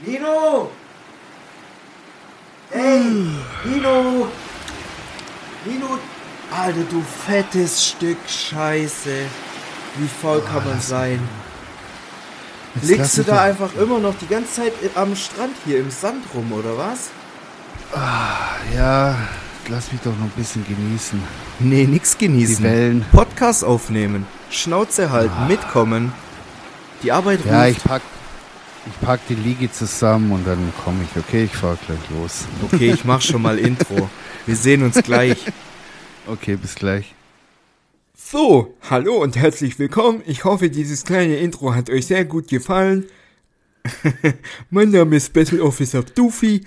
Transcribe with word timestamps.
Nino! 0.00 0.70
Ey, 2.70 3.00
Nino! 3.64 4.28
Nino! 5.64 5.98
Alter, 6.50 6.82
du 6.90 7.02
fettes 7.26 7.86
Stück 7.86 8.18
Scheiße. 8.26 9.26
Wie 9.96 10.08
faul 10.08 10.40
kann 10.42 10.64
man 10.64 10.80
sein? 10.80 11.20
Liegst 12.82 13.18
du 13.18 13.22
da 13.22 13.42
einfach 13.42 13.72
immer 13.74 13.98
noch 13.98 14.14
die 14.20 14.26
ganze 14.26 14.62
Zeit 14.62 14.72
am 14.96 15.14
Strand 15.14 15.54
hier 15.64 15.78
im 15.78 15.90
Sand 15.90 16.24
rum, 16.34 16.52
oder 16.52 16.76
was? 16.76 17.10
Ja, 18.74 19.16
lass 19.68 19.92
mich 19.92 20.00
doch 20.00 20.12
noch 20.16 20.24
ein 20.24 20.32
bisschen 20.36 20.66
genießen. 20.66 21.22
Nee, 21.60 21.84
nix 21.84 22.18
genießen. 22.18 22.56
Die 22.56 22.62
Wellen. 22.64 23.06
Podcast 23.12 23.64
aufnehmen. 23.64 24.26
Schnauze 24.50 25.10
halten, 25.12 25.46
mitkommen. 25.46 26.12
Die 27.04 27.12
Arbeit 27.12 27.40
ruft. 27.40 27.50
Ja, 27.50 27.66
ich 27.66 27.82
pack, 27.84 28.02
ich 28.86 29.00
pack 29.00 29.20
die 29.28 29.34
Liege 29.34 29.70
zusammen 29.70 30.32
und 30.32 30.46
dann 30.46 30.72
komme 30.84 31.04
ich. 31.04 31.16
Okay, 31.16 31.44
ich 31.44 31.56
fahr 31.56 31.78
gleich 31.86 32.10
los. 32.10 32.46
Okay, 32.62 32.92
ich 32.92 33.04
mach 33.04 33.20
schon 33.20 33.42
mal 33.42 33.58
Intro. 33.58 34.10
Wir 34.46 34.56
sehen 34.56 34.82
uns 34.82 35.02
gleich. 35.02 35.38
Okay, 36.26 36.56
bis 36.56 36.74
gleich. 36.74 37.14
So, 38.16 38.74
hallo 38.88 39.22
und 39.22 39.36
herzlich 39.36 39.78
willkommen. 39.78 40.22
Ich 40.26 40.44
hoffe, 40.44 40.70
dieses 40.70 41.04
kleine 41.04 41.36
Intro 41.36 41.74
hat 41.74 41.90
euch 41.90 42.06
sehr 42.06 42.24
gut 42.24 42.48
gefallen. 42.48 43.04
mein 44.70 44.90
Name 44.90 45.16
ist 45.16 45.26
Special 45.26 45.60
Officer 45.60 46.02
Doofy. 46.02 46.62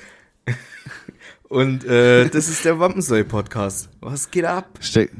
und 1.49 1.85
äh, 1.85 2.29
das 2.29 2.47
ist 2.49 2.65
der 2.65 2.79
Wampensäu-Podcast. 2.79 3.89
Was 3.99 4.29
geht 4.29 4.45
ab? 4.45 4.77
Steck, 4.79 5.11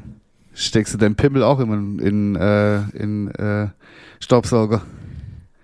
steckst 0.54 0.94
du 0.94 0.98
deinen 0.98 1.16
Pimmel 1.16 1.42
auch 1.42 1.58
immer 1.60 1.74
in, 1.74 1.98
in, 1.98 2.36
äh, 2.36 2.80
in 2.96 3.28
äh, 3.32 3.68
Staubsauger? 4.20 4.82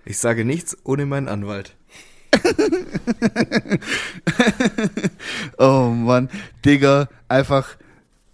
Ich 0.05 0.19
sage 0.19 0.45
nichts 0.45 0.77
ohne 0.83 1.05
meinen 1.05 1.27
Anwalt. 1.27 1.75
Oh 5.57 5.89
Mann, 5.89 6.29
Digga, 6.65 7.07
einfach, 7.27 7.77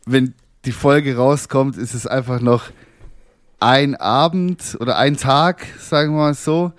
wenn 0.06 0.34
die 0.66 0.72
Folge 0.72 1.16
rauskommt, 1.16 1.78
ist 1.78 1.94
es 1.94 2.08
einfach 2.08 2.42
noch 2.42 2.72
ein 3.60 3.96
Abend 3.96 4.76
oder 4.80 4.98
ein 4.98 5.18
Tag, 5.18 5.66
sagen 5.80 6.14
wir 6.14 6.18
mal 6.18 6.34
so. 6.34 6.74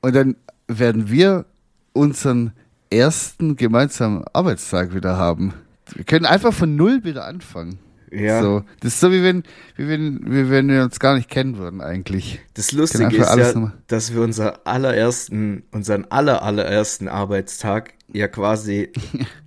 Und 0.00 0.14
dann 0.14 0.36
werden 0.66 1.10
wir 1.10 1.44
unseren 1.92 2.52
ersten 2.90 3.56
gemeinsamen 3.56 4.24
Arbeitstag 4.32 4.94
wieder 4.94 5.16
haben. 5.16 5.52
Wir 5.94 6.04
können 6.04 6.26
einfach 6.26 6.52
von 6.52 6.74
null 6.74 7.04
wieder 7.04 7.26
anfangen. 7.26 7.78
Ja. 8.14 8.40
So, 8.42 8.62
das 8.80 8.94
ist 8.94 9.00
so 9.00 9.10
wie 9.10 9.22
wenn, 9.22 9.42
wie 9.76 9.88
wenn, 9.88 10.20
wie 10.26 10.50
wenn 10.50 10.68
wir 10.68 10.82
uns 10.82 11.00
gar 11.00 11.16
nicht 11.16 11.28
kennen 11.28 11.58
würden 11.58 11.80
eigentlich. 11.80 12.40
Das 12.54 12.72
Lustige 12.72 13.16
ist 13.16 13.36
ja, 13.36 13.52
nochmal- 13.52 13.72
dass 13.88 14.14
wir 14.14 14.22
unser 14.22 14.66
allerersten, 14.66 15.64
unseren 15.72 16.04
aller, 16.10 16.42
allerersten 16.42 17.08
Arbeitstag 17.08 17.94
ja 18.12 18.28
quasi 18.28 18.92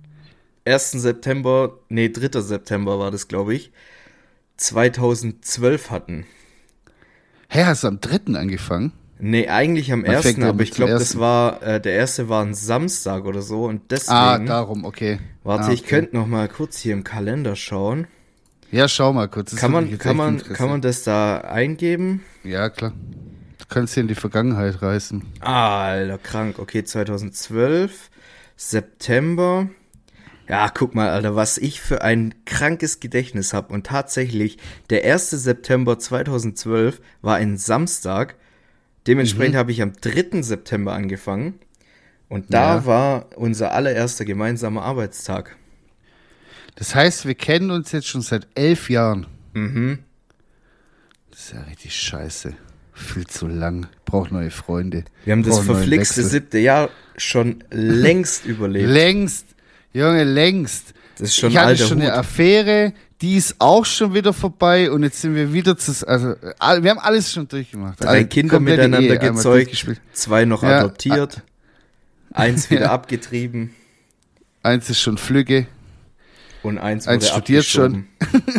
1. 0.66 0.92
September, 0.92 1.78
nee, 1.88 2.10
3. 2.10 2.40
September 2.40 2.98
war 2.98 3.10
das, 3.10 3.28
glaube 3.28 3.54
ich, 3.54 3.72
2012 4.58 5.90
hatten. 5.90 6.26
Hä, 7.48 7.64
hast 7.64 7.84
du 7.84 7.88
am 7.88 8.00
dritten 8.00 8.36
angefangen? 8.36 8.92
Nee, 9.20 9.48
eigentlich 9.48 9.90
am 9.92 10.00
Man 10.02 10.10
fängt 10.12 10.24
ersten, 10.26 10.40
ja 10.42 10.48
aber 10.50 10.58
mit 10.58 10.68
ich 10.68 10.74
glaube, 10.74 10.92
das 10.92 11.18
war, 11.18 11.62
äh, 11.62 11.80
der 11.80 11.92
erste 11.94 12.28
war 12.28 12.44
ein 12.44 12.54
Samstag 12.54 13.24
oder 13.24 13.42
so 13.42 13.64
und 13.64 13.90
deswegen, 13.90 14.12
Ah, 14.14 14.38
darum, 14.38 14.84
okay. 14.84 15.18
warte, 15.42 15.68
ah, 15.68 15.72
ich 15.72 15.84
könnte 15.84 16.14
noch 16.14 16.26
mal 16.26 16.48
kurz 16.48 16.78
hier 16.78 16.92
im 16.92 17.02
Kalender 17.02 17.56
schauen. 17.56 18.06
Ja, 18.70 18.88
schau 18.88 19.12
mal 19.12 19.28
kurz. 19.28 19.52
das 19.52 19.60
Kann 19.60 19.72
man, 19.72 19.98
kann 19.98 20.16
man, 20.16 20.42
kann 20.42 20.68
man 20.68 20.80
das 20.82 21.02
da 21.02 21.38
eingeben? 21.38 22.22
Ja, 22.44 22.68
klar. 22.68 22.92
Du 23.58 23.64
kannst 23.68 23.94
hier 23.94 24.02
in 24.02 24.08
die 24.08 24.14
Vergangenheit 24.14 24.82
reisen. 24.82 25.26
Ah, 25.40 25.86
Alter, 25.86 26.18
krank. 26.18 26.58
Okay, 26.58 26.84
2012, 26.84 28.10
September. 28.56 29.68
Ja, 30.48 30.68
guck 30.72 30.94
mal, 30.94 31.10
Alter, 31.10 31.36
was 31.36 31.58
ich 31.58 31.80
für 31.80 32.02
ein 32.02 32.34
krankes 32.46 33.00
Gedächtnis 33.00 33.52
habe. 33.52 33.72
Und 33.74 33.86
tatsächlich, 33.86 34.58
der 34.90 35.04
1. 35.04 35.30
September 35.30 35.98
2012 35.98 37.00
war 37.20 37.36
ein 37.36 37.56
Samstag. 37.58 38.36
Dementsprechend 39.06 39.54
Mhm. 39.54 39.58
habe 39.58 39.72
ich 39.72 39.82
am 39.82 39.92
3. 40.00 40.42
September 40.42 40.92
angefangen. 40.92 41.54
Und 42.28 42.52
da 42.52 42.76
Ja. 42.76 42.86
war 42.86 43.26
unser 43.36 43.72
allererster 43.72 44.24
gemeinsamer 44.26 44.82
Arbeitstag. 44.82 45.56
Das 46.78 46.94
heißt, 46.94 47.26
wir 47.26 47.34
kennen 47.34 47.70
uns 47.72 47.90
jetzt 47.90 48.06
schon 48.06 48.22
seit 48.22 48.46
elf 48.54 48.88
Jahren. 48.88 49.26
Mhm. 49.52 49.98
Das 51.30 51.40
ist 51.40 51.52
ja 51.54 51.60
richtig 51.62 51.94
scheiße. 51.96 52.54
Viel 52.92 53.26
zu 53.26 53.46
lang. 53.48 53.86
Braucht 54.04 54.30
neue 54.32 54.50
Freunde. 54.50 55.04
Wir 55.24 55.32
haben 55.32 55.42
das 55.42 55.58
verflixte 55.60 56.22
siebte 56.24 56.58
Jahr 56.58 56.90
schon 57.16 57.64
längst 57.70 58.44
überlebt. 58.46 58.88
Längst. 58.88 59.46
Junge, 59.92 60.22
längst. 60.24 60.94
Das 61.16 61.30
ist 61.30 61.36
schon 61.36 61.50
ich 61.50 61.58
hatte 61.58 61.76
schon 61.76 61.96
Hut. 61.98 62.04
eine 62.04 62.14
Affäre, 62.14 62.92
die 63.20 63.34
ist 63.36 63.56
auch 63.58 63.84
schon 63.84 64.14
wieder 64.14 64.32
vorbei 64.32 64.88
und 64.90 65.02
jetzt 65.02 65.20
sind 65.20 65.34
wir 65.34 65.52
wieder 65.52 65.76
zu, 65.76 65.92
also, 66.06 66.36
all- 66.60 66.84
wir 66.84 66.90
haben 66.92 67.00
alles 67.00 67.32
schon 67.32 67.48
durchgemacht. 67.48 68.00
Drei 68.00 68.06
Alle- 68.08 68.26
Kinder 68.26 68.60
miteinander 68.60 69.00
Ehe 69.00 69.18
gezeugt, 69.18 69.84
zwei 70.12 70.44
noch 70.44 70.62
Ja. 70.62 70.78
adoptiert, 70.80 71.42
eins 72.32 72.70
wieder 72.70 72.92
abgetrieben 72.92 73.74
Eins 74.62 74.90
ist 74.90 75.00
schon 75.00 75.18
Flügge. 75.18 75.66
Und 76.62 76.78
eins 76.78 77.06
Eins 77.08 77.24
wurde 77.24 77.32
studiert 77.32 77.64
schon. 77.64 78.06
abgeschoben. 78.20 78.54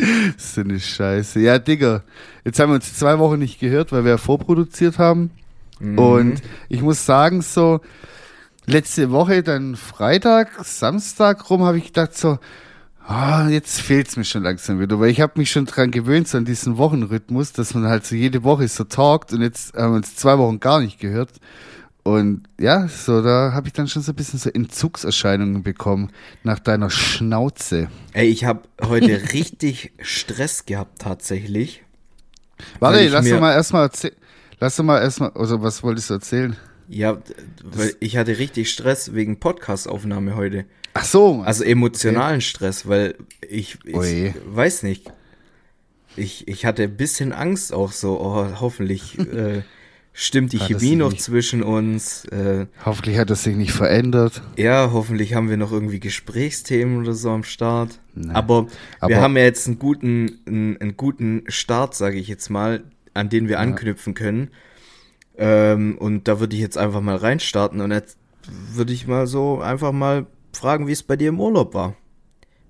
So 0.36 0.60
eine 0.60 0.78
Scheiße. 0.78 1.40
Ja, 1.40 1.58
Digga. 1.58 2.02
Jetzt 2.44 2.60
haben 2.60 2.70
wir 2.70 2.76
uns 2.76 2.94
zwei 2.96 3.18
Wochen 3.18 3.38
nicht 3.40 3.58
gehört, 3.58 3.90
weil 3.90 4.04
wir 4.04 4.12
ja 4.12 4.16
vorproduziert 4.16 4.98
haben. 4.98 5.30
Mhm. 5.80 5.98
Und 5.98 6.42
ich 6.68 6.82
muss 6.82 7.04
sagen, 7.04 7.42
so, 7.42 7.80
letzte 8.64 9.10
Woche, 9.10 9.42
dann 9.42 9.76
Freitag, 9.76 10.64
Samstag 10.64 11.50
rum, 11.50 11.64
habe 11.64 11.78
ich 11.78 11.86
gedacht 11.86 12.16
so, 12.16 12.38
ah, 13.06 13.48
jetzt 13.48 13.80
fehlt's 13.80 14.16
mir 14.16 14.24
schon 14.24 14.42
langsam 14.42 14.78
wieder, 14.80 15.00
weil 15.00 15.10
ich 15.10 15.20
habe 15.20 15.32
mich 15.36 15.50
schon 15.50 15.66
dran 15.66 15.90
gewöhnt, 15.90 16.28
so 16.28 16.38
an 16.38 16.44
diesen 16.44 16.76
Wochenrhythmus, 16.76 17.52
dass 17.52 17.74
man 17.74 17.86
halt 17.86 18.06
so 18.06 18.14
jede 18.14 18.44
Woche 18.44 18.68
so 18.68 18.84
talkt 18.84 19.32
und 19.32 19.40
jetzt 19.40 19.74
haben 19.74 19.92
wir 19.92 19.96
uns 19.96 20.14
zwei 20.14 20.38
Wochen 20.38 20.60
gar 20.60 20.80
nicht 20.80 21.00
gehört. 21.00 21.32
Und 22.08 22.44
ja, 22.58 22.88
so, 22.88 23.20
da 23.20 23.52
habe 23.52 23.66
ich 23.66 23.74
dann 23.74 23.86
schon 23.86 24.00
so 24.00 24.12
ein 24.12 24.14
bisschen 24.14 24.38
so 24.38 24.48
Entzugserscheinungen 24.48 25.62
bekommen 25.62 26.10
nach 26.42 26.58
deiner 26.58 26.88
Schnauze. 26.88 27.88
Ey, 28.14 28.28
ich 28.28 28.46
habe 28.46 28.62
heute 28.82 29.20
richtig 29.34 29.92
Stress 30.00 30.64
gehabt 30.64 31.02
tatsächlich. 31.02 31.82
Warte, 32.80 33.06
lass 33.08 33.26
mir- 33.26 33.34
doch 33.34 33.40
mal 33.40 33.52
erstmal 33.52 33.82
erzählen. 33.82 34.14
Lass 34.58 34.76
doch 34.76 34.84
mal 34.84 35.02
erstmal, 35.02 35.32
also 35.34 35.60
was 35.62 35.82
wolltest 35.82 36.08
du 36.08 36.14
erzählen? 36.14 36.56
Ja, 36.88 37.18
weil 37.62 37.94
ich 38.00 38.16
hatte 38.16 38.38
richtig 38.38 38.70
Stress 38.70 39.12
wegen 39.12 39.38
Podcastaufnahme 39.38 40.34
heute. 40.34 40.64
Ach 40.94 41.04
so. 41.04 41.42
Also 41.42 41.62
emotionalen 41.62 42.40
Stress, 42.40 42.88
weil 42.88 43.16
ich, 43.46 43.76
ich 43.84 43.94
Oje. 43.94 44.34
weiß 44.46 44.82
nicht. 44.82 45.12
Ich, 46.16 46.48
ich 46.48 46.64
hatte 46.64 46.84
ein 46.84 46.96
bisschen 46.96 47.34
Angst 47.34 47.74
auch 47.74 47.92
so, 47.92 48.18
oh, 48.18 48.60
hoffentlich 48.60 49.18
äh, 49.18 49.60
stimmt 50.20 50.52
die 50.52 50.58
Hat 50.58 50.70
das 50.70 50.82
Chemie 50.82 50.96
noch 50.96 51.10
nicht- 51.12 51.22
zwischen 51.22 51.62
uns. 51.62 52.24
Äh, 52.26 52.66
Hoffentlich 52.84 53.18
hat 53.18 53.30
das 53.30 53.44
sich 53.44 53.54
nicht 53.56 53.70
verändert. 53.72 54.42
Ja, 54.56 54.90
hoffentlich 54.92 55.34
haben 55.34 55.48
wir 55.48 55.56
noch 55.56 55.70
irgendwie 55.70 56.00
Gesprächsthemen 56.00 56.98
oder 56.98 57.14
so 57.14 57.30
am 57.30 57.44
Start. 57.44 58.00
Nee. 58.14 58.32
Aber, 58.34 58.66
wir 58.66 58.70
Aber- 59.00 59.16
haben 59.20 59.36
ja 59.36 59.44
jetzt 59.44 59.66
einen 59.68 59.78
guten, 59.78 60.40
einen, 60.46 60.76
einen 60.80 60.96
guten 60.96 61.44
Start, 61.46 61.94
sage 61.94 62.18
ich 62.18 62.26
jetzt 62.26 62.48
mal, 62.50 62.82
an 63.14 63.28
den 63.28 63.48
wir 63.48 63.60
anknüpfen 63.60 64.14
können. 64.14 64.50
Ähm, 65.36 65.96
und 65.98 66.26
da 66.26 66.40
würde 66.40 66.56
ich 66.56 66.62
jetzt 66.62 66.76
einfach 66.78 67.00
mal 67.00 67.16
reinstarten 67.16 67.80
und 67.80 67.92
jetzt 67.92 68.18
würde 68.72 68.92
ich 68.92 69.06
mal 69.06 69.26
so 69.28 69.60
einfach 69.60 69.92
mal 69.92 70.26
fragen, 70.52 70.88
wie 70.88 70.92
es 70.92 71.02
bei 71.04 71.16
dir 71.16 71.28
im 71.28 71.38
Urlaub 71.40 71.74
war. 71.74 71.94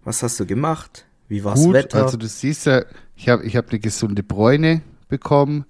Was 0.05 0.23
hast 0.23 0.39
du 0.39 0.45
gemacht? 0.45 1.07
Wie 1.29 1.45
war's 1.45 1.63
Gut, 1.63 1.73
Wetter? 1.75 2.03
also 2.05 2.17
du 2.19 2.27
siehst 2.27 2.67
ja, 2.67 2.85
ich 3.17 3.29
habe 3.31 3.45
ich 3.45 3.57
hab 3.57 3.71
eine 3.71 3.79
gesunde 3.79 4.23
Bräune 4.23 4.83
bekommen. 5.09 5.65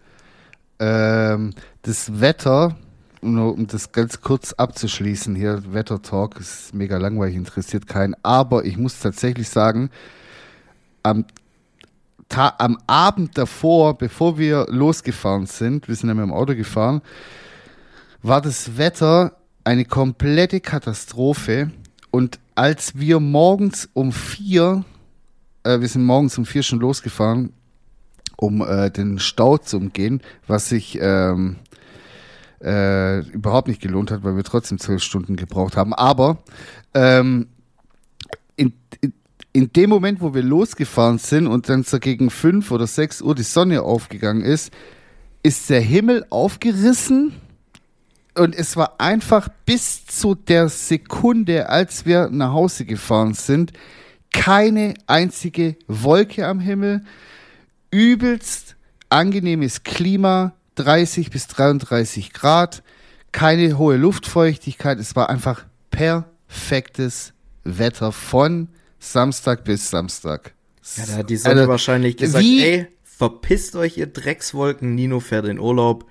Ähm, 0.78 1.54
das 1.82 2.20
Wetter, 2.20 2.76
nur 3.20 3.54
um 3.54 3.66
das 3.66 3.92
ganz 3.92 4.20
kurz 4.20 4.52
abzuschließen 4.52 5.34
hier, 5.34 5.62
Wettertalk 5.72 6.38
ist 6.38 6.74
mega 6.74 6.98
langweilig, 6.98 7.36
interessiert 7.36 7.86
keinen. 7.86 8.14
Aber 8.22 8.64
ich 8.64 8.76
muss 8.76 9.00
tatsächlich 9.00 9.48
sagen, 9.48 9.90
am, 11.02 11.24
Ta 12.28 12.54
am 12.58 12.78
Abend 12.86 13.38
davor, 13.38 13.96
bevor 13.96 14.36
wir 14.36 14.66
losgefahren 14.68 15.46
sind, 15.46 15.88
wir 15.88 15.94
sind 15.94 16.10
ja 16.10 16.14
mit 16.14 16.24
dem 16.24 16.32
Auto 16.32 16.54
gefahren, 16.54 17.00
war 18.22 18.42
das 18.42 18.76
Wetter 18.76 19.32
eine 19.64 19.86
komplette 19.86 20.60
Katastrophe. 20.60 21.70
Und 22.10 22.38
als 22.54 22.98
wir 22.98 23.18
morgens 23.20 23.88
um 23.94 24.12
vier, 24.12 24.84
äh, 25.62 25.80
wir 25.80 25.88
sind 25.88 26.04
morgens 26.04 26.36
um 26.36 26.44
vier 26.44 26.62
schon 26.62 26.80
losgefahren, 26.80 27.54
um 28.40 28.62
äh, 28.62 28.90
den 28.90 29.18
Stau 29.18 29.58
zu 29.58 29.76
umgehen, 29.76 30.22
was 30.46 30.68
sich 30.68 30.98
ähm, 31.00 31.56
äh, 32.62 33.20
überhaupt 33.30 33.68
nicht 33.68 33.82
gelohnt 33.82 34.10
hat, 34.10 34.22
weil 34.22 34.36
wir 34.36 34.44
trotzdem 34.44 34.78
zwölf 34.78 35.02
Stunden 35.02 35.36
gebraucht 35.36 35.76
haben. 35.76 35.92
Aber 35.92 36.38
ähm, 36.94 37.48
in, 38.56 38.72
in, 39.00 39.12
in 39.52 39.72
dem 39.72 39.90
Moment, 39.90 40.20
wo 40.20 40.34
wir 40.34 40.42
losgefahren 40.42 41.18
sind 41.18 41.48
und 41.48 41.68
dann 41.68 41.82
so 41.82 41.98
gegen 41.98 42.30
fünf 42.30 42.70
oder 42.70 42.86
sechs 42.86 43.20
Uhr 43.20 43.34
die 43.34 43.42
Sonne 43.42 43.82
aufgegangen 43.82 44.42
ist, 44.42 44.72
ist 45.42 45.68
der 45.68 45.80
Himmel 45.80 46.24
aufgerissen 46.30 47.32
und 48.36 48.54
es 48.54 48.76
war 48.76 49.00
einfach 49.00 49.48
bis 49.66 50.06
zu 50.06 50.36
der 50.36 50.68
Sekunde, 50.68 51.68
als 51.68 52.06
wir 52.06 52.28
nach 52.30 52.52
Hause 52.52 52.84
gefahren 52.84 53.34
sind, 53.34 53.72
keine 54.32 54.94
einzige 55.08 55.74
Wolke 55.88 56.46
am 56.46 56.60
Himmel. 56.60 57.02
Übelst 57.90 58.76
angenehmes 59.08 59.82
Klima, 59.82 60.52
30 60.76 61.30
bis 61.30 61.46
33 61.48 62.32
Grad, 62.32 62.82
keine 63.32 63.78
hohe 63.78 63.96
Luftfeuchtigkeit. 63.96 64.98
Es 64.98 65.16
war 65.16 65.30
einfach 65.30 65.64
perfektes 65.90 67.32
Wetter 67.64 68.12
von 68.12 68.68
Samstag 68.98 69.64
bis 69.64 69.90
Samstag. 69.90 70.54
Ja, 70.96 71.06
da 71.06 71.12
hat 71.14 71.30
die 71.30 71.36
Sonne 71.36 71.60
also, 71.60 71.70
wahrscheinlich 71.70 72.16
gesagt, 72.16 72.44
wie, 72.44 72.62
ey, 72.62 72.86
verpisst 73.02 73.76
euch 73.76 73.98
ihr 73.98 74.06
Dreckswolken, 74.06 74.94
Nino 74.94 75.20
fährt 75.20 75.46
in 75.46 75.58
Urlaub. 75.58 76.06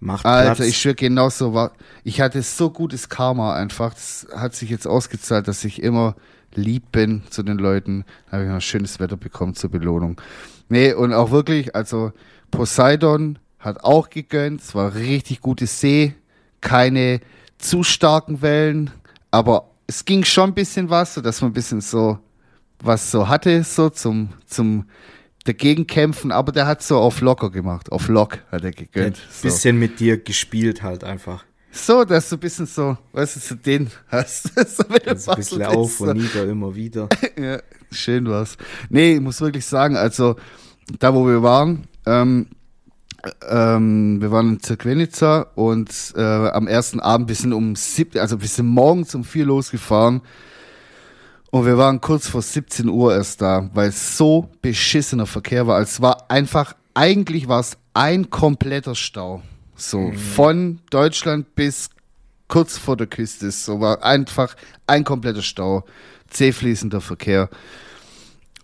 Macht 0.00 0.26
Alter, 0.26 0.54
Platz. 0.54 0.68
ich 0.68 0.78
schwöre, 0.78 0.94
genau 0.94 1.28
so 1.28 1.54
war. 1.54 1.72
Ich 2.04 2.20
hatte 2.20 2.42
so 2.42 2.70
gutes 2.70 3.08
Karma 3.08 3.54
einfach. 3.54 3.94
Das 3.94 4.28
hat 4.32 4.54
sich 4.54 4.70
jetzt 4.70 4.86
ausgezahlt, 4.86 5.48
dass 5.48 5.64
ich 5.64 5.82
immer 5.82 6.14
lieb 6.54 6.92
bin 6.92 7.22
zu 7.30 7.42
den 7.42 7.58
Leuten. 7.58 8.04
Da 8.26 8.32
habe 8.32 8.44
ich 8.44 8.50
mal 8.50 8.60
schönes 8.60 9.00
Wetter 9.00 9.16
bekommen 9.16 9.54
zur 9.54 9.70
Belohnung. 9.70 10.20
Nee, 10.68 10.92
und 10.92 11.12
auch 11.12 11.30
wirklich, 11.30 11.74
also 11.74 12.12
Poseidon 12.50 13.38
hat 13.58 13.82
auch 13.84 14.10
gegönnt. 14.10 14.60
Es 14.60 14.74
war 14.74 14.94
richtig 14.94 15.40
gute 15.40 15.66
See. 15.66 16.14
Keine 16.60 17.20
zu 17.58 17.82
starken 17.82 18.42
Wellen. 18.42 18.90
Aber 19.30 19.70
es 19.86 20.04
ging 20.04 20.24
schon 20.24 20.50
ein 20.50 20.54
bisschen 20.54 20.90
was, 20.90 21.14
so 21.14 21.20
dass 21.20 21.40
man 21.40 21.50
ein 21.50 21.54
bisschen 21.54 21.80
so 21.80 22.18
was 22.80 23.10
so 23.10 23.28
hatte, 23.28 23.64
so 23.64 23.90
zum, 23.90 24.30
zum 24.46 24.84
dagegen 25.44 25.86
kämpfen, 25.86 26.30
aber 26.30 26.52
der 26.52 26.66
hat 26.66 26.82
so 26.82 26.98
auf 26.98 27.20
locker 27.20 27.50
gemacht. 27.50 27.90
Auf 27.90 28.08
lock 28.08 28.38
hat 28.50 28.64
er 28.64 28.70
gegönnt. 28.70 29.16
Ein 29.16 29.22
so. 29.30 29.42
bisschen 29.42 29.78
mit 29.78 29.98
dir 30.00 30.18
gespielt 30.18 30.82
halt 30.82 31.04
einfach. 31.04 31.44
So, 31.70 32.04
dass 32.04 32.28
du 32.28 32.36
ein 32.36 32.40
bisschen 32.40 32.66
so, 32.66 32.96
weißt 33.12 33.36
du, 33.36 33.40
zu 33.40 33.54
den 33.56 33.90
hast. 34.08 34.54
so, 34.76 34.84
also 35.06 35.30
ein 35.30 35.36
bisschen 35.36 35.62
auf 35.64 36.00
und 36.00 36.16
nieder, 36.16 36.44
immer 36.46 36.74
wieder. 36.74 37.08
ja, 37.38 37.60
schön 37.90 38.28
was. 38.28 38.56
Nee, 38.88 39.14
ich 39.14 39.20
muss 39.20 39.40
wirklich 39.40 39.66
sagen, 39.66 39.96
also 39.96 40.36
da 40.98 41.14
wo 41.14 41.26
wir 41.26 41.42
waren, 41.42 41.86
ähm, 42.06 42.46
ähm, 43.48 44.20
wir 44.20 44.30
waren 44.30 44.54
in 44.54 44.60
Zirkwenica 44.60 45.48
und 45.54 45.90
äh, 46.16 46.22
am 46.22 46.66
ersten 46.66 47.00
Abend 47.00 47.26
bisschen 47.26 47.52
um 47.52 47.76
sieb, 47.76 48.16
also 48.16 48.38
bisschen 48.38 48.66
morgens 48.66 49.14
um 49.14 49.24
vier 49.24 49.44
losgefahren 49.44 50.22
und 51.50 51.64
wir 51.64 51.78
waren 51.78 52.00
kurz 52.00 52.28
vor 52.28 52.42
17 52.42 52.88
Uhr 52.88 53.14
erst 53.14 53.40
da, 53.40 53.70
weil 53.72 53.88
es 53.88 54.16
so 54.16 54.50
beschissener 54.60 55.26
Verkehr 55.26 55.66
war. 55.66 55.80
Es 55.80 56.02
war 56.02 56.30
einfach, 56.30 56.74
eigentlich 56.92 57.48
war 57.48 57.60
es 57.60 57.78
ein 57.94 58.28
kompletter 58.28 58.94
Stau. 58.94 59.42
So, 59.78 60.00
mhm. 60.00 60.14
von 60.14 60.78
Deutschland 60.90 61.54
bis 61.54 61.90
kurz 62.48 62.76
vor 62.76 62.96
der 62.96 63.06
Küste. 63.06 63.50
So 63.50 63.80
war 63.80 64.02
einfach 64.02 64.56
ein 64.86 65.04
kompletter 65.04 65.42
Stau. 65.42 65.84
Zähfließender 66.28 67.00
Verkehr. 67.00 67.48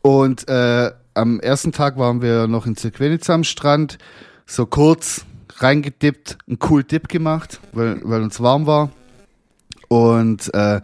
Und 0.03 0.49
äh, 0.49 0.91
am 1.15 1.41
ersten 1.41 1.73
Tag 1.73 1.97
waren 1.97 2.21
wir 2.21 2.47
noch 2.47 2.67
in 2.67 2.77
Zirkwenica 2.77 3.33
am 3.33 3.45
Strand. 3.45 3.97
So 4.45 4.67
kurz 4.67 5.25
reingedippt, 5.57 6.37
einen 6.47 6.59
cool 6.69 6.85
Dip 6.85 7.09
gemacht, 7.09 7.61
weil, 7.73 8.01
weil 8.03 8.23
uns 8.23 8.41
warm 8.41 8.67
war. 8.67 8.91
Und 9.89 10.53
äh, 10.53 10.81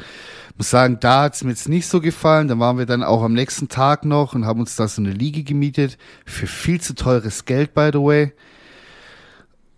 muss 0.57 0.71
sagen, 0.71 0.99
da 1.01 1.23
hat 1.23 1.35
es 1.35 1.43
mir 1.43 1.51
jetzt 1.51 1.69
nicht 1.69 1.89
so 1.89 2.01
gefallen. 2.01 2.49
Da 2.49 2.59
waren 2.59 2.79
wir 2.79 2.87
dann 2.87 3.03
auch 3.03 3.23
am 3.23 3.33
nächsten 3.33 3.69
Tag 3.69 4.05
noch 4.05 4.35
und 4.35 4.47
haben 4.47 4.61
uns 4.61 4.77
da 4.77 4.87
so 4.87 5.03
eine 5.03 5.11
Liege 5.11 5.43
gemietet. 5.43 5.99
Für 6.25 6.47
viel 6.47 6.81
zu 6.81 6.95
teures 6.95 7.45
Geld, 7.45 7.75
by 7.75 7.91
the 7.93 7.99
way. 7.99 8.33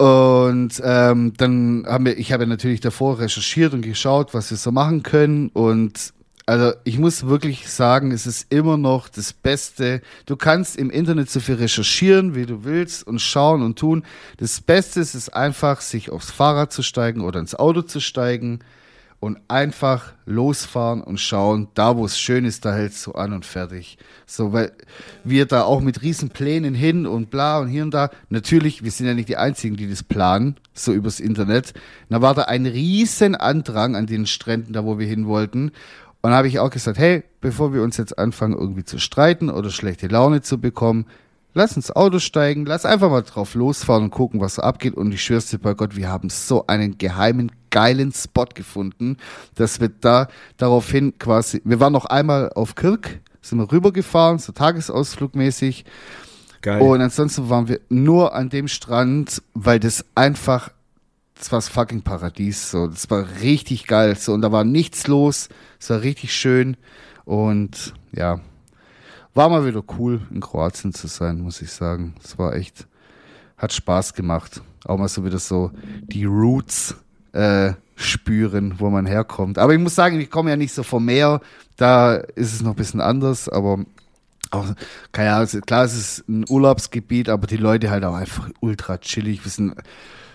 Und 0.02 0.82
ähm, 0.84 1.32
dann 1.36 1.84
haben 1.86 2.06
wir, 2.06 2.18
ich 2.18 2.32
habe 2.32 2.44
natürlich 2.48 2.80
davor 2.80 3.20
recherchiert 3.20 3.72
und 3.72 3.82
geschaut, 3.82 4.34
was 4.34 4.50
wir 4.50 4.56
so 4.56 4.72
machen 4.72 5.04
können. 5.04 5.48
Und 5.50 6.12
also 6.44 6.72
ich 6.82 6.98
muss 6.98 7.28
wirklich 7.28 7.70
sagen, 7.70 8.10
es 8.10 8.26
ist 8.26 8.52
immer 8.52 8.76
noch 8.76 9.08
das 9.08 9.32
Beste. 9.32 10.02
Du 10.26 10.34
kannst 10.34 10.76
im 10.76 10.90
Internet 10.90 11.30
so 11.30 11.38
viel 11.38 11.54
recherchieren, 11.54 12.34
wie 12.34 12.46
du 12.46 12.64
willst 12.64 13.06
und 13.06 13.20
schauen 13.20 13.62
und 13.62 13.78
tun. 13.78 14.02
Das 14.38 14.60
Beste 14.60 14.98
ist 14.98 15.14
es 15.14 15.28
einfach, 15.28 15.80
sich 15.80 16.10
aufs 16.10 16.32
Fahrrad 16.32 16.72
zu 16.72 16.82
steigen 16.82 17.20
oder 17.20 17.38
ins 17.38 17.54
Auto 17.54 17.82
zu 17.82 18.00
steigen 18.00 18.58
und 19.22 19.38
einfach 19.46 20.14
losfahren 20.26 21.00
und 21.00 21.20
schauen, 21.20 21.68
da 21.74 21.96
wo 21.96 22.04
es 22.04 22.18
schön 22.18 22.44
ist, 22.44 22.64
da 22.64 22.74
hältst 22.74 23.06
du 23.06 23.12
an 23.12 23.32
und 23.32 23.46
fertig. 23.46 23.96
So, 24.26 24.52
weil 24.52 24.72
wir 25.22 25.46
da 25.46 25.62
auch 25.62 25.80
mit 25.80 26.02
riesen 26.02 26.30
Plänen 26.30 26.74
hin 26.74 27.06
und 27.06 27.30
bla 27.30 27.60
und 27.60 27.68
hier 27.68 27.84
und 27.84 27.94
da, 27.94 28.10
natürlich, 28.30 28.82
wir 28.82 28.90
sind 28.90 29.06
ja 29.06 29.14
nicht 29.14 29.28
die 29.28 29.36
Einzigen, 29.36 29.76
die 29.76 29.88
das 29.88 30.02
planen, 30.02 30.56
so 30.74 30.92
übers 30.92 31.20
Internet. 31.20 31.72
Da 32.08 32.20
war 32.20 32.34
da 32.34 32.42
ein 32.42 32.66
riesen 32.66 33.36
Andrang 33.36 33.94
an 33.94 34.06
den 34.06 34.26
Stränden, 34.26 34.72
da 34.72 34.84
wo 34.84 34.98
wir 34.98 35.06
hin 35.06 35.28
wollten. 35.28 35.70
Und 36.20 36.30
da 36.30 36.36
habe 36.36 36.48
ich 36.48 36.58
auch 36.58 36.70
gesagt, 36.70 36.98
hey, 36.98 37.22
bevor 37.40 37.72
wir 37.72 37.84
uns 37.84 37.98
jetzt 37.98 38.18
anfangen, 38.18 38.58
irgendwie 38.58 38.84
zu 38.84 38.98
streiten 38.98 39.50
oder 39.50 39.70
schlechte 39.70 40.08
Laune 40.08 40.40
zu 40.40 40.60
bekommen, 40.60 41.06
lass 41.54 41.76
ins 41.76 41.90
Auto 41.90 42.18
steigen, 42.18 42.66
lass 42.66 42.84
einfach 42.84 43.10
mal 43.10 43.22
drauf 43.22 43.54
losfahren 43.54 44.04
und 44.04 44.10
gucken, 44.10 44.40
was 44.40 44.58
abgeht. 44.58 44.94
Und 44.94 45.12
ich 45.12 45.22
schwör's 45.22 45.46
dir 45.46 45.58
bei 45.58 45.74
Gott, 45.74 45.96
wir 45.96 46.08
haben 46.08 46.30
so 46.30 46.66
einen 46.66 46.98
geheimen, 46.98 47.52
geilen 47.70 48.12
Spot 48.12 48.46
gefunden, 48.46 49.16
dass 49.54 49.80
wir 49.80 49.88
da 49.88 50.28
daraufhin 50.56 51.18
quasi, 51.18 51.60
wir 51.64 51.80
waren 51.80 51.92
noch 51.92 52.06
einmal 52.06 52.50
auf 52.54 52.74
Kirk, 52.74 53.20
sind 53.40 53.58
wir 53.58 53.70
rübergefahren, 53.70 54.38
so 54.38 54.52
tagesausflugmäßig. 54.52 55.84
Geil. 56.62 56.80
Und 56.80 57.00
ansonsten 57.00 57.50
waren 57.50 57.66
wir 57.66 57.80
nur 57.88 58.34
an 58.34 58.48
dem 58.48 58.68
Strand, 58.68 59.42
weil 59.52 59.80
das 59.80 60.04
einfach, 60.14 60.70
das 61.34 61.50
war 61.50 61.56
das 61.58 61.68
fucking 61.68 62.02
Paradies, 62.02 62.70
so. 62.70 62.86
Das 62.86 63.10
war 63.10 63.26
richtig 63.42 63.88
geil, 63.88 64.16
so. 64.16 64.32
Und 64.32 64.42
da 64.42 64.52
war 64.52 64.62
nichts 64.62 65.08
los, 65.08 65.48
es 65.80 65.90
war 65.90 66.02
richtig 66.02 66.32
schön. 66.32 66.76
Und 67.24 67.94
ja, 68.12 68.40
war 69.34 69.48
mal 69.48 69.66
wieder 69.66 69.82
cool, 69.98 70.20
in 70.30 70.40
Kroatien 70.40 70.92
zu 70.92 71.06
sein, 71.06 71.40
muss 71.40 71.62
ich 71.62 71.70
sagen. 71.70 72.14
Es 72.22 72.38
war 72.38 72.54
echt, 72.54 72.86
hat 73.56 73.72
Spaß 73.72 74.14
gemacht. 74.14 74.62
Auch 74.84 74.98
mal 74.98 75.08
so 75.08 75.24
wieder 75.24 75.38
so 75.38 75.70
die 76.02 76.24
Roots 76.24 76.96
äh, 77.32 77.72
spüren, 77.96 78.74
wo 78.78 78.90
man 78.90 79.06
herkommt. 79.06 79.58
Aber 79.58 79.72
ich 79.72 79.80
muss 79.80 79.94
sagen, 79.94 80.20
ich 80.20 80.30
komme 80.30 80.50
ja 80.50 80.56
nicht 80.56 80.74
so 80.74 80.82
vom 80.82 81.04
Meer. 81.04 81.40
Da 81.76 82.14
ist 82.14 82.52
es 82.52 82.62
noch 82.62 82.70
ein 82.70 82.76
bisschen 82.76 83.00
anders, 83.00 83.48
aber 83.48 83.84
auch, 84.50 84.66
keine 85.12 85.34
Ahnung, 85.34 85.48
klar, 85.62 85.84
es 85.84 85.96
ist 85.96 86.28
ein 86.28 86.44
Urlaubsgebiet, 86.48 87.28
aber 87.28 87.46
die 87.46 87.56
Leute 87.56 87.90
halt 87.90 88.04
auch 88.04 88.14
einfach 88.14 88.50
ultra 88.60 88.98
chillig. 88.98 89.44
Wir 89.44 89.50
sind 89.50 89.74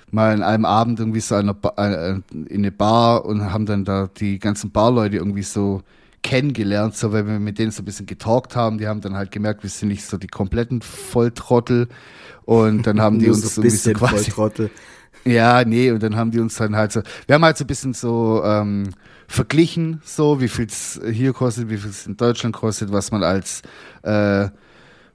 mal 0.09 0.33
in 0.33 0.41
einem 0.41 0.65
Abend 0.65 0.99
irgendwie 0.99 1.19
so 1.19 1.35
in 1.37 1.49
eine 1.49 2.71
Bar 2.71 3.25
und 3.25 3.51
haben 3.53 3.65
dann 3.65 3.85
da 3.85 4.09
die 4.17 4.39
ganzen 4.39 4.71
Barleute 4.71 5.17
irgendwie 5.17 5.43
so 5.43 5.83
kennengelernt, 6.23 6.95
so 6.95 7.11
weil 7.13 7.25
wir 7.25 7.39
mit 7.39 7.59
denen 7.59 7.71
so 7.71 7.81
ein 7.81 7.85
bisschen 7.85 8.05
getalkt 8.05 8.55
haben. 8.55 8.77
Die 8.77 8.87
haben 8.87 9.01
dann 9.01 9.15
halt 9.15 9.31
gemerkt, 9.31 9.63
wir 9.63 9.69
sind 9.69 9.89
nicht 9.89 10.05
so 10.05 10.17
die 10.17 10.27
kompletten 10.27 10.81
Volltrottel. 10.81 11.87
Und 12.45 12.87
dann 12.87 13.01
haben 13.01 13.19
die 13.19 13.29
uns 13.29 13.55
so 13.55 13.61
ein 13.61 13.63
bisschen 13.63 13.93
quasi. 13.93 14.31
Volltrottel. 14.31 14.69
Ja, 15.25 15.65
nee, 15.65 15.91
und 15.91 16.01
dann 16.01 16.15
haben 16.15 16.31
die 16.31 16.39
uns 16.39 16.55
dann 16.55 16.77
halt 16.77 16.93
so, 16.93 17.01
wir 17.25 17.35
haben 17.35 17.43
halt 17.43 17.57
so 17.57 17.65
ein 17.65 17.67
bisschen 17.67 17.93
so 17.93 18.41
ähm, 18.45 18.91
verglichen, 19.27 20.01
so 20.05 20.39
wie 20.39 20.47
viel 20.47 20.67
es 20.67 21.01
hier 21.11 21.33
kostet, 21.33 21.69
wie 21.69 21.77
viel 21.77 21.89
es 21.89 22.07
in 22.07 22.15
Deutschland 22.15 22.55
kostet, 22.55 22.93
was 22.93 23.11
man 23.11 23.23
als 23.23 23.61
äh, 24.03 24.47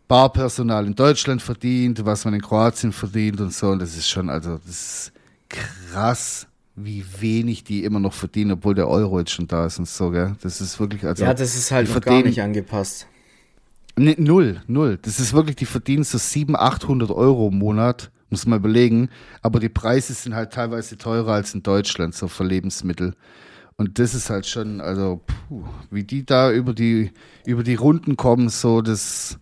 Barpersonal 0.09 0.87
in 0.87 0.95
Deutschland 0.95 1.41
verdient, 1.41 2.05
was 2.05 2.27
man 2.27 2.35
in 2.35 2.43
Kroatien 2.43 2.93
verdient 2.93 3.41
und 3.41 3.55
so. 3.55 3.69
Und 3.69 3.81
das 3.81 3.97
ist 3.97 4.09
schon, 4.09 4.29
also 4.29 4.59
das 4.59 4.69
ist 4.69 5.13
krass, 5.49 6.47
wie 6.75 7.05
wenig 7.21 7.65
die 7.65 7.85
immer 7.85 8.01
noch 8.01 8.15
verdienen, 8.15 8.53
obwohl 8.53 8.75
der 8.75 8.89
Euro 8.89 9.19
jetzt 9.19 9.33
schon 9.33 9.47
da 9.47 9.67
ist 9.67 9.79
und 9.79 9.89
so, 9.89 10.11
gell? 10.11 10.37
Das 10.43 10.61
ist 10.61 10.81
wirklich, 10.81 11.05
also. 11.05 11.25
Ja, 11.25 11.35
das 11.35 11.55
ist 11.55 11.71
halt 11.71 11.93
noch 11.93 12.01
gar 12.01 12.23
nicht 12.23 12.41
angepasst. 12.41 13.07
Nee, 13.97 14.17
null, 14.19 14.63
null. 14.67 14.99
Das 15.03 15.21
ist 15.21 15.35
wirklich, 15.35 15.57
die 15.57 15.67
verdienen 15.67 16.05
so 16.05 16.17
700, 16.17 16.63
800 16.63 17.11
Euro 17.11 17.49
im 17.49 17.59
Monat, 17.59 18.11
muss 18.31 18.47
man 18.47 18.59
überlegen. 18.59 19.11
Aber 19.43 19.61
die 19.61 19.69
Preise 19.69 20.15
sind 20.15 20.35
halt 20.35 20.53
teilweise 20.53 20.97
teurer 20.97 21.33
als 21.33 21.53
in 21.53 21.63
Deutschland, 21.63 22.15
so 22.15 22.29
für 22.29 22.45
Lebensmittel. 22.45 23.15
Und 23.77 23.99
das 23.99 24.15
ist 24.15 24.31
halt 24.31 24.47
schon, 24.47 24.81
also, 24.81 25.21
puh, 25.49 25.65
wie 25.91 26.05
die 26.05 26.25
da 26.25 26.51
über 26.51 26.73
die, 26.73 27.11
über 27.45 27.63
die 27.63 27.75
Runden 27.75 28.17
kommen, 28.17 28.49
so, 28.49 28.81
das, 28.81 29.39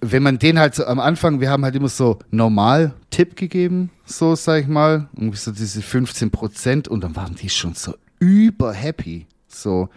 wenn 0.00 0.22
man 0.22 0.38
den 0.38 0.58
halt 0.58 0.74
so 0.74 0.84
am 0.84 1.00
Anfang, 1.00 1.40
wir 1.40 1.50
haben 1.50 1.64
halt 1.64 1.74
immer 1.74 1.88
so 1.88 2.18
normal 2.30 2.94
Tipp 3.10 3.36
gegeben, 3.36 3.90
so 4.04 4.34
sag 4.34 4.62
ich 4.62 4.68
mal, 4.68 5.08
irgendwie 5.16 5.38
so 5.38 5.52
diese 5.52 5.82
15 5.82 6.30
Prozent 6.30 6.88
und 6.88 7.02
dann 7.02 7.16
waren 7.16 7.34
die 7.34 7.48
schon 7.48 7.74
so 7.74 7.94
über 8.18 8.72
happy, 8.72 9.26
so. 9.48 9.88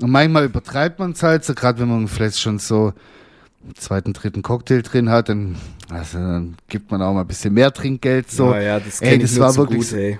Und 0.00 0.10
manchmal 0.10 0.46
übertreibt 0.46 0.98
man 0.98 1.12
es 1.12 1.22
halt, 1.22 1.44
so 1.44 1.54
gerade 1.54 1.78
wenn 1.80 1.88
man 1.88 2.08
vielleicht 2.08 2.40
schon 2.40 2.58
so 2.58 2.94
einen 3.62 3.74
zweiten, 3.76 4.12
dritten 4.14 4.42
Cocktail 4.42 4.80
drin 4.82 5.10
hat, 5.10 5.28
dann, 5.28 5.56
also 5.90 6.18
dann 6.18 6.56
gibt 6.68 6.90
man 6.90 7.02
auch 7.02 7.12
mal 7.12 7.20
ein 7.20 7.26
bisschen 7.26 7.52
mehr 7.52 7.72
Trinkgeld, 7.72 8.30
so. 8.30 8.54
Ja, 8.54 8.60
ja, 8.60 8.80
das, 8.80 9.02
ey, 9.02 9.18
das 9.18 9.38
war 9.38 9.54
wirklich, 9.56 9.90
gut, 9.90 9.98
ey. 9.98 10.18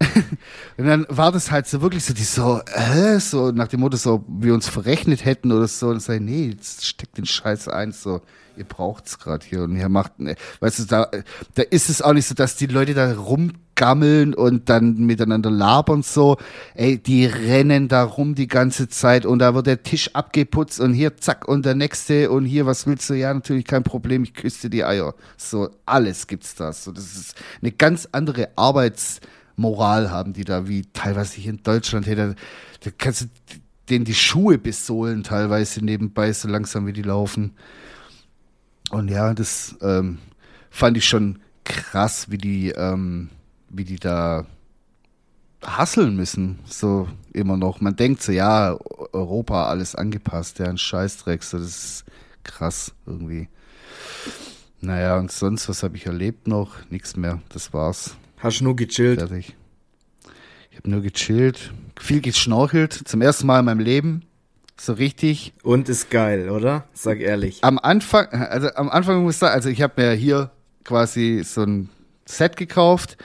und 0.76 0.86
dann 0.86 1.06
war 1.08 1.32
das 1.32 1.50
halt 1.50 1.66
so 1.66 1.82
wirklich 1.82 2.04
so, 2.04 2.14
die 2.14 2.22
so, 2.22 2.60
äh, 2.66 3.18
so 3.18 3.50
nach 3.50 3.68
dem 3.68 3.80
Motto, 3.80 3.96
so, 3.96 4.24
wir 4.28 4.54
uns 4.54 4.68
verrechnet 4.68 5.24
hätten 5.24 5.50
oder 5.50 5.66
so. 5.66 5.88
Und 5.88 6.00
sei, 6.00 6.18
nee, 6.18 6.50
jetzt 6.50 6.86
steckt 6.86 7.18
den 7.18 7.26
Scheiß 7.26 7.68
ein, 7.68 7.92
so, 7.92 8.20
ihr 8.56 8.64
braucht's 8.64 9.18
gerade 9.18 9.44
hier. 9.44 9.64
Und 9.64 9.76
ihr 9.76 9.88
macht, 9.88 10.20
ne, 10.20 10.36
weißt 10.60 10.80
du, 10.80 10.84
da, 10.84 11.10
da 11.54 11.62
ist 11.62 11.88
es 11.90 12.00
auch 12.00 12.12
nicht 12.12 12.26
so, 12.26 12.34
dass 12.34 12.56
die 12.56 12.66
Leute 12.66 12.94
da 12.94 13.12
rumgammeln 13.12 14.34
und 14.34 14.68
dann 14.68 14.98
miteinander 14.98 15.50
labern 15.50 16.02
so. 16.02 16.36
Ey, 16.74 16.98
die 16.98 17.26
rennen 17.26 17.88
da 17.88 18.04
rum 18.04 18.36
die 18.36 18.48
ganze 18.48 18.88
Zeit 18.88 19.26
und 19.26 19.40
da 19.40 19.54
wird 19.54 19.66
der 19.66 19.82
Tisch 19.82 20.14
abgeputzt 20.14 20.80
und 20.80 20.92
hier 20.92 21.16
zack 21.16 21.48
und 21.48 21.66
der 21.66 21.74
nächste 21.74 22.30
und 22.30 22.44
hier, 22.44 22.66
was 22.66 22.86
willst 22.86 23.10
du? 23.10 23.14
Ja, 23.14 23.34
natürlich 23.34 23.64
kein 23.64 23.82
Problem, 23.82 24.22
ich 24.22 24.34
küsse 24.34 24.70
die 24.70 24.84
Eier. 24.84 25.14
So, 25.36 25.70
alles 25.86 26.28
gibt's 26.28 26.54
da. 26.54 26.72
So, 26.72 26.92
das 26.92 27.16
ist 27.16 27.34
eine 27.62 27.72
ganz 27.72 28.08
andere 28.12 28.50
Arbeits- 28.54 29.20
Moral 29.58 30.10
haben 30.10 30.32
die 30.32 30.44
da, 30.44 30.68
wie 30.68 30.82
teilweise 30.92 31.40
hier 31.40 31.50
in 31.50 31.62
Deutschland. 31.62 32.06
Hey, 32.06 32.14
da, 32.14 32.34
da 32.84 32.90
kannst 32.96 33.22
du 33.22 33.26
denen 33.90 34.04
die 34.04 34.14
Schuhe 34.14 34.58
besohlen 34.58 35.24
teilweise 35.24 35.84
nebenbei, 35.84 36.32
so 36.32 36.48
langsam 36.48 36.86
wie 36.86 36.92
die 36.92 37.02
laufen. 37.02 37.54
Und 38.90 39.08
ja, 39.08 39.34
das 39.34 39.76
ähm, 39.82 40.18
fand 40.70 40.96
ich 40.96 41.08
schon 41.08 41.40
krass, 41.64 42.30
wie 42.30 42.38
die, 42.38 42.70
ähm, 42.70 43.30
wie 43.68 43.84
die 43.84 43.98
da 43.98 44.46
hasseln 45.64 46.16
müssen, 46.16 46.60
so 46.64 47.08
immer 47.32 47.56
noch. 47.56 47.80
Man 47.80 47.96
denkt 47.96 48.22
so, 48.22 48.32
ja, 48.32 48.78
Europa 49.12 49.68
alles 49.68 49.94
angepasst, 49.94 50.60
ja, 50.60 50.66
ein 50.66 50.78
Scheißdreck, 50.78 51.42
so, 51.42 51.58
das 51.58 51.66
ist 51.66 52.04
krass 52.44 52.94
irgendwie. 53.06 53.48
Naja, 54.80 55.18
und 55.18 55.32
sonst, 55.32 55.68
was 55.68 55.82
habe 55.82 55.96
ich 55.96 56.06
erlebt 56.06 56.46
noch? 56.46 56.88
Nichts 56.90 57.16
mehr, 57.16 57.40
das 57.48 57.72
war's. 57.72 58.16
Hast 58.40 58.60
du 58.60 58.64
nur 58.64 58.76
gechillt? 58.76 59.18
Fertig. 59.18 59.56
Ich 60.70 60.78
habe 60.78 60.90
nur 60.90 61.02
gechillt, 61.02 61.72
viel 61.98 62.20
geschnorchelt, 62.20 62.92
zum 62.92 63.20
ersten 63.20 63.46
Mal 63.46 63.60
in 63.60 63.64
meinem 63.64 63.80
Leben. 63.80 64.22
So 64.80 64.92
richtig. 64.92 65.52
Und 65.64 65.88
ist 65.88 66.08
geil, 66.08 66.50
oder? 66.50 66.84
Sag 66.94 67.20
ehrlich. 67.20 67.64
Am 67.64 67.80
Anfang, 67.80 68.28
also 68.28 68.68
am 68.74 68.88
Anfang 68.88 69.24
muss 69.24 69.34
ich 69.34 69.40
sagen, 69.40 69.54
also 69.54 69.68
ich 69.68 69.82
habe 69.82 70.00
mir 70.00 70.12
hier 70.12 70.52
quasi 70.84 71.42
so 71.44 71.62
ein 71.62 71.88
Set 72.26 72.56
gekauft 72.56 73.16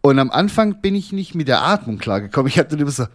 und 0.00 0.20
am 0.20 0.30
Anfang 0.30 0.80
bin 0.80 0.94
ich 0.94 1.12
nicht 1.12 1.34
mit 1.34 1.48
der 1.48 1.62
Atmung 1.62 1.98
klargekommen. 1.98 2.48
Ich 2.48 2.54
dann 2.54 2.78
immer 2.78 2.90
so, 2.90 3.06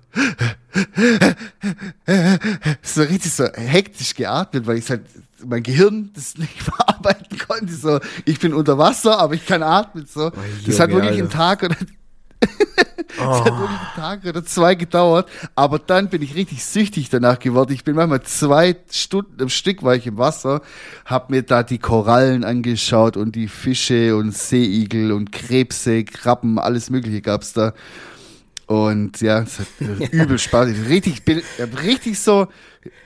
so 2.82 3.02
richtig 3.04 3.32
so 3.32 3.46
hektisch 3.46 4.16
geatmet, 4.16 4.68
weil 4.68 4.78
ich 4.78 4.90
halt 4.90 5.06
mein 5.46 5.64
Gehirn 5.64 6.12
das 6.14 6.38
nicht 6.38 6.62
verarbeiten 6.62 7.38
konnte. 7.38 7.74
So, 7.74 8.00
ich 8.26 8.40
bin 8.40 8.54
unter 8.54 8.78
Wasser, 8.78 9.20
aber 9.20 9.34
ich 9.34 9.46
kann 9.46 9.64
atmen. 9.64 10.06
So, 10.06 10.28
oh, 10.28 10.32
das 10.66 10.80
hat 10.80 10.92
wirklich 10.92 11.20
einen 11.20 11.30
Tag 11.30 11.64
oder 11.64 11.76
Es 12.40 13.24
oh. 13.24 13.46
hat 13.46 13.46
wirklich 13.46 13.80
einen 13.80 13.96
Tag 13.96 14.26
oder 14.26 14.46
zwei 14.46 14.76
gedauert, 14.76 15.30
aber 15.56 15.80
dann 15.80 16.10
bin 16.10 16.22
ich 16.22 16.36
richtig 16.36 16.64
süchtig 16.64 17.10
danach 17.10 17.40
geworden. 17.40 17.74
Ich 17.74 17.84
bin 17.84 17.96
manchmal 17.96 18.22
zwei 18.24 18.76
Stunden 18.92 19.42
am 19.42 19.50
Stück 19.50 19.82
war 19.82 19.96
ich 19.96 20.06
im 20.06 20.18
Wasser, 20.18 20.62
hab 21.06 21.30
mir 21.30 21.42
da 21.42 21.64
die 21.64 21.80
Korallen 21.80 22.44
angeschaut 22.44 23.18
und 23.18 23.36
die 23.36 23.48
Fische 23.48 24.16
und 24.16 24.36
Seeigel 24.36 25.12
und 25.12 25.32
Krebse, 25.32 26.04
Krabben, 26.04 26.60
alles 26.60 26.90
Mögliche 26.90 27.22
gab's 27.22 27.54
da. 27.54 27.74
Und 28.68 29.22
ja, 29.22 29.40
es 29.40 29.60
hat 29.60 29.68
übel 30.12 30.38
Spaß. 30.38 30.68
Richtig, 30.90 31.24
bin, 31.24 31.42
richtig 31.84 32.20
so, 32.20 32.48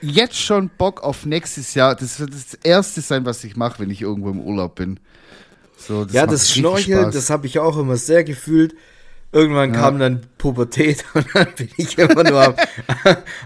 jetzt 0.02 0.38
schon 0.38 0.70
Bock 0.70 1.04
auf 1.04 1.26
nächstes 1.26 1.74
Jahr. 1.74 1.96
Das 1.96 2.20
wird 2.20 2.34
das 2.34 2.54
erste 2.64 3.02
sein, 3.02 3.26
was 3.26 3.44
ich 3.44 3.56
mache, 3.56 3.80
wenn 3.80 3.90
ich 3.90 4.02
irgendwo 4.02 4.30
im 4.30 4.40
Urlaub 4.40 4.76
bin. 4.76 5.00
So, 5.78 6.06
das 6.06 6.14
ja, 6.14 6.28
das 6.28 6.52
Schnorcheln, 6.52 7.12
das 7.12 7.30
habe 7.30 7.48
ich 7.48 7.60
auch 7.60 7.78
immer 7.78 7.98
sehr 7.98 8.24
gefühlt. 8.24 8.76
Irgendwann 9.32 9.74
ja. 9.74 9.80
kam 9.80 10.00
dann 10.00 10.22
Pubertät 10.38 11.06
und 11.14 11.26
dann 11.34 11.48
bin 11.56 11.70
ich 11.78 11.98
immer 11.98 12.24
nur 12.24 12.44
am, 12.44 12.56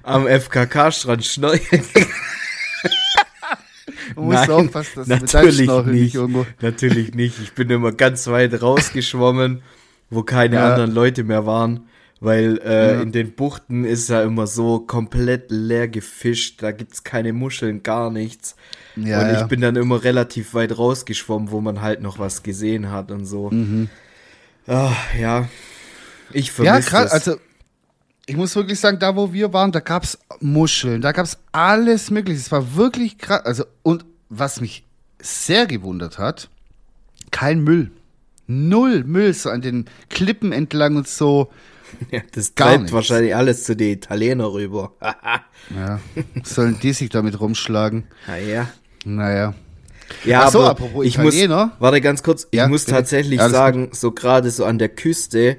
am 0.04 0.28
FKK-Strand 0.28 1.26
schnorcheln 1.26 1.84
Du 4.16 4.22
musst 4.22 4.48
Nein, 4.48 4.52
aufpassen, 4.52 4.92
dass 4.96 5.08
natürlich 5.08 5.68
du 5.68 5.84
mit 5.84 5.88
nicht, 5.88 6.16
nicht 6.16 6.62
Natürlich 6.62 7.14
nicht. 7.14 7.40
Ich 7.40 7.54
bin 7.54 7.70
immer 7.70 7.92
ganz 7.92 8.28
weit 8.28 8.62
rausgeschwommen, 8.62 9.62
wo 10.10 10.24
keine 10.24 10.56
ja. 10.56 10.70
anderen 10.70 10.92
Leute 10.92 11.24
mehr 11.24 11.46
waren. 11.46 11.88
Weil 12.26 12.60
äh, 12.66 12.94
ja. 12.96 13.02
in 13.02 13.12
den 13.12 13.34
Buchten 13.34 13.86
ist 13.86 14.10
ja 14.10 14.24
immer 14.24 14.48
so 14.48 14.80
komplett 14.80 15.52
leer 15.52 15.88
gefischt, 15.88 16.64
da 16.64 16.72
gibt's 16.72 17.04
keine 17.04 17.34
Muscheln, 17.34 17.84
gar 17.84 18.10
nichts. 18.10 18.56
Ja, 18.96 19.22
und 19.22 19.28
ich 19.28 19.40
ja. 19.42 19.46
bin 19.46 19.62
dann 19.62 19.76
immer 19.76 20.04
relativ 20.04 20.56
weit 20.56 20.76
rausgeschwommen, 20.76 21.52
wo 21.52 21.62
man 21.62 21.82
halt 21.82 22.02
noch 22.02 22.18
was 22.18 22.42
gesehen 22.42 22.90
hat 22.90 23.12
und 23.12 23.26
so. 23.26 23.52
Mhm. 23.52 23.90
Ach, 24.66 24.98
ja, 25.14 25.48
ich 26.32 26.52
vermisse 26.52 26.92
Ja, 26.92 27.04
also 27.04 27.36
ich 28.26 28.36
muss 28.36 28.56
wirklich 28.56 28.80
sagen, 28.80 28.98
da 28.98 29.16
wo 29.16 29.32
wir 29.32 29.54
waren, 29.54 29.72
da 29.72 29.80
gab's 29.80 30.18
Muscheln, 30.40 31.02
da 31.02 31.12
gab's 31.12 31.38
alles 31.52 32.10
mögliche. 32.10 32.40
Es 32.40 32.52
war 32.52 32.76
wirklich 32.76 33.20
krass. 33.20 33.46
Also, 33.46 33.66
und 33.84 34.04
was 34.30 34.62
mich 34.62 34.84
sehr 35.20 35.68
gewundert 35.68 36.18
hat, 36.18 36.50
kein 37.30 37.60
Müll. 37.60 37.92
Null 38.48 39.04
Müll, 39.04 39.34
so 39.34 39.50
an 39.50 39.62
den 39.62 39.86
Klippen 40.10 40.52
entlang 40.52 40.96
und 40.96 41.08
so. 41.08 41.52
Ja, 42.12 42.20
das 42.34 42.56
treibt 42.56 42.92
wahrscheinlich 42.92 43.36
alles 43.36 43.64
zu 43.64 43.74
den 43.74 43.94
Italienern 43.94 44.48
rüber. 44.48 44.94
ja, 45.74 46.00
sollen 46.44 46.78
die 46.82 46.92
sich 46.92 47.10
damit 47.10 47.40
rumschlagen? 47.40 48.04
Naja. 48.28 48.68
Naja. 49.06 49.54
Ja, 50.26 50.50
so, 50.52 50.64
aber 50.64 51.04
ich 51.04 51.16
Italiener. 51.18 51.68
muss, 51.68 51.76
warte 51.80 52.02
ganz 52.02 52.22
kurz, 52.22 52.48
ich 52.52 52.58
ja, 52.58 52.68
muss 52.68 52.84
tatsächlich 52.84 53.40
sagen, 53.40 53.86
gut. 53.86 53.96
so 53.96 54.12
gerade 54.12 54.52
so 54.52 54.66
an 54.66 54.78
der 54.78 54.90
Küste 54.90 55.58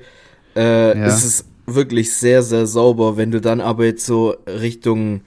äh, 0.54 0.98
ja. 0.98 1.06
ist 1.06 1.24
es 1.24 1.44
wirklich 1.66 2.14
sehr, 2.14 2.42
sehr 2.42 2.66
sauber. 2.66 3.16
Wenn 3.16 3.30
du 3.30 3.40
dann 3.40 3.60
aber 3.60 3.84
jetzt 3.84 4.04
so 4.04 4.36
Richtung 4.46 5.22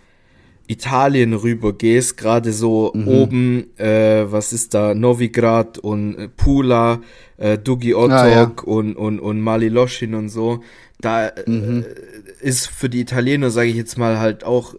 Italien 0.70 1.34
rüber 1.34 1.74
gehst, 1.74 2.16
gerade 2.18 2.54
so 2.54 2.92
mhm. 2.94 3.08
oben, 3.08 3.78
äh, 3.80 4.32
was 4.32 4.54
ist 4.54 4.76
da, 4.76 4.94
Novigrad 4.94 5.80
und 5.80 6.16
äh, 6.16 6.28
Pula, 6.28 7.02
äh, 7.38 7.58
Dugi 7.58 7.96
Otok 7.96 8.12
ah, 8.12 8.28
ja. 8.28 8.52
und, 8.66 8.96
und, 8.96 9.20
und 9.20 9.42
Maliloschin 9.42 10.14
und 10.14 10.30
so, 10.30 10.62
da 11.02 11.30
äh, 11.30 11.50
mhm. 11.50 11.84
äh, 11.84 12.48
ist 12.48 12.68
für 12.68 12.88
die 12.88 13.00
Italiener, 13.00 13.50
sage 13.50 13.70
ich 13.70 13.76
jetzt 13.76 13.98
mal, 13.98 14.20
halt 14.20 14.44
auch, 14.44 14.76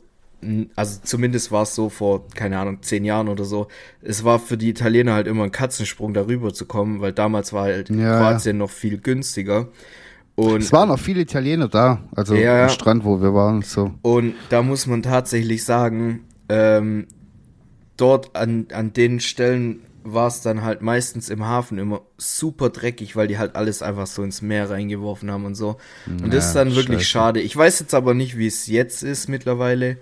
also 0.76 1.00
zumindest 1.02 1.50
war 1.50 1.64
es 1.64 1.75
so 1.75 1.88
vor, 1.88 2.28
keine 2.37 2.61
Ahnung, 2.61 2.82
zehn 2.82 3.04
Jahren 3.04 3.28
oder 3.28 3.44
so, 3.44 3.66
es 4.00 4.23
war 4.23 4.38
für 4.38 4.56
die 4.56 4.70
Italiener 4.70 5.14
halt 5.14 5.26
immer 5.26 5.42
ein 5.42 5.52
Katzensprung 5.52 6.14
darüber 6.14 6.54
zu 6.54 6.66
kommen, 6.66 7.00
weil 7.00 7.12
damals 7.12 7.52
war 7.52 7.64
halt 7.64 7.90
ja, 7.90 8.16
Kroatien 8.16 8.59
noch 8.59 8.70
viel 8.70 8.99
günstiger. 8.99 9.66
Und 10.40 10.62
es 10.62 10.73
waren 10.73 10.88
noch 10.88 10.99
viele 10.99 11.20
Italiener 11.20 11.68
da, 11.68 12.00
also 12.16 12.35
ja, 12.35 12.64
am 12.64 12.70
Strand, 12.70 13.04
wo 13.04 13.20
wir 13.20 13.35
waren. 13.35 13.61
So. 13.61 13.92
Und 14.00 14.35
da 14.49 14.62
muss 14.62 14.87
man 14.87 15.02
tatsächlich 15.02 15.64
sagen, 15.64 16.20
ähm, 16.49 17.06
dort 17.99 18.35
an, 18.35 18.66
an 18.73 18.94
den 18.94 19.20
Stellen 19.20 19.80
war 20.02 20.28
es 20.28 20.40
dann 20.40 20.62
halt 20.62 20.80
meistens 20.80 21.28
im 21.28 21.47
Hafen 21.47 21.78
immer 21.78 22.00
super 22.16 22.70
dreckig, 22.70 23.16
weil 23.16 23.28
die 23.28 23.37
halt 23.37 23.54
alles 23.54 23.82
einfach 23.82 24.06
so 24.06 24.23
ins 24.23 24.40
Meer 24.40 24.70
reingeworfen 24.70 25.30
haben 25.30 25.44
und 25.44 25.56
so. 25.56 25.76
Und 26.06 26.23
ja, 26.23 26.28
das 26.28 26.47
ist 26.47 26.52
dann 26.54 26.75
wirklich 26.75 27.00
scheiße. 27.00 27.11
schade. 27.11 27.40
Ich 27.40 27.54
weiß 27.54 27.80
jetzt 27.80 27.92
aber 27.92 28.14
nicht, 28.14 28.38
wie 28.38 28.47
es 28.47 28.66
jetzt 28.66 29.02
ist 29.02 29.28
mittlerweile. 29.28 29.99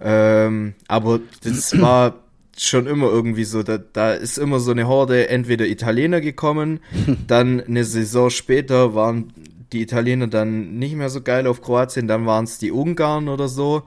Ähm, 0.00 0.72
aber 0.88 1.20
das 1.42 1.78
war 1.80 2.14
schon 2.56 2.86
immer 2.86 3.08
irgendwie 3.08 3.44
so, 3.44 3.62
da, 3.62 3.76
da 3.76 4.14
ist 4.14 4.38
immer 4.38 4.58
so 4.58 4.70
eine 4.70 4.88
Horde 4.88 5.28
entweder 5.28 5.66
Italiener 5.66 6.22
gekommen, 6.22 6.80
dann 7.26 7.60
eine 7.60 7.84
Saison 7.84 8.30
später 8.30 8.94
waren 8.94 9.34
die 9.72 9.82
Italiener 9.82 10.26
dann 10.26 10.78
nicht 10.78 10.94
mehr 10.94 11.08
so 11.08 11.20
geil 11.22 11.46
auf 11.46 11.62
Kroatien, 11.62 12.08
dann 12.08 12.26
waren 12.26 12.44
es 12.44 12.58
die 12.58 12.72
Ungarn 12.72 13.28
oder 13.28 13.48
so. 13.48 13.82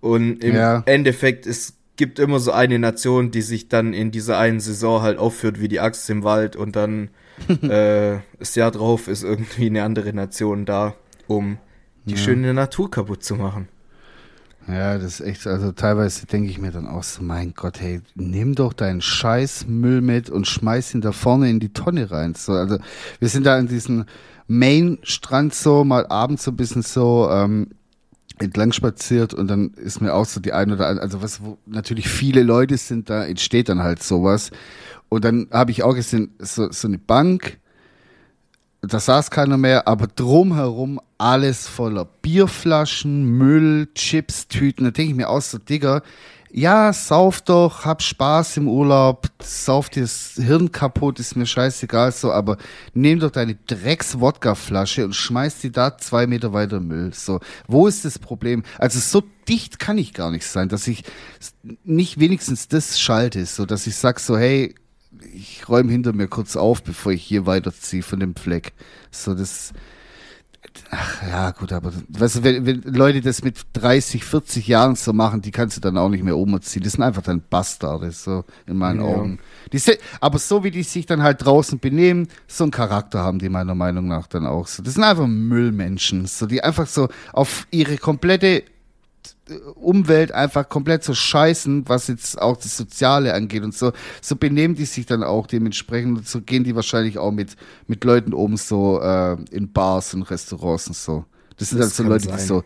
Und 0.00 0.44
im 0.44 0.54
ja. 0.54 0.82
Endeffekt, 0.86 1.46
es 1.46 1.74
gibt 1.96 2.18
immer 2.18 2.40
so 2.40 2.52
eine 2.52 2.78
Nation, 2.78 3.30
die 3.30 3.42
sich 3.42 3.68
dann 3.68 3.92
in 3.92 4.10
dieser 4.10 4.38
einen 4.38 4.60
Saison 4.60 5.02
halt 5.02 5.18
aufführt 5.18 5.60
wie 5.60 5.68
die 5.68 5.80
Axt 5.80 6.08
im 6.10 6.24
Wald 6.24 6.56
und 6.56 6.76
dann 6.76 7.10
äh, 7.62 8.18
das 8.38 8.54
Jahr 8.54 8.70
drauf 8.70 9.08
ist 9.08 9.22
irgendwie 9.22 9.66
eine 9.66 9.82
andere 9.82 10.12
Nation 10.12 10.64
da, 10.66 10.94
um 11.26 11.58
die 12.04 12.14
ja. 12.14 12.18
schöne 12.18 12.52
Natur 12.54 12.90
kaputt 12.90 13.24
zu 13.24 13.36
machen. 13.36 13.68
Ja, 14.66 14.96
das 14.96 15.20
ist 15.20 15.26
echt, 15.26 15.46
also 15.46 15.72
teilweise 15.72 16.26
denke 16.26 16.48
ich 16.48 16.58
mir 16.58 16.70
dann 16.70 16.86
auch 16.86 17.02
so, 17.02 17.22
mein 17.22 17.52
Gott, 17.54 17.80
hey, 17.80 18.00
nimm 18.14 18.54
doch 18.54 18.72
deinen 18.72 19.02
scheiß 19.02 19.66
Müll 19.68 20.00
mit 20.00 20.30
und 20.30 20.46
schmeiß 20.46 20.94
ihn 20.94 21.02
da 21.02 21.12
vorne 21.12 21.50
in 21.50 21.60
die 21.60 21.72
Tonne 21.72 22.10
rein. 22.10 22.34
So, 22.34 22.52
also 22.52 22.78
wir 23.18 23.28
sind 23.28 23.44
da 23.44 23.58
in 23.58 23.68
diesem 23.68 24.06
Main-Strand 24.46 25.54
so, 25.54 25.84
mal 25.84 26.06
abends 26.06 26.44
so 26.44 26.50
ein 26.50 26.56
bisschen 26.56 26.82
so 26.82 27.28
ähm, 27.30 27.68
entlang 28.38 28.72
spaziert 28.72 29.32
und 29.32 29.48
dann 29.48 29.70
ist 29.74 30.00
mir 30.00 30.14
auch 30.14 30.26
so 30.26 30.40
die 30.40 30.52
ein 30.52 30.72
oder 30.72 30.88
andere, 30.88 31.02
also 31.02 31.22
was, 31.22 31.42
wo 31.42 31.58
natürlich 31.66 32.08
viele 32.08 32.42
Leute 32.42 32.76
sind, 32.76 33.08
da 33.10 33.24
entsteht 33.24 33.68
dann 33.68 33.82
halt 33.82 34.02
sowas. 34.02 34.50
Und 35.08 35.24
dann 35.24 35.48
habe 35.52 35.70
ich 35.70 35.82
auch 35.82 35.94
gesehen, 35.94 36.34
so, 36.38 36.70
so 36.70 36.88
eine 36.88 36.98
Bank, 36.98 37.58
da 38.82 39.00
saß 39.00 39.30
keiner 39.30 39.56
mehr, 39.56 39.88
aber 39.88 40.08
drumherum 40.08 41.00
alles 41.16 41.68
voller 41.68 42.04
Bierflaschen, 42.04 43.24
Müll, 43.24 43.88
Chips, 43.94 44.48
Tüten. 44.48 44.84
Da 44.84 44.90
denke 44.90 45.12
ich 45.12 45.16
mir 45.16 45.28
aus, 45.28 45.50
so 45.50 45.58
Digga, 45.58 46.02
ja, 46.56 46.92
sauf 46.92 47.40
doch, 47.40 47.84
hab 47.84 48.00
Spaß 48.00 48.58
im 48.58 48.68
Urlaub, 48.68 49.26
sauf 49.42 49.90
dir 49.90 50.02
das 50.02 50.34
Hirn 50.36 50.70
kaputt, 50.70 51.18
ist 51.18 51.34
mir 51.34 51.46
scheißegal 51.46 52.12
so, 52.12 52.30
aber 52.30 52.58
nimm 52.92 53.18
doch 53.18 53.32
deine 53.32 53.56
Drecks-Wodka-Flasche 53.66 55.04
und 55.04 55.16
schmeiß 55.16 55.58
die 55.58 55.72
da 55.72 55.98
zwei 55.98 56.28
Meter 56.28 56.52
weiter 56.52 56.78
Müll. 56.78 57.12
So, 57.12 57.40
wo 57.66 57.88
ist 57.88 58.04
das 58.04 58.20
Problem? 58.20 58.62
Also 58.78 59.00
so 59.00 59.24
dicht 59.48 59.80
kann 59.80 59.98
ich 59.98 60.14
gar 60.14 60.30
nicht 60.30 60.46
sein, 60.46 60.68
dass 60.68 60.86
ich 60.86 61.02
nicht 61.82 62.20
wenigstens 62.20 62.68
das 62.68 63.00
schalte, 63.00 63.46
so 63.46 63.66
dass 63.66 63.88
ich 63.88 63.96
sag 63.96 64.20
so, 64.20 64.38
hey, 64.38 64.76
ich 65.34 65.68
räume 65.68 65.90
hinter 65.90 66.12
mir 66.12 66.28
kurz 66.28 66.54
auf, 66.54 66.84
bevor 66.84 67.10
ich 67.10 67.24
hier 67.24 67.46
weiterziehe 67.46 68.04
von 68.04 68.20
dem 68.20 68.36
Fleck. 68.36 68.74
So, 69.10 69.34
das, 69.34 69.72
Ach 70.90 71.22
ja, 71.28 71.50
gut, 71.52 71.72
aber 71.72 71.92
weißt 72.08 72.36
du, 72.36 72.44
wenn, 72.44 72.66
wenn 72.66 72.82
Leute 72.82 73.20
das 73.20 73.42
mit 73.42 73.58
30, 73.74 74.24
40 74.24 74.66
Jahren 74.66 74.96
so 74.96 75.12
machen, 75.12 75.40
die 75.40 75.50
kannst 75.50 75.76
du 75.76 75.80
dann 75.80 75.96
auch 75.96 76.08
nicht 76.08 76.24
mehr 76.24 76.36
umziehen. 76.36 76.82
Das 76.82 76.92
sind 76.92 77.02
einfach 77.02 77.22
dann 77.22 77.42
Bastarde, 77.48 78.10
so 78.10 78.44
in 78.66 78.76
meinen 78.76 79.00
ja. 79.00 79.06
Augen. 79.06 79.38
Die, 79.72 79.80
aber 80.20 80.38
so 80.38 80.64
wie 80.64 80.70
die 80.70 80.82
sich 80.82 81.06
dann 81.06 81.22
halt 81.22 81.44
draußen 81.44 81.78
benehmen, 81.78 82.28
so 82.46 82.64
einen 82.64 82.70
Charakter 82.70 83.20
haben 83.20 83.38
die 83.38 83.48
meiner 83.48 83.74
Meinung 83.74 84.08
nach 84.08 84.26
dann 84.26 84.46
auch 84.46 84.66
so. 84.66 84.82
Das 84.82 84.94
sind 84.94 85.04
einfach 85.04 85.26
Müllmenschen, 85.26 86.26
so 86.26 86.46
die 86.46 86.62
einfach 86.62 86.86
so 86.86 87.08
auf 87.32 87.66
ihre 87.70 87.96
komplette 87.96 88.64
Umwelt 89.74 90.32
einfach 90.32 90.68
komplett 90.68 91.04
so 91.04 91.12
scheißen, 91.12 91.86
was 91.86 92.08
jetzt 92.08 92.40
auch 92.40 92.56
das 92.56 92.76
Soziale 92.76 93.34
angeht 93.34 93.62
und 93.62 93.74
so, 93.74 93.92
so 94.22 94.36
benehmen 94.36 94.74
die 94.74 94.86
sich 94.86 95.04
dann 95.04 95.22
auch 95.22 95.46
dementsprechend 95.46 96.16
und 96.16 96.26
so 96.26 96.40
gehen 96.40 96.64
die 96.64 96.74
wahrscheinlich 96.74 97.18
auch 97.18 97.30
mit, 97.30 97.56
mit 97.86 98.04
Leuten 98.04 98.32
um 98.32 98.56
so 98.56 99.00
äh, 99.02 99.36
in 99.50 99.70
Bars 99.70 100.14
und 100.14 100.22
Restaurants 100.22 100.86
und 100.86 100.96
so. 100.96 101.24
Das 101.58 101.70
sind 101.70 101.78
das 101.78 101.88
halt 101.88 101.94
so 101.94 102.02
Leute, 102.04 102.24
sein. 102.24 102.36
die 102.38 102.42
so, 102.42 102.64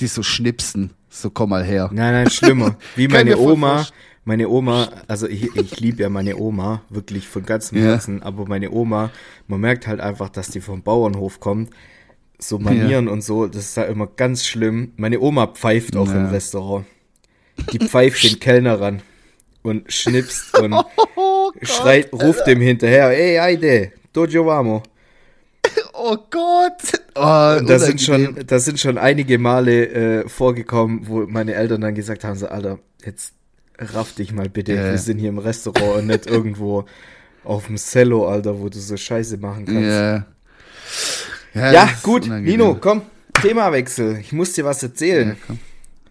die 0.00 0.06
so 0.08 0.22
schnipsen, 0.24 0.90
so 1.08 1.30
komm 1.30 1.50
mal 1.50 1.64
her. 1.64 1.90
Nein, 1.92 2.12
nein, 2.12 2.30
schlimmer. 2.30 2.76
Wie 2.96 3.06
meine 3.06 3.38
Oma, 3.38 3.86
meine 4.24 4.48
Oma, 4.48 4.88
also 5.06 5.28
ich, 5.28 5.54
ich 5.54 5.78
liebe 5.78 6.02
ja 6.02 6.08
meine 6.08 6.36
Oma, 6.36 6.82
wirklich 6.90 7.28
von 7.28 7.44
ganzem 7.44 7.78
Herzen, 7.78 8.18
ja. 8.18 8.24
aber 8.24 8.46
meine 8.46 8.72
Oma, 8.72 9.10
man 9.46 9.60
merkt 9.60 9.86
halt 9.86 10.00
einfach, 10.00 10.28
dass 10.28 10.48
die 10.48 10.60
vom 10.60 10.82
Bauernhof 10.82 11.38
kommt 11.38 11.70
so 12.40 12.58
Manieren 12.58 13.06
ja. 13.06 13.12
und 13.12 13.22
so, 13.22 13.46
das 13.46 13.64
ist 13.66 13.76
ja 13.76 13.84
immer 13.84 14.06
ganz 14.06 14.46
schlimm. 14.46 14.92
Meine 14.96 15.20
Oma 15.20 15.46
pfeift 15.48 15.96
auch 15.96 16.08
ja. 16.08 16.16
im 16.16 16.26
Restaurant. 16.26 16.86
Die 17.72 17.78
pfeift 17.78 18.22
den 18.24 18.40
Kellner 18.40 18.80
ran 18.80 19.02
und 19.62 19.92
schnipst 19.92 20.58
und 20.60 20.72
oh 21.16 21.52
schreit, 21.62 22.12
ruft 22.12 22.46
dem 22.46 22.60
hinterher, 22.60 23.10
ey 23.10 23.38
Eide, 23.38 23.92
dojo 24.12 24.46
vamo. 24.46 24.82
Oh 25.92 26.16
Gott! 26.30 26.98
Oh, 27.14 27.60
da 27.66 27.78
sind 27.78 28.00
schon, 28.00 28.34
da 28.46 28.58
sind 28.58 28.80
schon 28.80 28.96
einige 28.96 29.38
Male 29.38 29.88
äh, 30.22 30.28
vorgekommen, 30.28 31.06
wo 31.06 31.26
meine 31.26 31.52
Eltern 31.52 31.82
dann 31.82 31.94
gesagt 31.94 32.24
haben, 32.24 32.36
so, 32.36 32.48
Alter, 32.48 32.78
jetzt 33.04 33.34
raff 33.78 34.14
dich 34.14 34.32
mal 34.32 34.48
bitte, 34.48 34.74
ja. 34.74 34.84
wir 34.90 34.96
sind 34.96 35.18
hier 35.18 35.28
im 35.28 35.38
Restaurant 35.38 35.98
und 35.98 36.06
nicht 36.06 36.26
irgendwo 36.26 36.86
auf 37.44 37.66
dem 37.66 37.76
Cello, 37.76 38.26
Alter, 38.26 38.58
wo 38.60 38.70
du 38.70 38.78
so 38.78 38.96
Scheiße 38.96 39.36
machen 39.36 39.66
kannst. 39.66 39.82
Ja. 39.82 40.26
Ja, 41.54 41.72
ja 41.72 41.90
gut, 42.02 42.28
Nino, 42.28 42.76
komm, 42.80 43.02
Themawechsel. 43.40 44.18
Ich 44.18 44.32
muss 44.32 44.52
dir 44.52 44.64
was 44.64 44.82
erzählen. 44.82 45.36
Ja, 45.48 45.56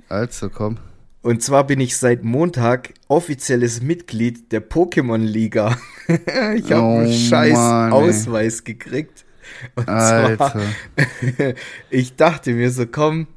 also, 0.10 0.50
komm. 0.50 0.78
Und 1.22 1.44
zwar 1.44 1.68
bin 1.68 1.80
ich 1.80 1.98
seit 1.98 2.24
Montag 2.24 2.94
offizielles 3.08 3.82
Mitglied 3.82 4.52
der 4.52 4.68
Pokémon-Liga. 4.68 5.78
ich 6.56 6.72
habe 6.72 6.82
oh, 6.82 7.00
einen 7.00 7.14
scheiß 7.14 7.54
Mann, 7.54 7.92
Ausweis 7.92 8.64
gekriegt. 8.64 9.26
Und 9.76 9.90
Alter. 9.90 10.38
zwar, 10.38 10.62
ich 11.90 12.16
dachte 12.16 12.54
mir 12.54 12.72
so, 12.72 12.86
komm, 12.86 13.28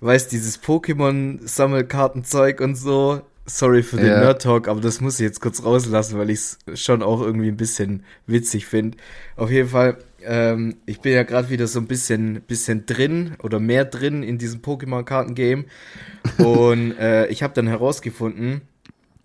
weißt 0.00 0.30
dieses 0.30 0.62
Pokémon-Sammelkartenzeug 0.62 2.60
und 2.60 2.76
so. 2.76 3.22
Sorry 3.46 3.82
für 3.82 3.96
den 3.96 4.06
ja. 4.06 4.20
Nerd-Talk, 4.20 4.68
aber 4.68 4.80
das 4.80 5.00
muss 5.00 5.20
ich 5.20 5.24
jetzt 5.24 5.40
kurz 5.40 5.62
rauslassen, 5.62 6.18
weil 6.18 6.30
ich 6.30 6.40
es 6.40 6.58
schon 6.74 7.02
auch 7.02 7.20
irgendwie 7.20 7.48
ein 7.48 7.56
bisschen 7.56 8.02
witzig 8.26 8.66
finde. 8.66 8.98
Auf 9.36 9.50
jeden 9.50 9.68
Fall 9.68 9.98
ähm, 10.26 10.76
ich 10.86 11.00
bin 11.00 11.12
ja 11.12 11.22
gerade 11.22 11.50
wieder 11.50 11.66
so 11.66 11.78
ein 11.78 11.86
bisschen, 11.86 12.42
bisschen 12.42 12.84
drin 12.86 13.36
oder 13.42 13.60
mehr 13.60 13.84
drin 13.84 14.22
in 14.22 14.38
diesem 14.38 14.60
Pokémon-Karten-Game. 14.60 15.66
Und 16.38 16.92
äh, 16.98 17.28
ich 17.28 17.42
habe 17.42 17.54
dann 17.54 17.68
herausgefunden, 17.68 18.62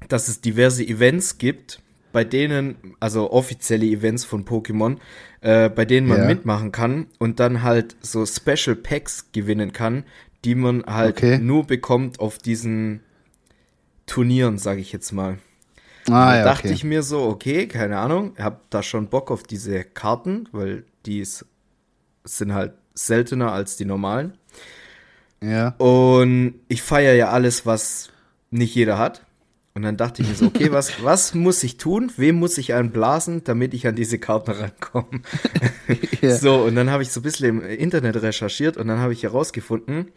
dass 0.07 0.27
es 0.27 0.41
diverse 0.41 0.85
Events 0.85 1.37
gibt, 1.37 1.81
bei 2.11 2.23
denen, 2.23 2.75
also 2.99 3.31
offizielle 3.31 3.85
Events 3.85 4.25
von 4.25 4.45
Pokémon, 4.45 4.97
äh, 5.41 5.69
bei 5.69 5.85
denen 5.85 6.07
man 6.07 6.19
ja. 6.19 6.27
mitmachen 6.27 6.71
kann 6.71 7.07
und 7.19 7.39
dann 7.39 7.63
halt 7.63 7.95
so 8.01 8.25
Special 8.25 8.75
Packs 8.75 9.31
gewinnen 9.31 9.71
kann, 9.71 10.03
die 10.43 10.55
man 10.55 10.83
halt 10.85 11.17
okay. 11.17 11.37
nur 11.39 11.65
bekommt 11.65 12.19
auf 12.19 12.37
diesen 12.37 13.01
Turnieren, 14.11 14.57
sage 14.57 14.81
ich 14.81 14.91
jetzt 14.91 15.13
mal. 15.13 15.37
Ah, 16.09 16.35
ja, 16.35 16.43
dachte 16.43 16.67
okay. 16.67 16.73
ich 16.73 16.83
mir 16.83 17.01
so, 17.01 17.23
okay, 17.23 17.65
keine 17.65 17.97
Ahnung, 17.97 18.33
hab 18.37 18.69
da 18.69 18.83
schon 18.83 19.07
Bock 19.07 19.31
auf 19.31 19.43
diese 19.43 19.85
Karten, 19.85 20.49
weil 20.51 20.83
die 21.05 21.25
sind 22.25 22.53
halt 22.53 22.73
seltener 22.93 23.53
als 23.53 23.77
die 23.77 23.85
normalen. 23.85 24.37
Ja. 25.41 25.69
Und 25.77 26.55
ich 26.67 26.81
feiere 26.81 27.13
ja 27.13 27.29
alles, 27.29 27.65
was 27.65 28.09
nicht 28.49 28.75
jeder 28.75 28.97
hat. 28.97 29.25
Und 29.75 29.83
dann 29.83 29.95
dachte 29.95 30.21
ich 30.21 30.27
mir 30.27 30.35
so, 30.35 30.47
okay, 30.47 30.71
was, 30.73 31.01
was 31.05 31.33
muss 31.33 31.63
ich 31.63 31.77
tun? 31.77 32.11
Wem 32.17 32.35
muss 32.35 32.57
ich 32.57 32.73
einblasen, 32.73 33.45
damit 33.45 33.73
ich 33.73 33.87
an 33.87 33.95
diese 33.95 34.19
Karten 34.19 34.51
rankomme? 34.51 35.21
yeah. 36.21 36.35
So, 36.35 36.63
und 36.63 36.75
dann 36.75 36.89
habe 36.89 37.01
ich 37.01 37.13
so 37.13 37.21
ein 37.21 37.23
bisschen 37.23 37.61
im 37.61 37.65
Internet 37.65 38.21
recherchiert 38.21 38.75
und 38.75 38.89
dann 38.89 38.99
habe 38.99 39.13
ich 39.13 39.23
herausgefunden, 39.23 40.11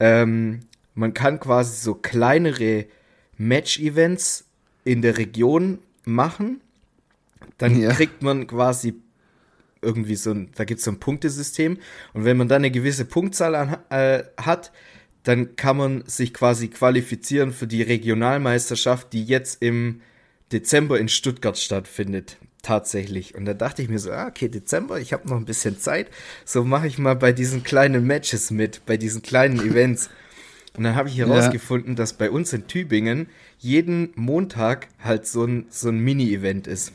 ähm, 0.00 0.60
man 0.94 1.14
kann 1.14 1.40
quasi 1.40 1.82
so 1.82 1.94
kleinere 1.94 2.84
Match-Events 3.48 4.44
in 4.84 5.02
der 5.02 5.18
Region 5.18 5.78
machen. 6.04 6.60
Dann 7.58 7.80
ja. 7.80 7.92
kriegt 7.92 8.22
man 8.22 8.46
quasi 8.46 8.94
irgendwie 9.80 10.14
so 10.14 10.30
ein, 10.30 10.50
da 10.54 10.64
gibt 10.64 10.78
es 10.78 10.84
so 10.84 10.92
ein 10.92 11.00
Punktesystem 11.00 11.78
und 12.12 12.24
wenn 12.24 12.36
man 12.36 12.48
dann 12.48 12.62
eine 12.62 12.70
gewisse 12.70 13.04
Punktzahl 13.04 13.54
an, 13.56 13.78
äh, 13.90 14.22
hat, 14.36 14.72
dann 15.24 15.56
kann 15.56 15.76
man 15.76 16.04
sich 16.06 16.32
quasi 16.34 16.68
qualifizieren 16.68 17.52
für 17.52 17.66
die 17.66 17.82
Regionalmeisterschaft, 17.82 19.12
die 19.12 19.24
jetzt 19.24 19.62
im 19.62 20.00
Dezember 20.52 20.98
in 20.98 21.08
Stuttgart 21.08 21.58
stattfindet. 21.58 22.38
Tatsächlich. 22.62 23.34
Und 23.34 23.44
da 23.44 23.54
dachte 23.54 23.82
ich 23.82 23.88
mir 23.88 23.98
so, 23.98 24.12
ah, 24.12 24.28
okay, 24.28 24.48
Dezember, 24.48 25.00
ich 25.00 25.12
habe 25.12 25.28
noch 25.28 25.36
ein 25.36 25.44
bisschen 25.44 25.78
Zeit. 25.78 26.08
So 26.44 26.62
mache 26.62 26.86
ich 26.86 26.96
mal 26.96 27.16
bei 27.16 27.32
diesen 27.32 27.64
kleinen 27.64 28.06
Matches 28.06 28.52
mit, 28.52 28.86
bei 28.86 28.96
diesen 28.96 29.20
kleinen 29.22 29.58
Events. 29.58 30.10
Und 30.76 30.84
dann 30.84 30.94
habe 30.94 31.08
ich 31.08 31.18
herausgefunden, 31.18 31.92
ja. 31.92 31.96
dass 31.96 32.14
bei 32.14 32.30
uns 32.30 32.52
in 32.52 32.66
Tübingen 32.66 33.26
jeden 33.58 34.12
Montag 34.14 34.88
halt 34.98 35.26
so 35.26 35.44
ein, 35.44 35.66
so 35.68 35.90
ein 35.90 35.98
Mini-Event 35.98 36.66
ist. 36.66 36.92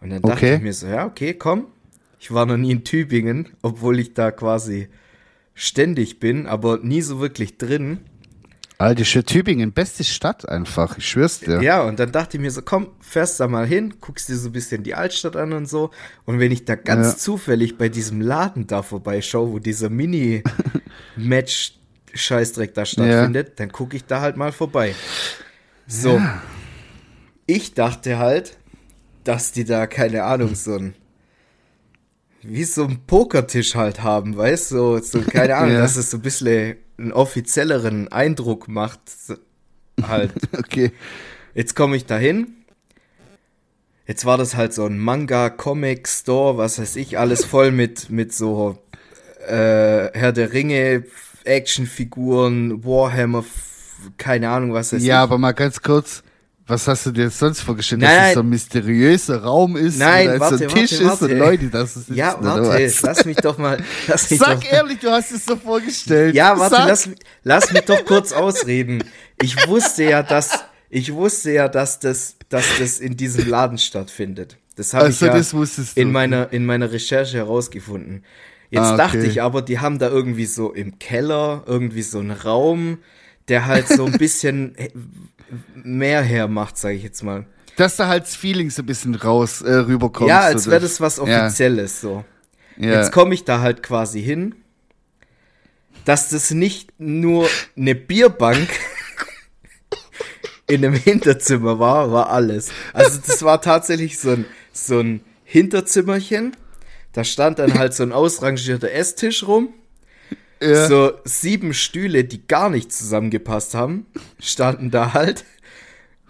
Und 0.00 0.10
dann 0.10 0.22
dachte 0.22 0.36
okay. 0.36 0.54
ich 0.56 0.62
mir 0.62 0.72
so, 0.72 0.86
ja, 0.86 1.06
okay, 1.06 1.34
komm, 1.34 1.66
ich 2.18 2.32
war 2.32 2.46
noch 2.46 2.56
nie 2.56 2.70
in 2.70 2.84
Tübingen, 2.84 3.48
obwohl 3.62 3.98
ich 3.98 4.14
da 4.14 4.30
quasi 4.30 4.88
ständig 5.54 6.20
bin, 6.20 6.46
aber 6.46 6.78
nie 6.78 7.02
so 7.02 7.20
wirklich 7.20 7.58
drin. 7.58 7.98
Alter, 8.78 9.24
Tübingen, 9.24 9.72
beste 9.72 10.02
Stadt 10.02 10.48
einfach, 10.48 10.98
ich 10.98 11.08
schwör's 11.08 11.40
dir. 11.40 11.62
Ja, 11.62 11.82
und 11.82 12.00
dann 12.00 12.10
dachte 12.10 12.36
ich 12.36 12.40
mir 12.40 12.50
so, 12.50 12.62
komm, 12.62 12.88
fährst 13.00 13.38
da 13.38 13.46
mal 13.46 13.66
hin, 13.66 13.94
guckst 14.00 14.28
dir 14.28 14.36
so 14.36 14.48
ein 14.48 14.52
bisschen 14.52 14.82
die 14.82 14.94
Altstadt 14.94 15.36
an 15.36 15.52
und 15.52 15.68
so. 15.68 15.90
Und 16.24 16.40
wenn 16.40 16.50
ich 16.50 16.64
da 16.64 16.74
ganz 16.74 17.12
ja. 17.12 17.16
zufällig 17.16 17.78
bei 17.78 17.88
diesem 17.88 18.20
Laden 18.20 18.66
da 18.66 18.82
vorbeischaue, 18.82 19.52
wo 19.52 19.58
dieser 19.58 19.90
Mini-Match-Scheißdreck 22.14 22.74
da 22.74 22.84
stattfindet, 22.84 23.48
ja. 23.48 23.54
dann 23.56 23.72
gucke 23.72 23.96
ich 23.96 24.04
da 24.04 24.20
halt 24.20 24.36
mal 24.36 24.52
vorbei. 24.52 24.94
So. 25.86 26.16
Ja. 26.16 26.42
Ich 27.46 27.74
dachte 27.74 28.18
halt, 28.18 28.56
dass 29.24 29.52
die 29.52 29.64
da, 29.64 29.86
keine 29.86 30.24
Ahnung, 30.24 30.54
so 30.54 30.76
ein 30.76 30.94
wie 32.46 32.64
so 32.64 32.84
ein 32.84 33.00
Pokertisch 33.06 33.74
halt 33.74 34.02
haben, 34.02 34.36
weißt 34.36 34.72
du? 34.72 34.76
So, 34.76 34.98
so, 34.98 35.20
keine 35.22 35.56
Ahnung, 35.56 35.74
ja. 35.74 35.80
dass 35.80 35.96
es 35.96 36.10
so 36.10 36.18
ein 36.18 36.22
bisschen 36.22 36.76
einen 36.98 37.12
offizielleren 37.12 38.08
Eindruck 38.08 38.68
macht. 38.68 39.00
Halt. 40.02 40.32
okay. 40.58 40.92
Jetzt 41.54 41.74
komme 41.74 41.96
ich 41.96 42.04
dahin. 42.04 42.48
Jetzt 44.06 44.26
war 44.26 44.36
das 44.36 44.56
halt 44.56 44.74
so 44.74 44.84
ein 44.84 44.98
Manga, 44.98 45.48
Comic 45.48 46.06
Store, 46.06 46.58
was 46.58 46.78
weiß 46.78 46.96
ich, 46.96 47.18
alles 47.18 47.46
voll 47.46 47.70
mit, 47.70 48.10
mit 48.10 48.34
so 48.34 48.78
äh, 49.46 50.10
Herr 50.12 50.32
der 50.32 50.52
Ringe, 50.52 51.04
Actionfiguren, 51.44 52.84
Warhammer, 52.84 53.44
keine 54.16 54.48
Ahnung, 54.48 54.72
was 54.72 54.92
weiß 54.92 55.00
ja, 55.00 55.04
ich. 55.04 55.08
Ja, 55.08 55.22
aber 55.22 55.38
mal 55.38 55.52
ganz 55.52 55.80
kurz, 55.80 56.22
was 56.66 56.88
hast 56.88 57.04
du 57.06 57.10
dir 57.10 57.28
sonst 57.28 57.60
vorgestellt, 57.60 58.00
nein, 58.00 58.16
dass 58.16 58.28
es 58.28 58.34
so 58.34 58.40
ein 58.40 58.48
mysteriöser 58.48 59.42
Raum 59.42 59.76
ist 59.76 59.98
nein, 59.98 60.28
oder 60.28 60.40
warte, 60.40 60.58
so 60.58 60.64
ein 60.64 60.70
Tisch 60.70 60.92
warte, 60.92 61.04
warte. 61.04 61.24
ist 61.26 61.30
und 61.32 61.38
Leute, 61.38 61.66
das 61.66 61.96
ist 61.96 62.08
Ja, 62.10 62.36
warte, 62.40 62.92
lass 63.02 63.24
mich 63.26 63.36
doch 63.36 63.58
mal. 63.58 63.84
Lass 64.06 64.30
mich 64.30 64.40
Sag 64.40 64.60
doch 64.60 64.72
ehrlich, 64.72 64.98
du 64.98 65.10
hast 65.10 65.32
es 65.32 65.44
so 65.44 65.56
vorgestellt. 65.56 66.34
Ja, 66.34 66.58
warte, 66.58 66.76
lass, 66.88 67.08
lass 67.42 67.72
mich 67.72 67.82
doch 67.82 68.04
kurz 68.04 68.32
ausreden. 68.32 69.04
Ich 69.42 69.68
wusste 69.68 70.04
ja, 70.04 70.22
dass 70.22 70.64
ich 70.88 71.12
wusste 71.12 71.52
ja, 71.52 71.68
dass 71.68 71.98
das, 71.98 72.36
dass 72.48 72.78
das 72.78 73.00
in 73.00 73.16
diesem 73.16 73.48
Laden 73.48 73.78
stattfindet. 73.78 74.56
Das 74.76 74.94
habe 74.94 75.06
also, 75.06 75.26
ich 75.26 75.32
ja 75.48 75.84
in 75.96 76.12
meiner 76.12 76.52
in 76.52 76.64
meiner 76.64 76.90
Recherche 76.90 77.36
herausgefunden. 77.36 78.24
Jetzt 78.70 78.82
ah, 78.82 78.94
okay. 78.94 78.96
dachte 78.96 79.26
ich 79.26 79.42
aber, 79.42 79.62
die 79.62 79.78
haben 79.78 79.98
da 79.98 80.08
irgendwie 80.08 80.46
so 80.46 80.72
im 80.72 80.98
Keller 80.98 81.62
irgendwie 81.66 82.02
so 82.02 82.18
einen 82.18 82.32
Raum 82.32 82.98
der 83.48 83.66
halt 83.66 83.88
so 83.88 84.06
ein 84.06 84.12
bisschen 84.12 84.76
mehr 85.74 86.22
hermacht, 86.22 86.78
sage 86.78 86.94
ich 86.94 87.02
jetzt 87.02 87.22
mal. 87.22 87.46
Dass 87.76 87.96
da 87.96 88.08
halt 88.08 88.24
das 88.24 88.36
Feeling 88.36 88.70
so 88.70 88.82
ein 88.82 88.86
bisschen 88.86 89.14
raus 89.14 89.60
äh, 89.60 89.72
rüberkommt. 89.72 90.28
Ja, 90.28 90.40
als 90.40 90.68
wäre 90.68 90.80
das 90.80 91.00
was 91.00 91.18
Offizielles 91.18 92.02
ja. 92.02 92.08
so. 92.08 92.24
Ja. 92.76 92.92
Jetzt 92.92 93.12
komme 93.12 93.34
ich 93.34 93.44
da 93.44 93.60
halt 93.60 93.82
quasi 93.82 94.22
hin, 94.22 94.54
dass 96.04 96.28
das 96.30 96.50
nicht 96.50 96.92
nur 96.98 97.48
eine 97.76 97.94
Bierbank 97.94 98.68
in 100.66 100.84
einem 100.84 100.94
Hinterzimmer 100.94 101.78
war, 101.78 102.12
war 102.12 102.30
alles. 102.30 102.70
Also 102.92 103.20
das 103.24 103.42
war 103.42 103.60
tatsächlich 103.60 104.18
so 104.18 104.30
ein, 104.30 104.44
so 104.72 105.00
ein 105.00 105.20
Hinterzimmerchen. 105.44 106.56
Da 107.14 107.24
stand 107.24 107.58
dann 107.58 107.78
halt 107.78 107.94
so 107.94 108.02
ein 108.02 108.12
ausrangierter 108.12 108.92
Esstisch 108.92 109.46
rum. 109.46 109.72
Ja. 110.60 110.88
So 110.88 111.12
sieben 111.24 111.72
Stühle, 111.72 112.24
die 112.24 112.46
gar 112.46 112.70
nicht 112.70 112.92
zusammengepasst 112.92 113.74
haben, 113.74 114.06
standen 114.40 114.90
da 114.90 115.14
halt. 115.14 115.44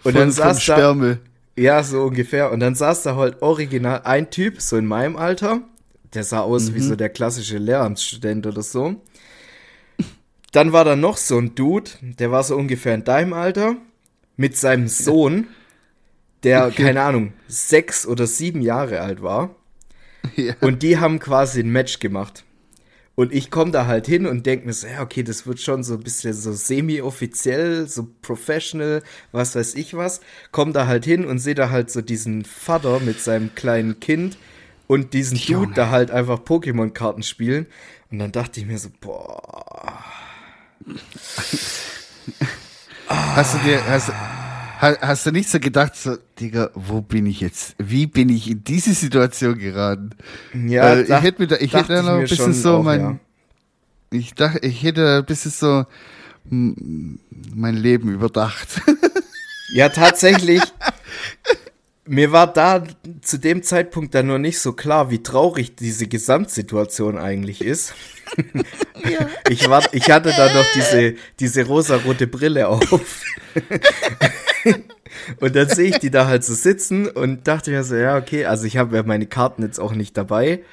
Und 0.03 0.13
von, 0.13 0.13
dann 0.13 0.31
saß 0.31 0.65
da. 0.65 1.17
Ja, 1.57 1.83
so 1.83 2.03
ungefähr. 2.03 2.51
Und 2.51 2.59
dann 2.59 2.75
saß 2.75 3.03
da 3.03 3.15
halt 3.15 3.41
original 3.41 4.01
ein 4.03 4.29
Typ, 4.29 4.61
so 4.61 4.77
in 4.77 4.85
meinem 4.85 5.15
Alter. 5.15 5.61
Der 6.13 6.23
sah 6.23 6.41
aus 6.41 6.69
mhm. 6.69 6.75
wie 6.75 6.81
so 6.81 6.95
der 6.95 7.09
klassische 7.09 7.57
Lehramtsstudent 7.57 8.45
oder 8.45 8.61
so. 8.61 9.01
Dann 10.51 10.71
war 10.71 10.85
da 10.85 10.95
noch 10.95 11.17
so 11.17 11.37
ein 11.37 11.55
Dude, 11.55 11.91
der 12.01 12.31
war 12.31 12.43
so 12.43 12.55
ungefähr 12.55 12.93
in 12.93 13.03
deinem 13.03 13.33
Alter, 13.33 13.75
mit 14.37 14.55
seinem 14.55 14.87
Sohn, 14.87 15.47
der, 16.43 16.71
keine 16.71 17.01
Ahnung, 17.01 17.33
sechs 17.47 18.05
oder 18.07 18.27
sieben 18.27 18.61
Jahre 18.61 19.01
alt 19.01 19.21
war. 19.21 19.55
Ja. 20.35 20.53
Und 20.61 20.83
die 20.83 20.97
haben 20.97 21.19
quasi 21.19 21.61
ein 21.61 21.69
Match 21.69 21.99
gemacht. 21.99 22.43
Und 23.15 23.33
ich 23.33 23.49
komme 23.49 23.71
da 23.71 23.85
halt 23.87 24.07
hin 24.07 24.25
und 24.25 24.45
denke 24.45 24.65
mir 24.65 24.73
so, 24.73 24.87
ja, 24.87 25.01
okay, 25.01 25.23
das 25.23 25.47
wird 25.47 25.61
schon 25.61 25.83
so 25.83 25.93
ein 25.93 26.01
bisschen 26.01 26.33
so 26.33 26.51
semi-offiziell, 26.51 27.87
so 27.87 28.09
professional, 28.21 29.01
was 29.31 29.55
weiß 29.55 29.75
ich 29.75 29.93
was. 29.93 30.19
Komm 30.51 30.73
da 30.73 30.85
halt 30.85 31.05
hin 31.05 31.25
und 31.25 31.39
sehe 31.39 31.55
da 31.55 31.69
halt 31.69 31.89
so 31.89 32.01
diesen 32.01 32.43
Vater 32.43 32.99
mit 32.99 33.21
seinem 33.21 33.55
kleinen 33.55 34.01
Kind 34.01 34.37
und 34.87 35.13
diesen 35.13 35.37
Junge. 35.37 35.67
Dude 35.67 35.75
da 35.75 35.89
halt 35.89 36.11
einfach 36.11 36.39
Pokémon-Karten 36.39 37.23
spielen. 37.23 37.67
Und 38.11 38.19
dann 38.19 38.33
dachte 38.33 38.59
ich 38.59 38.65
mir 38.65 38.77
so, 38.77 38.89
boah. 38.99 40.03
hast 43.07 43.53
du 43.53 43.57
dir, 43.59 43.85
hast, 43.87 44.11
Hast 44.79 45.25
du 45.25 45.31
nicht 45.31 45.49
so 45.49 45.59
gedacht, 45.59 45.95
so, 45.95 46.17
Digga, 46.39 46.69
wo 46.73 47.01
bin 47.01 47.25
ich 47.25 47.41
jetzt? 47.41 47.75
Wie 47.77 48.07
bin 48.07 48.29
ich 48.29 48.49
in 48.49 48.63
diese 48.63 48.93
Situation 48.93 49.57
geraten? 49.57 50.11
Ja, 50.53 50.93
äh, 50.93 51.01
ich 51.03 51.09
hätte 51.09 51.41
mir 51.41 51.47
da, 51.47 51.55
ich 51.57 51.73
hätte 51.73 51.93
da 51.93 52.01
noch 52.01 52.13
ein 52.13 52.21
bisschen 52.21 52.53
so 52.53 52.77
auch, 52.77 52.83
mein, 52.83 52.99
ja. 52.99 53.19
ich 54.11 54.33
dachte, 54.33 54.59
ich 54.59 54.83
hätte 54.83 55.17
ein 55.19 55.25
bisschen 55.25 55.51
so 55.51 55.85
mein 56.49 57.75
Leben 57.75 58.09
überdacht. 58.09 58.81
Ja, 59.69 59.89
tatsächlich. 59.89 60.61
Mir 62.07 62.31
war 62.31 62.51
da 62.51 62.83
zu 63.21 63.39
dem 63.39 63.63
Zeitpunkt 63.63 64.13
dann 64.13 64.27
noch 64.27 64.37
nicht 64.37 64.59
so 64.59 64.73
klar, 64.73 65.09
wie 65.09 65.23
traurig 65.23 65.75
diese 65.75 66.07
Gesamtsituation 66.07 67.17
eigentlich 67.17 67.61
ist. 67.63 67.93
Ja. 69.03 69.29
Ich, 69.49 69.69
war, 69.69 69.83
ich 69.93 70.09
hatte 70.09 70.33
da 70.35 70.51
noch 70.51 70.65
diese, 70.73 71.13
diese 71.39 71.67
rosarote 71.67 72.25
Brille 72.25 72.67
auf. 72.67 73.23
und 75.39 75.55
dann 75.55 75.69
sehe 75.69 75.89
ich 75.89 75.99
die 75.99 76.09
da 76.09 76.25
halt 76.25 76.43
so 76.43 76.55
sitzen 76.55 77.07
und 77.07 77.47
dachte 77.47 77.69
mir 77.69 77.83
so, 77.83 77.95
ja, 77.95 78.17
okay, 78.17 78.45
also 78.45 78.65
ich 78.65 78.77
habe 78.77 78.95
ja 78.95 79.03
meine 79.03 79.27
Karten 79.27 79.61
jetzt 79.61 79.79
auch 79.79 79.93
nicht 79.93 80.17
dabei. 80.17 80.63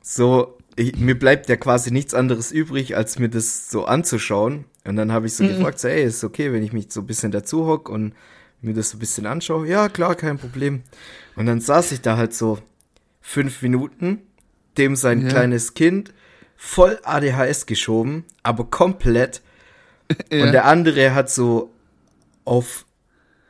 So, 0.00 0.56
ich, 0.76 0.96
mir 0.96 1.18
bleibt 1.18 1.50
ja 1.50 1.56
quasi 1.56 1.90
nichts 1.90 2.14
anderes 2.14 2.52
übrig, 2.52 2.96
als 2.96 3.18
mir 3.18 3.28
das 3.28 3.70
so 3.70 3.84
anzuschauen. 3.84 4.64
Und 4.86 4.96
dann 4.96 5.12
habe 5.12 5.26
ich 5.26 5.34
so 5.34 5.44
mhm. 5.44 5.48
gefragt, 5.48 5.78
so, 5.78 5.88
ey, 5.88 6.04
ist 6.04 6.24
okay, 6.24 6.54
wenn 6.54 6.62
ich 6.62 6.72
mich 6.72 6.86
so 6.90 7.00
ein 7.00 7.06
bisschen 7.06 7.32
dazu 7.32 7.66
hock 7.66 7.90
und 7.90 8.14
mir 8.62 8.74
das 8.74 8.90
so 8.90 8.96
ein 8.96 9.00
bisschen 9.00 9.26
anschaue? 9.26 9.66
Ja, 9.66 9.88
klar, 9.88 10.14
kein 10.14 10.38
Problem. 10.38 10.82
Und 11.36 11.46
dann 11.46 11.60
saß 11.60 11.92
ich 11.92 12.00
da 12.00 12.16
halt 12.16 12.34
so 12.34 12.58
fünf 13.20 13.62
Minuten, 13.62 14.22
dem 14.78 14.96
sein 14.96 15.22
ja. 15.22 15.28
kleines 15.28 15.74
Kind 15.74 16.12
voll 16.56 16.98
ADHS 17.02 17.66
geschoben, 17.66 18.24
aber 18.42 18.64
komplett. 18.64 19.42
Ja. 20.30 20.44
Und 20.44 20.52
der 20.52 20.66
andere 20.66 21.14
hat 21.14 21.30
so 21.30 21.72
auf 22.44 22.84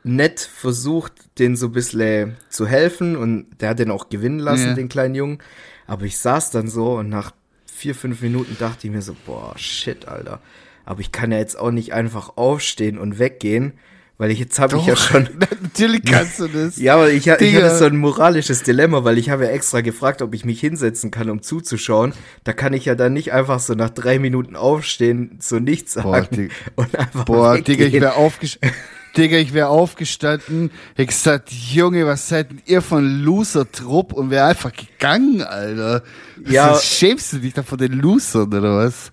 nett 0.03 0.39
versucht, 0.39 1.11
den 1.37 1.57
so 1.57 1.65
ein 1.65 1.71
bisschen 1.73 2.37
zu 2.47 2.67
helfen 2.67 3.17
und 3.17 3.47
der 3.59 3.69
hat 3.69 3.79
den 3.79 3.91
auch 3.91 4.07
gewinnen 4.07 4.39
lassen, 4.39 4.67
ja. 4.67 4.73
den 4.73 4.87
kleinen 4.87 5.15
Jungen. 5.15 5.39
Aber 5.87 6.05
ich 6.05 6.17
saß 6.17 6.51
dann 6.51 6.69
so 6.69 6.93
und 6.93 7.09
nach 7.09 7.31
vier, 7.65 7.95
fünf 7.95 8.21
Minuten 8.21 8.55
dachte 8.59 8.87
ich 8.87 8.93
mir 8.93 9.01
so, 9.01 9.13
boah, 9.25 9.57
shit, 9.57 10.07
Alter. 10.07 10.39
Aber 10.85 11.01
ich 11.01 11.11
kann 11.11 11.33
ja 11.33 11.37
jetzt 11.37 11.57
auch 11.57 11.71
nicht 11.71 11.93
einfach 11.93 12.37
aufstehen 12.37 12.97
und 12.97 13.19
weggehen, 13.19 13.73
weil 14.17 14.31
ich 14.31 14.39
jetzt 14.39 14.59
habe 14.59 14.77
ich 14.77 14.85
ja 14.85 14.95
schon. 14.95 15.27
Natürlich 15.61 16.03
kannst 16.05 16.39
du 16.39 16.47
das. 16.47 16.77
ja, 16.77 16.93
aber 16.95 17.09
ich, 17.09 17.27
ich 17.27 17.29
hatte 17.29 17.77
so 17.77 17.85
ein 17.85 17.97
moralisches 17.97 18.63
Dilemma, 18.63 19.03
weil 19.03 19.17
ich 19.17 19.29
habe 19.29 19.45
ja 19.45 19.49
extra 19.49 19.81
gefragt, 19.81 20.21
ob 20.21 20.33
ich 20.35 20.45
mich 20.45 20.59
hinsetzen 20.59 21.09
kann, 21.09 21.29
um 21.29 21.41
zuzuschauen. 21.41 22.13
Da 22.43 22.53
kann 22.53 22.73
ich 22.73 22.85
ja 22.85 22.95
dann 22.95 23.13
nicht 23.13 23.33
einfach 23.33 23.59
so 23.59 23.73
nach 23.73 23.89
drei 23.89 24.19
Minuten 24.19 24.55
aufstehen, 24.55 25.39
so 25.41 25.57
nichts 25.59 25.93
sagen 25.93 26.09
boah, 26.09 26.21
Digga. 26.21 26.53
und 26.75 26.95
einfach 26.95 27.25
Boah, 27.25 27.53
weggehen. 27.55 27.77
Digga, 27.77 27.85
ich 27.85 28.01
wäre 28.01 28.15
aufgestanden. 28.15 28.77
Digga, 29.17 29.37
ich 29.37 29.53
wäre 29.53 29.67
aufgestanden, 29.67 30.71
hätte 30.95 31.05
gesagt, 31.05 31.51
Junge, 31.51 32.07
was 32.07 32.29
seid 32.29 32.49
denn 32.49 32.61
ihr 32.65 32.81
von 32.81 33.05
Loser-Trupp 33.23 34.11
und 34.11 34.31
wäre 34.31 34.45
einfach 34.47 34.71
gegangen, 34.73 35.43
Alter. 35.43 36.01
Ja. 36.47 36.71
Was, 36.71 36.85
schämst 36.85 37.31
du 37.33 37.37
dich 37.37 37.53
da 37.53 37.61
von 37.61 37.77
den 37.77 37.93
Losern, 37.93 38.47
oder 38.47 38.75
was? 38.77 39.11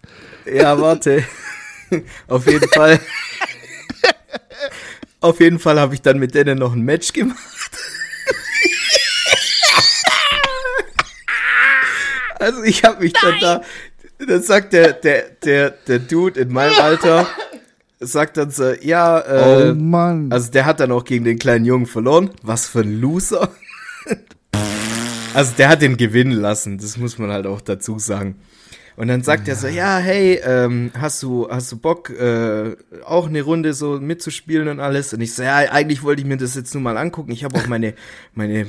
Ja, 0.50 0.80
warte. 0.80 1.22
Auf 2.28 2.46
jeden 2.46 2.68
Fall. 2.70 2.98
Auf 5.20 5.40
jeden 5.40 5.59
Fall 5.59 5.78
habe 5.78 5.94
ich 5.94 6.00
dann 6.00 6.18
mit 6.18 6.35
denen 6.35 6.59
noch 6.59 6.72
ein 6.72 6.80
Match 6.80 7.12
gemacht. 7.12 7.38
also 12.40 12.62
ich 12.62 12.85
habe 12.85 13.02
mich 13.02 13.12
Nein. 13.12 13.35
dann 13.40 13.61
da, 14.18 14.26
dann 14.26 14.42
sagt 14.42 14.72
der, 14.72 14.94
der, 14.94 15.24
der, 15.44 15.70
der 15.70 15.98
Dude 15.98 16.40
in 16.40 16.52
meinem 16.52 16.78
Alter, 16.80 17.26
sagt 18.00 18.38
dann 18.38 18.50
so, 18.50 18.72
ja, 18.80 19.20
äh, 19.20 19.70
oh 19.70 19.74
Mann. 19.74 20.33
also 20.33 20.50
der 20.50 20.64
hat 20.64 20.80
dann 20.80 20.90
auch 20.90 21.04
gegen 21.04 21.26
den 21.26 21.38
kleinen 21.38 21.66
Jungen 21.66 21.87
verloren. 21.87 22.30
Was 22.42 22.66
für 22.66 22.80
ein 22.80 22.98
Loser. 22.98 23.50
also 25.35 25.52
der 25.59 25.68
hat 25.68 25.83
den 25.83 25.98
gewinnen 25.98 26.33
lassen, 26.33 26.78
das 26.78 26.96
muss 26.96 27.18
man 27.18 27.30
halt 27.30 27.46
auch 27.46 27.61
dazu 27.61 27.98
sagen. 27.98 28.37
Und 29.00 29.08
dann 29.08 29.22
sagt 29.22 29.48
ja. 29.48 29.54
er 29.54 29.56
so, 29.56 29.66
ja, 29.66 29.96
hey, 29.96 30.42
ähm, 30.44 30.90
hast 30.94 31.22
du, 31.22 31.48
hast 31.48 31.72
du 31.72 31.78
Bock, 31.78 32.10
äh, 32.10 32.76
auch 33.06 33.28
eine 33.28 33.40
Runde 33.40 33.72
so 33.72 33.98
mitzuspielen 33.98 34.68
und 34.68 34.78
alles? 34.78 35.14
Und 35.14 35.22
ich 35.22 35.32
so, 35.32 35.42
ja, 35.42 35.56
eigentlich 35.56 36.02
wollte 36.02 36.20
ich 36.20 36.28
mir 36.28 36.36
das 36.36 36.54
jetzt 36.54 36.74
nur 36.74 36.82
mal 36.82 36.98
angucken. 36.98 37.32
Ich 37.32 37.42
habe 37.42 37.58
auch 37.58 37.66
meine, 37.66 37.94
meine 38.34 38.66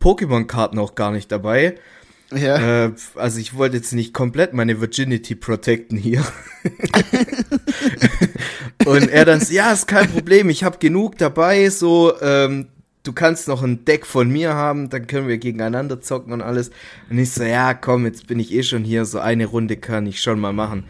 Pokémon-Karten 0.00 0.80
auch 0.80 0.96
gar 0.96 1.12
nicht 1.12 1.30
dabei. 1.30 1.76
Ja. 2.34 2.86
Äh, 2.86 2.92
also 3.14 3.38
ich 3.38 3.54
wollte 3.54 3.76
jetzt 3.76 3.92
nicht 3.92 4.12
komplett 4.12 4.52
meine 4.52 4.80
Virginity 4.80 5.36
protecten 5.36 5.96
hier. 5.96 6.24
und 8.84 9.08
er 9.08 9.24
dann, 9.26 9.40
ja, 9.48 9.72
ist 9.72 9.86
kein 9.86 10.10
Problem, 10.10 10.50
ich 10.50 10.64
habe 10.64 10.78
genug 10.78 11.18
dabei, 11.18 11.70
so, 11.70 12.20
ähm, 12.20 12.66
du 13.08 13.14
kannst 13.14 13.48
noch 13.48 13.62
ein 13.62 13.86
Deck 13.86 14.04
von 14.04 14.28
mir 14.28 14.52
haben, 14.52 14.90
dann 14.90 15.06
können 15.06 15.28
wir 15.28 15.38
gegeneinander 15.38 16.02
zocken 16.02 16.30
und 16.34 16.42
alles. 16.42 16.70
Und 17.08 17.18
ich 17.18 17.30
so, 17.30 17.42
ja, 17.42 17.72
komm, 17.72 18.04
jetzt 18.04 18.26
bin 18.26 18.38
ich 18.38 18.52
eh 18.52 18.62
schon 18.62 18.84
hier, 18.84 19.06
so 19.06 19.18
eine 19.18 19.46
Runde 19.46 19.78
kann 19.78 20.06
ich 20.06 20.20
schon 20.20 20.38
mal 20.38 20.52
machen. 20.52 20.84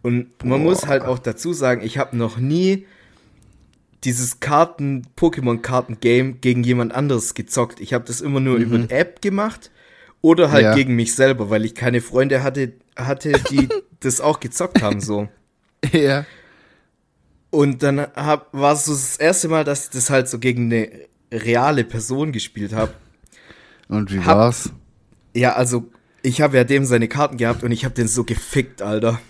Und 0.00 0.28
man 0.44 0.60
Boah. 0.60 0.70
muss 0.70 0.86
halt 0.86 1.02
auch 1.02 1.18
dazu 1.18 1.52
sagen, 1.52 1.82
ich 1.84 1.98
habe 1.98 2.16
noch 2.16 2.38
nie 2.38 2.86
dieses 4.04 4.38
Karten, 4.38 5.02
Pokémon-Karten-Game 5.16 6.40
gegen 6.40 6.62
jemand 6.62 6.94
anderes 6.94 7.34
gezockt. 7.34 7.80
Ich 7.80 7.92
habe 7.92 8.04
das 8.04 8.20
immer 8.20 8.38
nur 8.38 8.58
mhm. 8.58 8.62
über 8.62 8.76
eine 8.76 8.90
App 8.90 9.20
gemacht 9.20 9.72
oder 10.20 10.52
halt 10.52 10.62
ja. 10.62 10.74
gegen 10.76 10.94
mich 10.94 11.16
selber, 11.16 11.50
weil 11.50 11.64
ich 11.64 11.74
keine 11.74 12.00
Freunde 12.00 12.44
hatte, 12.44 12.74
hatte 12.94 13.32
die 13.50 13.68
das 14.00 14.20
auch 14.20 14.38
gezockt 14.38 14.80
haben, 14.80 15.00
so. 15.00 15.28
Ja. 15.90 16.24
Und 17.50 17.82
dann 17.82 18.06
war 18.16 18.72
es 18.72 18.84
so 18.84 18.92
das 18.92 19.16
erste 19.16 19.48
Mal, 19.48 19.64
dass 19.64 19.86
ich 19.86 19.90
das 19.90 20.10
halt 20.10 20.28
so 20.28 20.38
gegen 20.38 20.66
eine 20.66 20.90
reale 21.34 21.84
Person 21.84 22.32
gespielt 22.32 22.72
habe. 22.72 22.92
Und 23.88 24.12
wie 24.12 24.20
hab, 24.20 24.36
war's? 24.36 24.70
Ja, 25.34 25.54
also 25.54 25.90
ich 26.22 26.40
habe 26.40 26.56
ja 26.56 26.64
dem 26.64 26.84
seine 26.84 27.08
Karten 27.08 27.36
gehabt 27.36 27.62
und 27.62 27.72
ich 27.72 27.84
habe 27.84 27.94
den 27.94 28.08
so 28.08 28.24
gefickt, 28.24 28.82
Alter. 28.82 29.20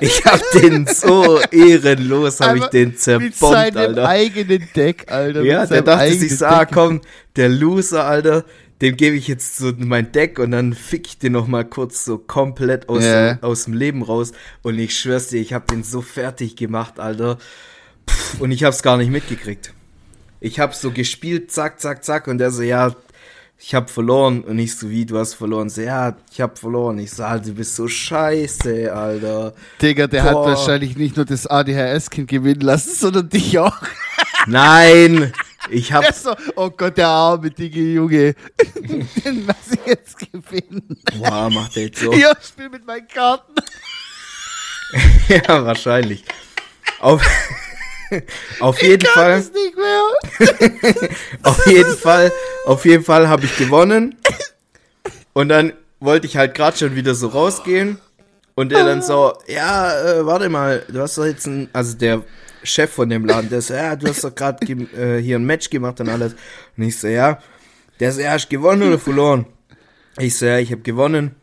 Ich 0.00 0.24
hab 0.24 0.40
den 0.52 0.86
so 0.86 1.40
ehrenlos, 1.50 2.40
habe 2.40 2.58
ich 2.58 2.66
den 2.66 2.96
zerbombt, 2.96 3.30
mit 3.30 3.38
seinem 3.38 3.76
Alter. 3.76 4.08
eigenen 4.08 4.68
Deck, 4.74 5.10
Alter. 5.10 5.42
Ja, 5.42 5.66
der 5.66 5.82
dachte 5.82 6.12
sich 6.12 6.38
so, 6.38 6.46
ah, 6.46 6.64
komm, 6.64 7.00
der 7.36 7.48
Loser, 7.48 8.04
Alter, 8.04 8.44
dem 8.80 8.96
gebe 8.96 9.16
ich 9.16 9.28
jetzt 9.28 9.56
so 9.56 9.72
mein 9.76 10.12
Deck 10.12 10.38
und 10.38 10.50
dann 10.50 10.74
fick 10.74 11.06
ich 11.06 11.18
den 11.18 11.32
noch 11.32 11.46
mal 11.46 11.64
kurz 11.64 12.04
so 12.04 12.18
komplett 12.18 12.88
aus, 12.88 13.04
yeah. 13.04 13.38
aus 13.40 13.64
dem 13.64 13.74
Leben 13.74 14.02
raus. 14.02 14.32
Und 14.62 14.78
ich 14.78 14.98
schwör's 14.98 15.28
dir, 15.28 15.40
ich 15.40 15.52
hab 15.52 15.66
den 15.68 15.82
so 15.82 16.02
fertig 16.02 16.56
gemacht, 16.56 16.98
Alter. 17.00 17.38
und 18.38 18.50
ich 18.50 18.64
hab's 18.64 18.82
gar 18.82 18.96
nicht 18.96 19.10
mitgekriegt. 19.10 19.72
Ich 20.46 20.60
hab 20.60 20.76
so 20.76 20.92
gespielt, 20.92 21.50
zack, 21.50 21.80
zack, 21.80 22.04
zack, 22.04 22.28
und 22.28 22.38
der 22.38 22.52
so, 22.52 22.62
ja, 22.62 22.94
ich 23.58 23.74
hab 23.74 23.90
verloren. 23.90 24.42
Und 24.44 24.60
ich 24.60 24.76
so, 24.76 24.88
wie, 24.88 25.04
du 25.04 25.18
hast 25.18 25.34
verloren? 25.34 25.68
So, 25.68 25.80
ja, 25.80 26.16
ich 26.30 26.40
hab 26.40 26.56
verloren. 26.56 27.00
Ich 27.00 27.10
so, 27.10 27.24
Alter, 27.24 27.46
du 27.46 27.54
bist 27.54 27.74
so 27.74 27.88
scheiße, 27.88 28.92
Alter. 28.94 29.54
Digga, 29.82 30.06
der 30.06 30.22
Boah. 30.22 30.28
hat 30.28 30.56
wahrscheinlich 30.56 30.96
nicht 30.96 31.16
nur 31.16 31.24
das 31.24 31.48
ADHS-Kind 31.48 32.28
gewinnen 32.28 32.60
lassen, 32.60 32.94
sondern 32.94 33.28
dich 33.28 33.58
auch. 33.58 33.76
Nein, 34.46 35.32
ich 35.68 35.92
hab. 35.92 36.04
So, 36.14 36.32
oh 36.54 36.70
Gott, 36.70 36.96
der 36.96 37.08
arme 37.08 37.50
Digga, 37.50 37.80
Junge. 37.80 38.36
Den 39.24 39.46
lass 39.48 39.72
ich 39.72 39.84
jetzt 39.84 40.16
gewinnen. 40.30 40.96
Boah, 41.18 41.50
macht 41.50 41.74
der 41.74 41.86
jetzt 41.86 41.98
so. 41.98 42.12
Ja, 42.12 42.34
spiel 42.40 42.68
mit 42.68 42.86
meinen 42.86 43.08
Karten. 43.08 43.52
ja, 45.28 45.64
wahrscheinlich. 45.64 46.24
Auf, 47.00 47.20
auf 48.60 48.80
jeden 48.80 49.02
ich 49.02 49.10
Fall. 49.10 49.44
auf 51.42 51.66
jeden 51.66 51.96
Fall, 51.96 52.32
auf 52.66 52.84
jeden 52.84 53.04
Fall 53.04 53.28
habe 53.28 53.44
ich 53.44 53.56
gewonnen. 53.56 54.16
Und 55.32 55.48
dann 55.48 55.72
wollte 56.00 56.26
ich 56.26 56.36
halt 56.36 56.54
gerade 56.54 56.76
schon 56.76 56.94
wieder 56.94 57.14
so 57.14 57.28
rausgehen. 57.28 57.98
Und 58.54 58.72
der 58.72 58.84
dann 58.84 59.02
so, 59.02 59.34
ja, 59.46 59.92
äh, 60.00 60.24
warte 60.24 60.48
mal, 60.48 60.82
du 60.88 61.00
hast 61.00 61.18
doch 61.18 61.26
jetzt 61.26 61.46
ein, 61.46 61.68
also 61.74 61.94
der 61.94 62.22
Chef 62.62 62.90
von 62.90 63.08
dem 63.08 63.26
Laden, 63.26 63.50
der 63.50 63.60
so, 63.60 63.74
ja, 63.74 63.94
du 63.96 64.08
hast 64.08 64.24
doch 64.24 64.34
gerade 64.34 64.64
äh, 64.66 65.20
hier 65.20 65.36
ein 65.36 65.44
Match 65.44 65.68
gemacht 65.68 66.00
und 66.00 66.08
alles. 66.08 66.34
Und 66.76 66.84
ich 66.84 66.98
so, 66.98 67.06
ja, 67.06 67.38
der 68.00 68.12
so, 68.12 68.22
ja, 68.22 68.30
hast 68.30 68.48
gewonnen 68.48 68.82
oder 68.82 68.98
verloren? 68.98 69.44
Ich 70.18 70.38
so, 70.38 70.46
ja, 70.46 70.58
ich 70.58 70.72
habe 70.72 70.80
gewonnen, 70.80 71.34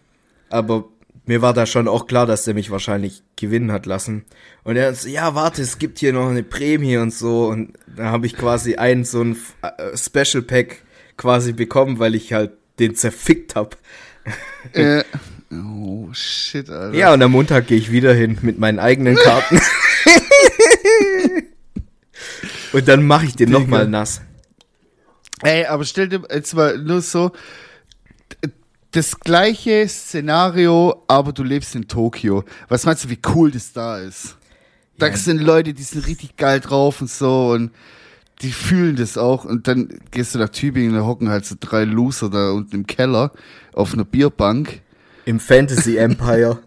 aber 0.49 0.85
mir 1.25 1.41
war 1.41 1.53
da 1.53 1.65
schon 1.65 1.87
auch 1.87 2.07
klar, 2.07 2.25
dass 2.25 2.43
der 2.43 2.53
mich 2.53 2.69
wahrscheinlich 2.69 3.23
gewinnen 3.35 3.71
hat 3.71 3.85
lassen. 3.85 4.25
Und 4.63 4.75
er 4.75 4.93
so, 4.93 5.07
ja, 5.07 5.35
warte, 5.35 5.61
es 5.61 5.77
gibt 5.77 5.99
hier 5.99 6.13
noch 6.13 6.29
eine 6.29 6.43
Prämie 6.43 6.97
und 6.97 7.13
so. 7.13 7.47
Und 7.47 7.73
da 7.95 8.05
habe 8.05 8.25
ich 8.25 8.35
quasi 8.35 8.75
einen 8.75 9.05
so 9.05 9.21
ein 9.21 9.37
äh, 9.61 9.97
Special 9.97 10.43
Pack 10.43 10.81
quasi 11.15 11.53
bekommen, 11.53 11.99
weil 11.99 12.15
ich 12.15 12.33
halt 12.33 12.51
den 12.79 12.95
zerfickt 12.95 13.55
hab. 13.55 13.77
Äh, 14.71 15.03
oh, 15.51 16.07
shit, 16.13 16.69
Alter. 16.69 16.97
Ja, 16.97 17.13
und 17.13 17.21
am 17.21 17.33
Montag 17.33 17.67
gehe 17.67 17.77
ich 17.77 17.91
wieder 17.91 18.13
hin 18.13 18.37
mit 18.41 18.57
meinen 18.57 18.79
eigenen 18.79 19.17
Karten. 19.17 19.59
und 22.71 22.87
dann 22.87 23.05
mache 23.05 23.25
ich 23.25 23.35
den 23.35 23.49
nochmal 23.49 23.89
nass. 23.89 24.21
Ey, 25.41 25.65
aber 25.65 25.83
stell 25.83 26.07
dir 26.07 26.23
jetzt 26.31 26.55
mal 26.55 26.77
nur 26.77 27.01
so, 27.01 27.33
das 28.93 29.19
gleiche 29.19 29.87
Szenario, 29.87 31.03
aber 31.07 31.33
du 31.33 31.43
lebst 31.43 31.75
in 31.75 31.87
Tokio. 31.87 32.43
Was 32.69 32.85
meinst 32.85 33.03
du, 33.03 33.09
wie 33.09 33.19
cool 33.33 33.51
das 33.51 33.73
da 33.73 33.97
ist? 33.97 34.37
Da 34.97 35.07
ja. 35.07 35.17
sind 35.17 35.41
Leute, 35.41 35.73
die 35.73 35.83
sind 35.83 36.05
richtig 36.05 36.37
geil 36.37 36.59
drauf 36.59 37.01
und 37.01 37.09
so 37.09 37.51
und 37.51 37.71
die 38.41 38.51
fühlen 38.51 38.95
das 38.95 39.17
auch. 39.17 39.45
Und 39.45 39.67
dann 39.67 39.89
gehst 40.11 40.35
du 40.35 40.39
nach 40.39 40.49
Tübingen, 40.49 40.93
da 40.93 41.01
hocken 41.05 41.29
halt 41.29 41.45
so 41.45 41.55
drei 41.59 41.85
Loser 41.85 42.29
da 42.29 42.51
unten 42.51 42.75
im 42.75 42.87
Keller 42.87 43.31
auf 43.73 43.93
einer 43.93 44.05
Bierbank. 44.05 44.81
Im 45.25 45.39
Fantasy 45.39 45.97
Empire. 45.97 46.59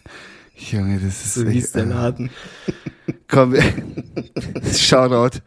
Junge, 0.56 0.98
das 0.98 1.26
ist 1.26 1.34
so 1.34 1.42
echt, 1.42 1.52
hieß 1.52 1.72
der 1.72 1.84
Laden. 1.84 2.30
Komm, 3.28 3.54
Shoutout 4.72 5.40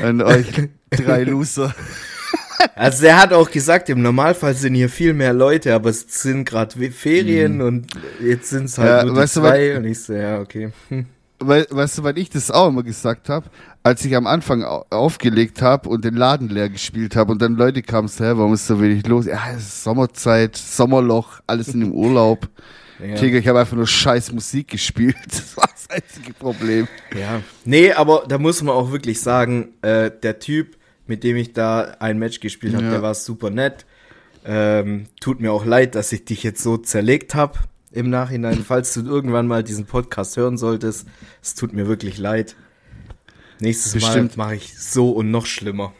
an 0.00 0.22
euch 0.22 0.46
drei 0.90 1.24
Loser. 1.24 1.74
Also 2.74 3.06
er 3.06 3.20
hat 3.20 3.32
auch 3.32 3.50
gesagt, 3.50 3.88
im 3.88 4.02
Normalfall 4.02 4.54
sind 4.54 4.74
hier 4.74 4.88
viel 4.88 5.14
mehr 5.14 5.32
Leute, 5.32 5.74
aber 5.74 5.90
es 5.90 6.06
sind 6.08 6.44
gerade 6.44 6.90
Ferien 6.90 7.56
mhm. 7.56 7.60
und 7.60 7.86
jetzt 8.20 8.50
sind 8.50 8.64
es 8.64 8.78
halt 8.78 8.88
ja, 8.88 9.04
nur 9.04 9.20
die 9.20 9.28
zwei 9.28 9.70
du, 9.70 9.76
und 9.78 9.84
ich 9.84 10.02
so, 10.02 10.12
ja, 10.12 10.40
okay. 10.40 10.70
Hm. 10.88 11.06
weißt 11.40 11.98
du, 11.98 12.02
weil 12.02 12.18
ich 12.18 12.30
das 12.30 12.50
auch 12.50 12.68
immer 12.68 12.82
gesagt 12.82 13.28
habe, 13.28 13.46
als 13.82 14.04
ich 14.04 14.14
am 14.14 14.26
Anfang 14.26 14.62
aufgelegt 14.62 15.60
habe 15.60 15.88
und 15.88 16.04
den 16.04 16.14
Laden 16.14 16.48
leer 16.48 16.68
gespielt 16.68 17.16
habe 17.16 17.32
und 17.32 17.42
dann 17.42 17.54
Leute 17.54 17.82
kamen, 17.82 18.08
so, 18.08 18.24
hä, 18.24 18.32
warum 18.36 18.54
ist 18.54 18.66
so 18.66 18.80
wenig 18.80 19.06
los? 19.06 19.26
Ja, 19.26 19.40
es 19.56 19.62
ist 19.62 19.84
Sommerzeit, 19.84 20.56
Sommerloch, 20.56 21.40
alles 21.46 21.68
in 21.68 21.80
dem 21.80 21.92
Urlaub. 21.92 22.48
Ja. 23.02 23.16
Digga, 23.16 23.38
ich 23.38 23.48
habe 23.48 23.58
einfach 23.58 23.76
nur 23.76 23.86
scheiß 23.86 24.32
Musik 24.32 24.68
gespielt. 24.68 25.16
Das 25.26 25.56
war 25.56 25.68
das 25.72 25.90
einzige 25.90 26.32
Problem. 26.34 26.86
Ja. 27.18 27.40
Nee, 27.64 27.92
aber 27.92 28.24
da 28.28 28.38
muss 28.38 28.62
man 28.62 28.74
auch 28.74 28.92
wirklich 28.92 29.20
sagen, 29.20 29.70
äh, 29.82 30.10
der 30.22 30.38
Typ, 30.38 30.76
mit 31.12 31.24
dem 31.24 31.36
ich 31.36 31.52
da 31.52 31.94
ein 31.98 32.18
Match 32.18 32.40
gespielt 32.40 32.74
habe, 32.74 32.86
ja. 32.86 32.90
der 32.92 33.02
war 33.02 33.12
super 33.12 33.50
nett. 33.50 33.84
Ähm, 34.46 35.04
tut 35.20 35.40
mir 35.40 35.52
auch 35.52 35.66
leid, 35.66 35.94
dass 35.94 36.10
ich 36.10 36.24
dich 36.24 36.42
jetzt 36.42 36.62
so 36.62 36.78
zerlegt 36.78 37.34
habe 37.34 37.58
im 37.90 38.08
Nachhinein. 38.08 38.64
Falls 38.66 38.94
du 38.94 39.02
irgendwann 39.02 39.46
mal 39.46 39.62
diesen 39.62 39.84
Podcast 39.84 40.38
hören 40.38 40.56
solltest, 40.56 41.06
es 41.42 41.54
tut 41.54 41.74
mir 41.74 41.86
wirklich 41.86 42.16
leid. 42.16 42.56
Nächstes 43.60 43.92
bestimmt. 43.92 44.38
Mal 44.38 44.46
mache 44.46 44.54
ich 44.54 44.78
so 44.78 45.10
und 45.10 45.30
noch 45.30 45.44
schlimmer. 45.44 45.92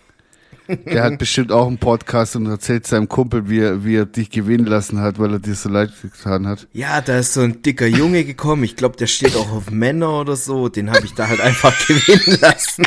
Der 0.87 1.05
hat 1.05 1.19
bestimmt 1.19 1.53
auch 1.53 1.67
einen 1.67 1.77
Podcast 1.77 2.37
und 2.37 2.47
erzählt 2.47 2.87
seinem 2.87 3.07
Kumpel, 3.09 3.51
wie 3.51 3.61
er, 3.61 3.85
wie 3.85 3.97
er 3.97 4.07
dich 4.07 4.31
gewinnen 4.31 4.65
lassen 4.65 5.01
hat, 5.01 5.19
weil 5.19 5.33
er 5.33 5.39
dir 5.41 5.55
so 5.55 5.69
leid 5.69 5.93
getan 6.01 6.47
hat. 6.47 6.69
Ja, 6.73 7.03
da 7.03 7.19
ist 7.19 7.35
so 7.35 7.43
ein 7.43 7.61
dicker 7.61 7.87
Junge 7.87 8.25
gekommen. 8.25 8.65
Ich 8.65 8.77
glaube, 8.77 8.97
der 8.97 9.09
steht 9.09 9.37
auch 9.37 9.53
auf 9.53 9.71
Männer 9.71 10.21
oder 10.21 10.37
so. 10.37 10.71
Den 10.71 10.91
habe 10.91 11.05
ich 11.05 11.13
da 11.13 11.29
halt 11.29 11.41
einfach 11.41 11.75
gewinnen 11.87 12.39
lassen. 12.41 12.87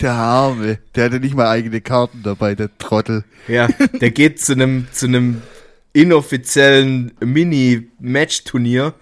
Der 0.00 0.12
Arme, 0.12 0.78
der 0.94 1.04
hatte 1.04 1.20
nicht 1.20 1.34
mal 1.34 1.48
eigene 1.48 1.80
Karten 1.82 2.22
dabei, 2.22 2.54
der 2.54 2.76
Trottel. 2.78 3.24
Ja, 3.48 3.68
der 4.00 4.10
geht 4.10 4.40
zu 4.40 4.52
einem 4.52 4.86
zu 4.92 5.06
einem 5.06 5.42
inoffiziellen 5.92 7.12
Mini-Match-Turnier 7.20 8.94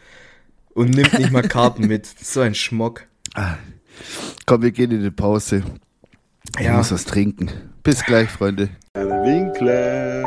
und 0.74 0.90
nimmt 0.90 1.18
nicht 1.18 1.30
mal 1.30 1.42
Karten 1.42 1.86
mit. 1.86 2.06
So 2.06 2.40
ein 2.40 2.54
Schmock. 2.54 3.04
Ah. 3.34 3.54
Komm, 4.46 4.62
wir 4.62 4.72
gehen 4.72 4.90
in 4.90 5.02
die 5.02 5.10
Pause. 5.10 5.62
Ich 6.58 6.66
ja. 6.66 6.76
muss 6.76 6.90
was 6.90 7.04
trinken. 7.04 7.50
Bis 7.82 8.04
gleich, 8.04 8.28
Freunde. 8.28 8.70
Winkler. 8.94 10.24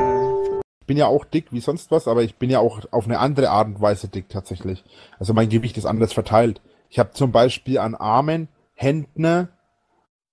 Ich 0.82 0.88
bin 0.88 0.98
ja 0.98 1.08
auch 1.08 1.26
dick 1.26 1.48
wie 1.52 1.62
sonst 1.62 1.92
was, 1.92 2.08
aber 2.08 2.24
ich 2.24 2.36
bin 2.36 2.50
ja 2.50 2.60
auch 2.60 2.82
auf 2.92 3.06
eine 3.06 3.20
andere 3.20 3.50
Art 3.50 3.68
und 3.68 3.82
Weise 3.82 4.08
dick 4.08 4.30
tatsächlich. 4.30 4.84
Also 5.20 5.34
mein 5.34 5.50
Gewicht 5.50 5.78
ist 5.78 5.86
anders 5.86 6.14
verteilt. 6.14 6.62
Ich 6.90 7.00
habe 7.00 7.12
zum 7.12 7.32
Beispiel 7.32 7.78
an 7.78 7.96
Armen, 7.96 8.48
Händen, 8.74 9.48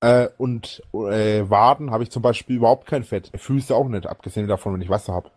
äh, 0.00 0.28
und 0.38 0.82
äh, 0.92 1.48
Waden 1.48 1.90
habe 1.90 2.04
ich 2.04 2.10
zum 2.10 2.22
Beispiel 2.22 2.56
überhaupt 2.56 2.86
kein 2.86 3.02
Fett. 3.02 3.30
Füße 3.34 3.74
auch 3.74 3.88
nicht, 3.88 4.06
abgesehen 4.06 4.46
davon, 4.46 4.74
wenn 4.74 4.80
ich 4.80 4.88
Wasser 4.88 5.12
habe. 5.12 5.30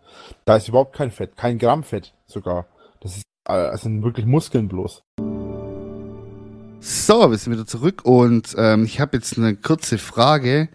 Da 0.45 0.55
ist 0.55 0.67
überhaupt 0.67 0.95
kein 0.95 1.11
Fett, 1.11 1.35
kein 1.35 1.57
Gramm 1.57 1.83
Fett 1.83 2.13
sogar. 2.27 2.67
Das, 2.99 3.17
ist, 3.17 3.23
äh, 3.47 3.53
das 3.53 3.81
sind 3.81 4.03
wirklich 4.03 4.25
Muskeln 4.25 4.67
bloß. 4.67 5.03
So, 6.79 7.29
wir 7.29 7.37
sind 7.37 7.53
wieder 7.53 7.65
zurück 7.65 8.01
und 8.05 8.55
ähm, 8.57 8.85
ich 8.85 8.99
habe 8.99 9.17
jetzt 9.17 9.37
eine 9.37 9.55
kurze 9.55 9.97
Frage. 9.97 10.69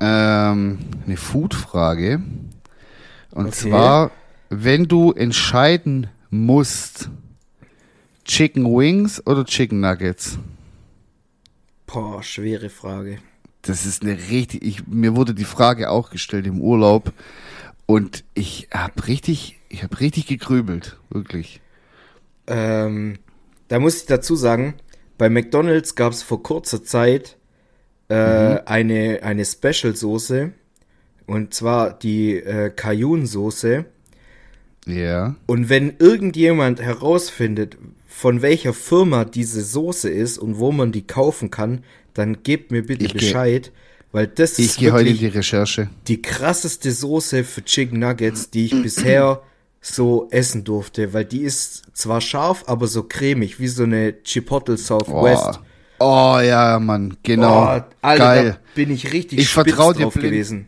Ähm, 0.00 0.78
eine 1.04 1.16
Food-Frage. 1.16 2.22
Und 3.32 3.46
okay. 3.46 3.70
zwar, 3.70 4.10
wenn 4.48 4.86
du 4.86 5.12
entscheiden 5.12 6.08
musst, 6.30 7.10
Chicken 8.24 8.64
Wings 8.66 9.24
oder 9.26 9.44
Chicken 9.44 9.80
Nuggets? 9.80 10.38
Boah, 11.88 12.22
schwere 12.22 12.68
Frage. 12.68 13.18
Das 13.62 13.86
ist 13.86 14.02
eine 14.02 14.16
richtig, 14.30 14.62
ich, 14.62 14.86
mir 14.86 15.16
wurde 15.16 15.34
die 15.34 15.44
Frage 15.44 15.90
auch 15.90 16.10
gestellt 16.10 16.46
im 16.46 16.60
Urlaub 16.60 17.12
und 17.86 18.24
ich 18.34 18.68
habe 18.72 19.08
richtig, 19.08 19.58
ich 19.70 19.82
habe 19.82 19.98
richtig 19.98 20.26
gegrübelt, 20.26 20.98
wirklich. 21.08 21.62
Ähm, 22.46 23.18
da 23.68 23.78
muss 23.78 23.96
ich 23.96 24.06
dazu 24.06 24.36
sagen, 24.36 24.74
bei 25.16 25.30
McDonald's 25.30 25.94
gab 25.94 26.12
es 26.12 26.22
vor 26.22 26.42
kurzer 26.42 26.84
Zeit 26.84 27.38
äh, 28.10 28.52
mhm. 28.52 28.60
eine, 28.66 29.22
eine 29.22 29.44
Special-Soße 29.44 30.52
und 31.26 31.54
zwar 31.54 31.98
die 31.98 32.36
äh, 32.36 32.70
Cajun-Soße. 32.70 33.86
Ja. 34.86 35.36
Und 35.46 35.70
wenn 35.70 35.96
irgendjemand 35.98 36.82
herausfindet, 36.82 37.78
von 38.18 38.42
welcher 38.42 38.74
Firma 38.74 39.24
diese 39.24 39.62
Soße 39.62 40.10
ist 40.10 40.38
und 40.38 40.58
wo 40.58 40.72
man 40.72 40.90
die 40.90 41.06
kaufen 41.06 41.52
kann, 41.52 41.84
dann 42.14 42.42
gebt 42.42 42.72
mir 42.72 42.84
bitte 42.84 43.04
ich 43.04 43.12
Bescheid, 43.12 43.70
weil 44.10 44.26
das 44.26 44.58
ist 44.58 44.82
ich 44.82 44.90
heute 44.90 45.10
in 45.10 45.18
die 45.18 45.28
Recherche. 45.28 45.88
Die 46.08 46.20
krasseste 46.20 46.90
Soße 46.90 47.44
für 47.44 47.64
Chicken 47.64 48.00
Nuggets, 48.00 48.50
die 48.50 48.64
ich 48.66 48.82
bisher 48.82 49.40
so 49.80 50.26
essen 50.32 50.64
durfte, 50.64 51.12
weil 51.12 51.26
die 51.26 51.42
ist 51.42 51.84
zwar 51.92 52.20
scharf, 52.20 52.64
aber 52.66 52.88
so 52.88 53.04
cremig, 53.04 53.60
wie 53.60 53.68
so 53.68 53.84
eine 53.84 54.20
Chipotle 54.24 54.76
Southwest. 54.76 55.60
Oh, 56.00 56.06
oh 56.34 56.40
ja, 56.40 56.80
Mann, 56.80 57.16
genau. 57.22 57.76
Oh, 57.76 57.82
Alter, 58.02 58.24
Geil. 58.24 58.50
Da 58.50 58.58
bin 58.74 58.90
ich 58.90 59.12
richtig 59.12 59.38
ich 59.38 59.48
vertraue 59.48 59.94
dir 59.94 60.10
gewesen. 60.10 60.66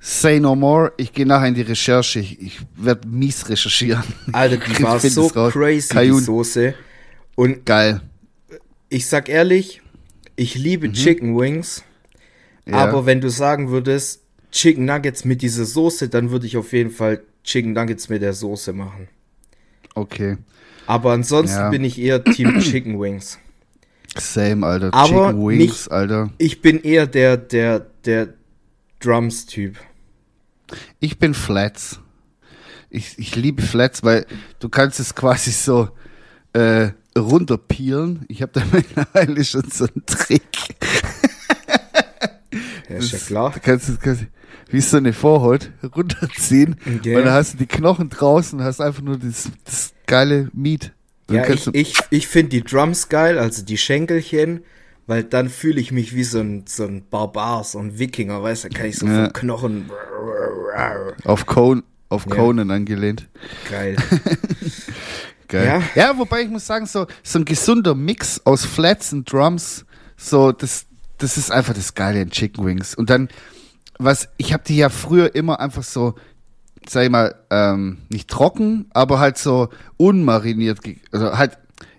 Say 0.00 0.38
no 0.38 0.54
more. 0.54 0.92
Ich 0.96 1.12
gehe 1.12 1.26
nachher 1.26 1.48
in 1.48 1.54
die 1.54 1.62
Recherche. 1.62 2.20
Ich, 2.20 2.40
ich 2.40 2.60
werde 2.76 3.06
mies 3.08 3.48
recherchieren. 3.48 4.02
Alter, 4.32 4.56
die 4.78 4.82
war 4.82 5.00
so 5.00 5.28
crazy, 5.28 5.88
Kajun. 5.92 6.18
die 6.18 6.24
Soße. 6.24 6.74
Und 7.34 7.66
geil. 7.66 8.00
Ich 8.88 9.06
sag 9.06 9.28
ehrlich, 9.28 9.82
ich 10.36 10.54
liebe 10.54 10.88
mhm. 10.88 10.92
Chicken 10.92 11.38
Wings. 11.38 11.84
Ja. 12.66 12.76
Aber 12.76 13.06
wenn 13.06 13.20
du 13.20 13.30
sagen 13.30 13.70
würdest, 13.70 14.22
Chicken 14.52 14.84
Nuggets 14.84 15.24
mit 15.24 15.42
dieser 15.42 15.64
Soße, 15.64 16.08
dann 16.08 16.30
würde 16.30 16.46
ich 16.46 16.56
auf 16.56 16.72
jeden 16.72 16.90
Fall 16.90 17.22
Chicken 17.44 17.72
Nuggets 17.72 18.08
mit 18.08 18.22
der 18.22 18.32
Soße 18.32 18.72
machen. 18.72 19.08
Okay. 19.94 20.36
Aber 20.86 21.12
ansonsten 21.12 21.58
ja. 21.58 21.70
bin 21.70 21.84
ich 21.84 21.98
eher 21.98 22.22
Team 22.22 22.58
Chicken 22.60 23.00
Wings. 23.00 23.38
Same, 24.16 24.66
Alter. 24.66 24.94
Aber 24.94 25.28
Chicken 25.28 25.46
Wings, 25.46 25.58
nicht, 25.58 25.92
Alter. 25.92 26.30
Ich 26.38 26.62
bin 26.62 26.80
eher 26.82 27.06
der, 27.06 27.36
der, 27.36 27.80
der 28.04 28.34
Drums-Typ. 29.00 29.76
Ich 31.00 31.18
bin 31.18 31.34
Flats. 31.34 32.00
Ich, 32.90 33.18
ich 33.18 33.36
liebe 33.36 33.62
Flats, 33.62 34.02
weil 34.02 34.26
du 34.60 34.68
kannst 34.68 34.98
es 35.00 35.14
quasi 35.14 35.50
so 35.50 35.88
äh, 36.52 36.90
runterpeelen. 37.16 38.24
Ich 38.28 38.42
habe 38.42 38.52
da 38.52 38.62
mittlerweile 38.72 39.44
schon 39.44 39.70
so 39.70 39.84
einen 39.86 40.04
Trick. 40.06 40.42
Ja, 42.88 42.96
ist 42.96 43.12
ja 43.12 43.18
klar. 43.18 43.50
Du 43.52 43.60
kannst 43.60 43.88
es 43.88 44.00
quasi 44.00 44.26
wie 44.70 44.80
so 44.80 44.96
eine 44.96 45.12
Vorhaut 45.12 45.70
runterziehen 45.94 46.76
Okay. 46.86 47.16
und 47.16 47.24
dann 47.24 47.32
hast 47.32 47.54
du 47.54 47.58
die 47.58 47.66
Knochen 47.66 48.10
draußen 48.10 48.58
und 48.58 48.64
hast 48.64 48.80
einfach 48.80 49.02
nur 49.02 49.18
das, 49.18 49.50
das 49.64 49.92
geile 50.06 50.50
Meat. 50.52 50.92
Dann 51.26 51.36
Ja, 51.36 51.48
ich, 51.48 51.66
ich, 51.74 51.94
ich 52.10 52.28
finde 52.28 52.50
die 52.50 52.62
Drums 52.62 53.08
geil, 53.08 53.38
also 53.38 53.62
die 53.64 53.78
Schenkelchen, 53.78 54.62
weil 55.08 55.24
dann 55.24 55.48
fühle 55.48 55.80
ich 55.80 55.90
mich 55.90 56.14
wie 56.14 56.22
so 56.22 56.38
ein, 56.38 56.64
so 56.68 56.84
ein 56.84 57.02
Barbar, 57.10 57.64
so 57.64 57.78
ein 57.80 57.98
Wikinger, 57.98 58.40
weißt 58.42 58.64
du, 58.64 58.68
kann 58.68 58.86
ich 58.86 58.96
so 58.96 59.06
Ja. 59.06 59.24
vom 59.24 59.32
Knochen. 59.32 59.90
auf, 61.24 61.46
Con 61.46 61.82
auf 62.10 62.26
Ja. 62.26 62.36
Conan 62.36 62.70
angelehnt. 62.70 63.26
Geil. 63.68 63.96
Geil. 65.48 65.66
Ja. 65.66 65.82
Ja. 66.10 66.18
wobei 66.18 66.42
ich 66.42 66.48
muss 66.48 66.66
sagen, 66.66 66.86
so, 66.86 67.06
so 67.22 67.38
ein 67.38 67.44
gesunder 67.44 67.94
Mix 67.94 68.40
aus 68.44 68.64
Flats 68.64 69.12
und 69.12 69.30
Drums, 69.32 69.84
so, 70.16 70.52
das, 70.52 70.84
das 71.16 71.36
ist 71.38 71.50
einfach 71.50 71.74
das 71.74 71.94
Geile 71.94 72.20
in 72.22 72.30
Chicken 72.30 72.64
Wings. 72.66 72.94
Und 72.94 73.08
dann, 73.10 73.28
was, 73.98 74.28
ich 74.36 74.52
habe 74.52 74.62
die 74.66 74.76
ja 74.76 74.90
früher 74.90 75.34
immer 75.34 75.58
einfach 75.60 75.82
so, 75.82 76.14
sag 76.88 77.04
ich 77.04 77.10
mal, 77.10 77.34
ähm, 77.50 77.98
nicht 78.10 78.28
trocken, 78.28 78.86
aber 78.92 79.20
halt 79.20 79.38
so 79.38 79.68
unmariniert, 79.96 80.80
also 81.12 81.36
halt 81.38 81.58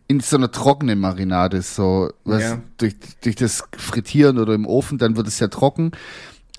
in 0.10 0.19
so 0.19 0.36
einer 0.38 0.52
trockenen 0.52 1.00
Marinade, 1.00 1.62
so, 1.62 2.12
was, 2.26 2.41
Ja. 2.41 2.62
durch, 2.78 2.95
durch 3.24 3.36
das 3.36 3.63
Frittieren 3.78 4.38
oder 4.39 4.54
im 4.56 4.65
Ofen, 4.65 4.98
dann 4.98 5.15
wird 5.15 5.28
es 5.28 5.39
ja 5.39 5.48
trocken. 5.48 5.91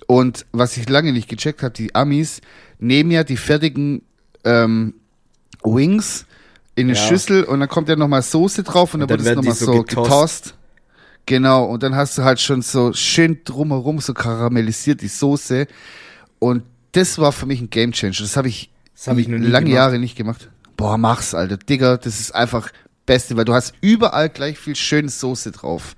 Und 0.07 0.45
was 0.53 0.77
ich 0.77 0.89
lange 0.89 1.11
nicht 1.13 1.27
gecheckt 1.29 1.61
habe, 1.61 1.73
die 1.73 1.93
Amis 1.93 2.41
nehmen 2.79 3.11
ja 3.11 3.23
die 3.23 3.37
fertigen 3.37 4.01
ähm, 4.45 4.95
Wings 5.63 6.25
in 6.75 6.87
eine 6.89 6.97
Ja. 6.97 7.05
Schüssel 7.07 7.43
und 7.43 7.59
dann 7.59 7.69
kommt 7.69 7.89
ja 7.89 7.95
nochmal 7.97 8.21
Soße 8.23 8.63
drauf 8.63 8.93
und, 8.93 9.01
Und 9.03 9.11
dann, 9.11 9.17
dann 9.17 9.25
wird 9.25 9.37
es 9.37 9.37
nochmal 9.37 9.55
so 9.55 9.65
so 9.65 9.83
getoast. 9.83 10.03
getoast. 10.09 10.55
Genau, 11.25 11.65
und 11.65 11.83
dann 11.83 11.93
hast 11.95 12.17
du 12.17 12.23
halt 12.23 12.39
schon 12.39 12.61
so 12.61 12.93
schön 12.93 13.41
drumherum 13.43 13.99
so 13.99 14.13
karamellisiert 14.13 15.01
die 15.01 15.07
Soße. 15.07 15.67
Und 16.39 16.63
das 16.93 17.19
war 17.19 17.31
für 17.31 17.45
mich 17.45 17.61
ein 17.61 17.69
Gamechanger. 17.69 18.15
Das 18.19 18.35
habe 18.37 18.47
ich, 18.47 18.71
Das 18.95 19.07
habe 19.07 19.21
ich 19.21 19.27
lange 19.27 19.41
gemacht. 19.49 19.67
Jahre 19.67 19.99
nicht 19.99 20.15
gemacht. 20.17 20.49
Boah, 20.77 20.97
mach's, 20.97 21.33
Alter. 21.35 21.57
Digga, 21.57 21.97
das 21.97 22.19
ist 22.19 22.33
einfach 22.33 22.71
Beste, 23.05 23.35
weil 23.37 23.45
du 23.45 23.53
hast 23.53 23.73
überall 23.81 24.29
gleich 24.29 24.57
viel 24.57 24.75
schöne 24.75 25.09
Soße 25.09 25.51
drauf. 25.51 25.95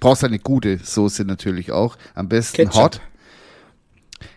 Brauchst 0.00 0.24
eine 0.24 0.38
gute 0.38 0.78
Soße 0.82 1.24
natürlich 1.24 1.72
auch. 1.72 1.96
Am 2.14 2.28
besten 2.28 2.56
Ketchup. 2.56 2.74
hot. 2.82 3.00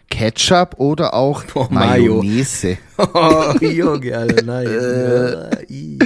Ketchup 0.09 0.75
oder 0.79 1.13
auch 1.13 1.43
Oh, 1.55 1.67
Mayo. 1.69 2.17
Mayonnaise. 2.21 2.77
Oh, 2.97 3.53
Junge, 3.61 4.17
Alter, 4.17 4.43
nein. 4.43 4.67
Äh. 4.67 5.97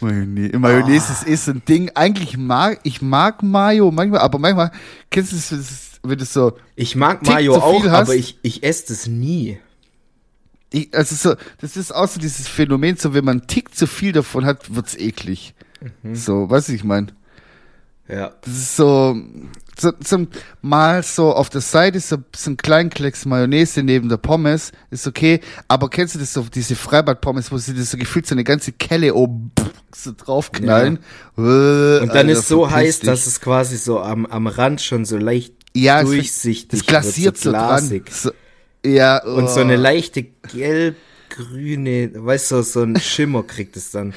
Mayonnaise, 0.00 0.58
Mayonnaise 0.58 1.12
Ah. 1.24 1.26
ist, 1.26 1.48
ein 1.48 1.62
Ding. 1.68 1.90
Eigentlich 1.94 2.36
mag 2.36 2.80
ich 2.84 3.02
mag 3.02 3.42
Mayo 3.42 3.90
manchmal, 3.90 4.20
aber 4.20 4.38
manchmal 4.38 4.70
kennst 5.10 5.32
du 5.32 5.56
das- 5.56 5.86
wenn 6.02 6.18
du 6.18 6.24
so, 6.24 6.56
Ich 6.76 6.96
mag 6.96 7.26
Mayo 7.26 7.56
auch, 7.56 7.84
hast. 7.84 7.92
aber 8.08 8.14
ich, 8.14 8.38
ich 8.42 8.62
esse 8.62 8.88
das 8.88 9.06
nie. 9.06 9.58
Ich, 10.72 10.94
also 10.94 11.14
so, 11.16 11.34
das 11.60 11.76
ist 11.76 11.94
auch 11.94 12.08
so 12.08 12.20
dieses 12.20 12.48
Phänomen, 12.48 12.96
so 12.96 13.12
wenn 13.14 13.24
man 13.24 13.38
einen 13.40 13.46
Tick 13.48 13.74
zu 13.74 13.86
viel 13.86 14.12
davon 14.12 14.44
hat, 14.44 14.74
wird's 14.74 14.96
eklig. 14.96 15.54
Mhm. 16.02 16.14
So, 16.14 16.48
weißt 16.50 16.68
du, 16.68 16.72
ich 16.74 16.84
meine. 16.84 17.08
Ja. 18.08 18.32
Das 18.42 18.52
ist 18.54 18.76
so, 18.76 19.16
so, 19.78 19.92
so 20.04 20.26
mal 20.62 21.02
so 21.04 21.32
auf 21.32 21.48
der 21.48 21.60
Seite 21.60 22.00
so, 22.00 22.16
so 22.34 22.50
ein 22.50 22.56
kleinen 22.56 22.90
Klecks 22.90 23.24
Mayonnaise 23.24 23.82
neben 23.84 24.08
der 24.08 24.16
Pommes, 24.16 24.72
ist 24.90 25.06
okay. 25.06 25.40
Aber 25.68 25.88
kennst 25.88 26.16
du 26.16 26.18
das 26.18 26.32
so, 26.32 26.42
diese 26.52 26.74
Freibad-Pommes, 26.74 27.52
wo 27.52 27.58
sie 27.58 27.72
das 27.72 27.92
so 27.92 27.96
gefühlt 27.96 28.26
so 28.26 28.34
eine 28.34 28.42
ganze 28.42 28.72
Kelle 28.72 29.14
oben 29.14 29.52
so 29.94 30.12
draufknallen? 30.16 30.96
Äh, 31.38 31.40
Und 31.40 32.08
dann 32.08 32.10
Alter, 32.10 32.30
ist 32.32 32.48
so 32.48 32.68
heiß, 32.68 32.98
dich. 33.00 33.06
dass 33.08 33.28
es 33.28 33.40
quasi 33.40 33.76
so 33.76 34.00
am, 34.00 34.26
am 34.26 34.48
Rand 34.48 34.80
schon 34.82 35.04
so 35.04 35.16
leicht 35.16 35.54
ja, 35.72 36.00
es- 36.00 36.06
durchsichtig 36.08 36.68
das 36.80 36.86
glasiert 36.86 37.36
wird, 37.36 37.38
so, 37.44 37.52
dran. 37.52 38.02
So, 38.10 38.32
ja, 38.84 39.22
Und 39.24 39.48
so 39.50 39.60
eine 39.60 39.76
oh. 39.76 39.80
leichte 39.80 40.24
gelb-grüne, 40.52 42.10
weißt 42.14 42.52
du, 42.52 42.62
so 42.62 42.82
ein 42.82 42.98
Schimmer 42.98 43.42
kriegt 43.42 43.76
es 43.76 43.90
dann. 43.90 44.14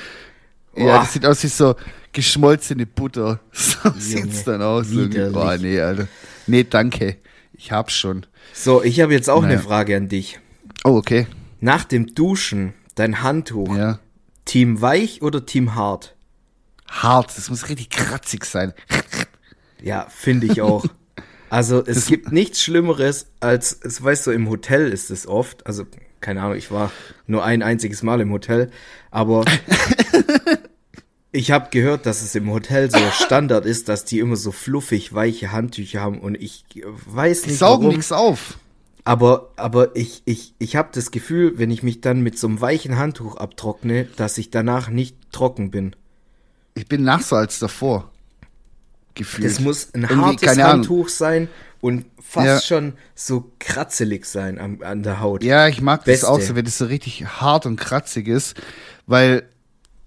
Ja, 0.75 0.83
Oh. 0.83 0.87
das 1.01 1.13
sieht 1.13 1.25
aus 1.25 1.43
wie 1.43 1.47
so 1.47 1.75
geschmolzene 2.11 2.85
Butter. 2.85 3.39
So 3.53 3.89
sieht's 3.97 4.43
dann 4.43 4.61
aus. 4.61 4.87
Oh, 4.91 5.55
nee, 5.59 5.79
Alter. 5.79 6.07
Nee, 6.47 6.63
danke. 6.63 7.17
Ich 7.53 7.71
hab's 7.71 7.93
schon. 7.93 8.25
So, 8.53 8.83
ich 8.83 8.99
habe 9.01 9.13
jetzt 9.13 9.29
auch 9.29 9.41
Naja. 9.41 9.53
eine 9.55 9.61
Frage 9.63 9.95
an 9.95 10.09
dich. 10.09 10.39
Oh, 10.83 10.95
okay. 10.97 11.27
Nach 11.59 11.83
dem 11.85 12.13
Duschen, 12.15 12.73
dein 12.95 13.21
Handtuch, 13.21 13.75
Ja. 13.75 13.99
Team 14.45 14.81
weich 14.81 15.21
oder 15.21 15.45
Team 15.45 15.75
hart? 15.75 16.15
Hart. 16.89 17.37
Das 17.37 17.49
muss 17.49 17.69
richtig 17.69 17.89
kratzig 17.89 18.43
sein. 18.45 18.73
Ja, 19.81 20.07
finde 20.09 20.47
ich 20.47 20.61
auch. 20.61 20.85
Also 21.53 21.83
es 21.85 22.07
gibt 22.07 22.31
nichts 22.31 22.63
Schlimmeres 22.63 23.27
als, 23.39 23.77
es 23.83 24.03
weißt 24.03 24.25
du, 24.25 24.31
im 24.31 24.49
Hotel 24.49 24.91
ist 24.91 25.11
es 25.11 25.27
oft, 25.27 25.67
also 25.67 25.85
keine 26.19 26.41
Ahnung, 26.41 26.57
ich 26.57 26.71
war 26.71 26.91
nur 27.27 27.43
ein 27.43 27.61
einziges 27.61 28.01
Mal 28.01 28.21
im 28.21 28.31
Hotel, 28.31 28.71
aber 29.11 29.45
ich 31.31 31.51
habe 31.51 31.67
gehört, 31.69 32.07
dass 32.07 32.23
es 32.23 32.33
im 32.33 32.49
Hotel 32.49 32.89
so 32.89 32.97
Standard 33.11 33.67
ist, 33.67 33.87
dass 33.87 34.03
die 34.03 34.17
immer 34.17 34.35
so 34.35 34.51
fluffig 34.51 35.13
weiche 35.13 35.51
Handtücher 35.51 36.01
haben 36.01 36.19
und 36.21 36.33
ich 36.41 36.65
weiß 37.05 37.43
Die 37.43 37.49
nicht 37.51 37.59
saugen 37.59 37.83
warum, 37.83 37.95
nichts 37.97 38.11
auf. 38.11 38.57
aber 39.03 39.51
aber 39.55 39.95
ich 39.95 40.23
ich 40.25 40.55
ich 40.57 40.75
habe 40.75 40.89
das 40.91 41.11
Gefühl, 41.11 41.59
wenn 41.59 41.69
ich 41.69 41.83
mich 41.83 42.01
dann 42.01 42.21
mit 42.21 42.37
so 42.39 42.47
einem 42.47 42.61
weichen 42.61 42.97
Handtuch 42.97 43.35
abtrockne, 43.37 44.05
dass 44.15 44.39
ich 44.39 44.49
danach 44.49 44.89
nicht 44.89 45.17
trocken 45.31 45.69
bin. 45.69 45.95
Ich 46.73 46.87
bin 46.87 47.03
nasser 47.03 47.37
als 47.37 47.59
davor. 47.59 48.09
Gefühlt. 49.15 49.45
Das 49.45 49.59
muss 49.59 49.93
ein 49.93 50.03
Irgendwie, 50.03 50.47
hartes. 50.47 50.57
Handtuch 50.57 51.09
sein 51.09 51.49
und 51.81 52.05
fast 52.21 52.45
Ja. 52.47 52.59
schon 52.61 52.93
so 53.13 53.51
kratzelig 53.59 54.25
sein 54.25 54.59
am, 54.59 54.81
an 54.81 55.03
der 55.03 55.19
Haut. 55.19 55.43
Ja, 55.43 55.67
ich 55.67 55.81
mag 55.81 56.05
Beste. 56.05 56.25
das 56.25 56.29
auch 56.29 56.41
so, 56.41 56.55
wenn 56.55 56.65
das 56.65 56.77
so 56.77 56.85
richtig 56.85 57.25
hart 57.25 57.65
und 57.65 57.75
kratzig 57.75 58.27
ist, 58.27 58.55
weil, 59.05 59.43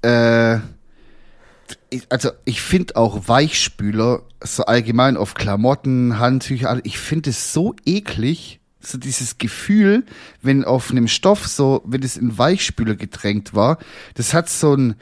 äh, 0.03 0.59
also 2.09 2.31
ich 2.45 2.61
finde 2.62 2.97
auch 2.97 3.29
Weichspüler, 3.29 4.23
so 4.42 4.64
allgemein 4.64 5.16
auf 5.16 5.35
Klamotten, 5.35 6.19
Handtücher, 6.19 6.81
ich 6.85 6.99
finde 6.99 7.31
es 7.31 7.53
so 7.53 7.75
eklig, 7.85 8.61
so 8.81 8.99
dieses 8.99 9.38
Gefühl, 9.38 10.05
wenn 10.42 10.64
auf 10.64 10.90
einem 10.90 11.09
Stoff 11.09 11.47
so, 11.47 11.83
wenn 11.85 12.03
es 12.03 12.16
in 12.16 12.38
Weichspüler 12.38 12.95
getränkt 12.95 13.55
war, 13.55 13.79
das 14.14 14.33
hat 14.35 14.49
so 14.49 14.75
ein, 14.75 14.95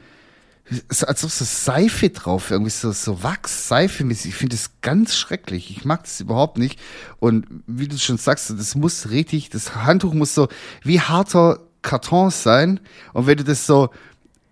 als 1.05 1.23
ob 1.23 1.29
so 1.29 1.45
Seife 1.45 2.09
drauf, 2.09 2.49
irgendwie 2.49 2.71
so, 2.71 2.91
so 2.91 3.21
Wachs, 3.21 3.67
Seife 3.67 4.03
mäßig. 4.03 4.31
Ich 4.31 4.35
finde 4.35 4.55
das 4.55 4.71
ganz 4.81 5.15
schrecklich. 5.15 5.69
Ich 5.69 5.85
mag 5.85 6.03
das 6.03 6.19
überhaupt 6.19 6.57
nicht. 6.57 6.79
Und 7.19 7.45
wie 7.67 7.87
du 7.87 7.97
schon 7.97 8.17
sagst, 8.17 8.49
das 8.49 8.75
muss 8.75 9.09
richtig, 9.11 9.49
das 9.49 9.75
Handtuch 9.75 10.13
muss 10.13 10.33
so 10.33 10.47
wie 10.83 10.99
harter 10.99 11.59
Karton 11.83 12.31
sein. 12.31 12.79
Und 13.13 13.27
wenn 13.27 13.37
du 13.37 13.43
das 13.43 13.67
so 13.67 13.89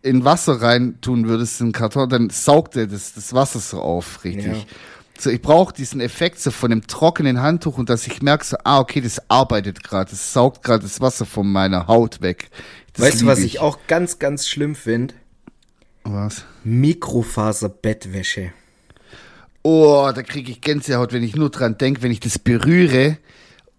in 0.04 0.24
Wasser 0.24 0.62
rein 0.62 1.00
tun 1.02 1.28
würdest, 1.28 1.62
in 1.62 1.72
Karton, 1.72 2.10
dann 2.10 2.30
saugt 2.30 2.76
er 2.76 2.86
das, 2.86 3.14
das 3.14 3.34
Wasser 3.34 3.60
so 3.60 3.82
auf, 3.82 4.24
richtig. 4.24 4.46
Ja. 4.46 4.64
So, 5.18 5.30
ich 5.30 5.42
brauche 5.42 5.74
diesen 5.74 6.02
Effekt 6.02 6.40
so 6.40 6.52
von 6.52 6.70
dem 6.70 6.86
trockenen 6.86 7.42
Handtuch 7.42 7.78
und 7.78 7.90
dass 7.90 8.06
ich 8.06 8.22
merke 8.22 8.44
so, 8.44 8.58
ah, 8.64 8.80
okay, 8.80 9.00
das 9.00 9.30
arbeitet 9.30 9.84
gerade, 9.84 10.12
das 10.12 10.34
saugt 10.34 10.64
gerade 10.64 10.84
das 10.84 11.02
Wasser 11.02 11.26
von 11.26 11.52
meiner 11.52 11.88
Haut 11.88 12.22
weg. 12.22 12.50
Das 12.94 13.06
weißt 13.06 13.22
du, 13.22 13.26
was 13.26 13.40
lieb 13.40 13.48
ich 13.48 13.60
auch 13.60 13.80
ganz, 13.88 14.20
ganz 14.20 14.48
schlimm 14.48 14.76
finde? 14.76 15.14
Was? 16.04 16.44
Mikrofaserbettwäsche. 16.64 18.52
Oh, 19.64 20.12
da 20.14 20.22
kriege 20.24 20.52
ich 20.52 20.60
Gänsehaut, 20.62 21.14
wenn 21.14 21.24
ich 21.24 21.36
nur 21.36 21.50
dran 21.50 21.78
denke, 21.78 22.02
wenn 22.04 22.12
ich 22.12 22.20
das 22.20 22.38
berühre. 22.38 23.18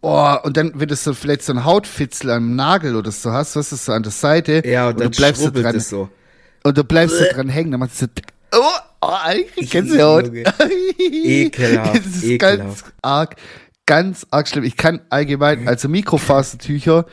Oh, 0.01 0.37
und 0.43 0.57
dann, 0.57 0.73
wenn 0.75 0.89
du 0.89 0.97
so 0.97 1.13
vielleicht 1.15 1.43
so 1.43 1.53
ein 1.53 1.65
Hautfitzel 1.65 2.31
am 2.31 2.57
Nagel 2.57 2.97
oder 2.97 3.11
so 3.13 3.33
hast, 3.33 3.57
was 3.57 3.73
ist 3.73 3.85
so 3.85 3.93
an 3.93 4.03
der 4.03 4.13
Seite. 4.13 4.63
Ja, 4.67 4.89
und 4.89 5.01
dann 5.01 5.11
du 5.11 5.17
bleibst 5.17 5.41
so 5.41 5.47
schrubbelt 5.49 5.65
dran, 5.67 5.81
so. 5.81 6.09
Und 6.63 6.79
du 6.79 6.85
bleibst 6.85 7.19
so 7.19 7.25
dran 7.25 7.49
hängen, 7.49 7.71
dann 7.71 7.81
machst 7.81 8.01
du 8.01 8.07
so, 8.07 8.61
oh, 8.61 8.79
oh, 9.03 9.65
Gänsehaut. 9.71 10.31
Ekelhaft, 10.99 11.97
Das 11.97 12.07
ist 12.17 12.25
ekelhaft. 12.25 12.59
ganz 12.85 12.85
arg, 13.03 13.37
ganz 13.87 14.27
arg 14.31 14.49
schlimm. 14.49 14.65
Ich 14.65 14.77
kann 14.79 15.01
allgemein, 15.11 15.69
also 15.69 15.89
Mikrofasertücher, 15.89 17.05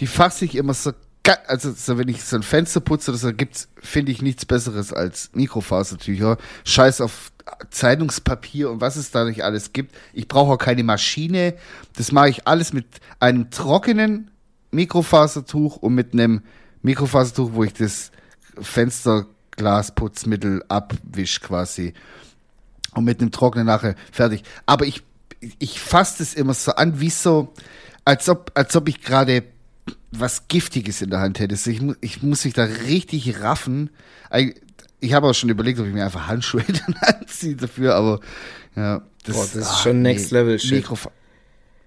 die 0.00 0.06
fasse 0.08 0.44
ich 0.44 0.56
immer 0.56 0.74
so, 0.74 0.92
also 1.46 1.72
so, 1.72 1.98
wenn 1.98 2.08
ich 2.08 2.24
so 2.24 2.36
ein 2.36 2.42
Fenster 2.42 2.80
putze 2.80 3.14
so, 3.16 3.32
gibt's, 3.32 3.68
finde 3.80 4.12
ich 4.12 4.22
nichts 4.22 4.46
Besseres 4.46 4.92
als 4.92 5.30
Mikrofasertücher. 5.34 6.38
Scheiß 6.64 7.00
auf 7.00 7.32
Zeitungspapier 7.70 8.70
und 8.70 8.80
was 8.80 8.96
es 8.96 9.10
da 9.10 9.24
nicht 9.24 9.44
alles 9.44 9.72
gibt. 9.72 9.94
Ich 10.12 10.28
brauche 10.28 10.54
auch 10.54 10.58
keine 10.58 10.84
Maschine. 10.84 11.54
Das 11.96 12.12
mache 12.12 12.28
ich 12.28 12.46
alles 12.46 12.72
mit 12.72 12.86
einem 13.20 13.50
trockenen 13.50 14.30
Mikrofasertuch 14.72 15.76
und 15.76 15.94
mit 15.94 16.12
einem 16.12 16.42
Mikrofasertuch, 16.82 17.52
wo 17.52 17.64
ich 17.64 17.72
das 17.72 18.10
Fensterglasputzmittel 18.60 20.64
abwisch 20.68 21.40
quasi. 21.40 21.94
Und 22.94 23.04
mit 23.04 23.20
einem 23.20 23.30
trockenen 23.30 23.66
nachher 23.66 23.94
fertig. 24.10 24.42
Aber 24.64 24.86
ich, 24.86 25.02
ich 25.58 25.80
fasse 25.80 26.22
es 26.22 26.34
immer 26.34 26.54
so 26.54 26.72
an, 26.72 27.00
wie 27.00 27.10
so, 27.10 27.52
als 28.04 28.28
ob, 28.28 28.52
als 28.54 28.74
ob 28.74 28.88
ich 28.88 29.02
gerade 29.02 29.44
was 30.20 30.48
Giftiges 30.48 31.02
in 31.02 31.10
der 31.10 31.20
Hand 31.20 31.38
hätte. 31.38 31.54
Also 31.54 31.70
ich, 31.70 31.80
ich 32.00 32.22
muss 32.22 32.44
mich 32.44 32.54
da 32.54 32.64
richtig 32.64 33.40
raffen. 33.40 33.90
Ich 35.00 35.12
habe 35.12 35.28
auch 35.28 35.34
schon 35.34 35.50
überlegt, 35.50 35.78
ob 35.78 35.86
ich 35.86 35.92
mir 35.92 36.04
einfach 36.04 36.26
Handschuhe 36.26 36.64
dann 36.86 36.96
anziehe 36.96 37.56
dafür, 37.56 37.94
aber 37.94 38.20
ja. 38.74 39.02
Das, 39.24 39.34
Boah, 39.34 39.46
das 39.54 39.70
ist 39.70 39.80
schon 39.80 40.02
Next 40.02 40.30
Level 40.30 40.58
Shit. 40.58 40.72
Mikrofa 40.72 41.10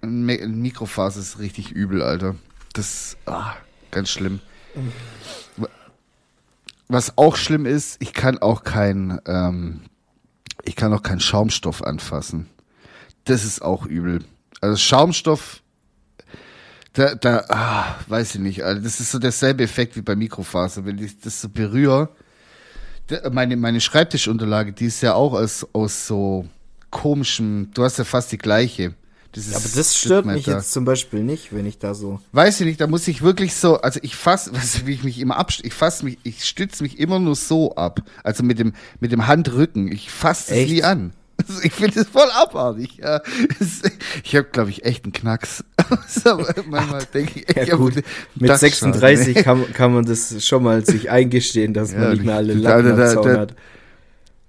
Me 0.01 0.45
Mikrophase 0.47 1.19
ist 1.19 1.39
richtig 1.39 1.71
übel, 1.71 2.01
Alter. 2.01 2.35
Das 2.73 3.17
ah, 3.25 3.53
ganz 3.91 4.09
schlimm. 4.09 4.39
Was 6.87 7.17
auch 7.17 7.35
schlimm 7.35 7.65
ist, 7.65 8.01
ich 8.01 8.13
kann 8.13 8.39
auch 8.39 8.63
kein, 8.63 9.19
ähm, 9.25 9.81
ich 10.63 10.75
kann 10.75 10.93
auch 10.93 11.03
keinen 11.03 11.19
Schaumstoff 11.19 11.83
anfassen. 11.83 12.47
Das 13.25 13.45
ist 13.45 13.61
auch 13.61 13.85
übel. 13.85 14.23
Also 14.61 14.75
Schaumstoff, 14.77 15.61
da, 16.99 17.15
da, 17.15 17.45
ah, 17.47 17.95
weiß 18.07 18.35
ich 18.35 18.41
nicht, 18.41 18.63
Alter. 18.63 18.81
Das 18.81 18.99
ist 18.99 19.11
so 19.11 19.19
derselbe 19.19 19.63
Effekt 19.63 19.95
wie 19.95 20.01
bei 20.01 20.15
Mikrofaser. 20.15 20.85
Wenn 20.85 20.97
ich 20.97 21.19
das 21.19 21.41
so 21.41 21.47
berühre, 21.47 22.09
meine, 23.31 23.55
meine 23.55 23.79
Schreibtischunterlage, 23.79 24.73
die 24.73 24.85
ist 24.85 25.01
ja 25.01 25.13
auch 25.13 25.33
aus, 25.33 25.65
aus 25.71 26.05
so 26.05 26.45
komischem, 26.89 27.71
du 27.73 27.83
hast 27.83 27.97
ja 27.97 28.03
fast 28.03 28.31
die 28.31 28.37
gleiche. 28.37 28.95
Dieses 29.33 29.55
Aber 29.55 29.65
das 29.75 29.95
stört 29.95 30.25
mich 30.25 30.47
jetzt 30.47 30.73
zum 30.73 30.85
Beispiel 30.85 31.23
nicht, 31.23 31.53
wenn 31.53 31.67
ich 31.67 31.77
da 31.77 31.93
so. 31.93 32.19
Weiß 32.31 32.59
ich 32.59 32.65
nicht, 32.65 32.81
da 32.81 32.87
muss 32.87 33.07
ich 33.07 33.21
wirklich 33.21 33.53
so, 33.53 33.79
also 33.79 33.99
ich 34.03 34.15
fass, 34.15 34.51
weißt 34.53 34.81
du, 34.81 34.87
wie 34.87 34.93
ich 34.93 35.03
mich 35.03 35.19
immer 35.19 35.37
ab, 35.37 35.53
ich 35.61 35.73
fass 35.73 36.03
mich, 36.03 36.17
ich 36.23 36.43
stütze 36.43 36.83
mich 36.83 36.99
immer 36.99 37.19
nur 37.19 37.35
so 37.35 37.75
ab, 37.75 38.01
also 38.23 38.43
mit 38.43 38.59
dem, 38.59 38.73
mit 38.99 39.11
dem 39.11 39.27
Handrücken. 39.27 39.89
Ich 39.91 40.11
fass 40.11 40.47
das 40.47 40.57
Echt? 40.57 40.71
nie 40.71 40.83
an. 40.83 41.13
Also 41.47 41.59
ich 41.63 41.71
finde 41.73 42.01
es 42.01 42.07
voll 42.07 42.29
abartig. 42.31 42.97
Ja. 42.97 43.21
Ich 44.23 44.35
habe, 44.35 44.47
glaube 44.51 44.69
ich, 44.69 44.85
echt 44.85 45.05
einen 45.05 45.13
Knacks. 45.13 45.63
Manchmal 46.69 47.03
denke 47.13 47.39
ich, 47.39 47.55
Ja, 47.55 47.63
ich 47.63 47.71
hab 47.71 47.79
gut. 47.79 47.95
Mit 48.35 48.49
Dachschaden, 48.49 48.93
36 48.93 49.35
ne? 49.35 49.43
kann, 49.43 49.73
kann 49.73 49.93
man 49.93 50.05
das 50.05 50.45
schon 50.45 50.63
mal 50.63 50.85
sich 50.85 51.09
eingestehen, 51.09 51.73
dass 51.73 51.91
man 51.93 52.01
Ja, 52.01 52.09
nicht 52.11 52.25
mehr 52.25 52.35
alle 52.35 52.55
da- 52.55 52.77
Lappen 52.77 52.97
da- 52.97 53.15
da- 53.15 53.39
hat. 53.41 53.55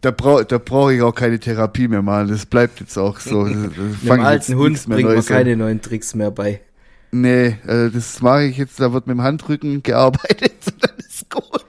Da 0.03 0.11
brauche 0.13 0.47
da 0.47 0.57
brauch 0.57 0.91
ich 0.91 1.03
auch 1.03 1.15
keine 1.15 1.39
Therapie 1.39 1.87
mehr 1.87 2.01
machen. 2.01 2.29
Das 2.29 2.47
bleibt 2.47 2.81
jetzt 2.81 2.97
auch 2.97 3.21
so. 3.21 3.47
Jetzt 4.03 4.11
alten 4.11 4.55
Hund 4.57 4.83
bringt 4.89 5.09
man 5.09 5.25
keine 5.27 5.57
neuen 5.57 5.83
Tricks 5.83 6.15
mehr 6.15 6.31
bei. 6.31 6.61
Nee, 7.13 7.59
äh, 7.67 7.91
das 7.93 8.23
mache 8.23 8.45
ich 8.45 8.57
jetzt, 8.57 8.79
da 8.81 8.93
wird 8.93 9.07
mit 9.09 9.17
dem 9.17 9.23
Handrücken 9.23 9.83
gearbeitet. 9.83 10.53
Dann 10.81 10.93
ist 10.99 11.29
gut. 11.29 11.61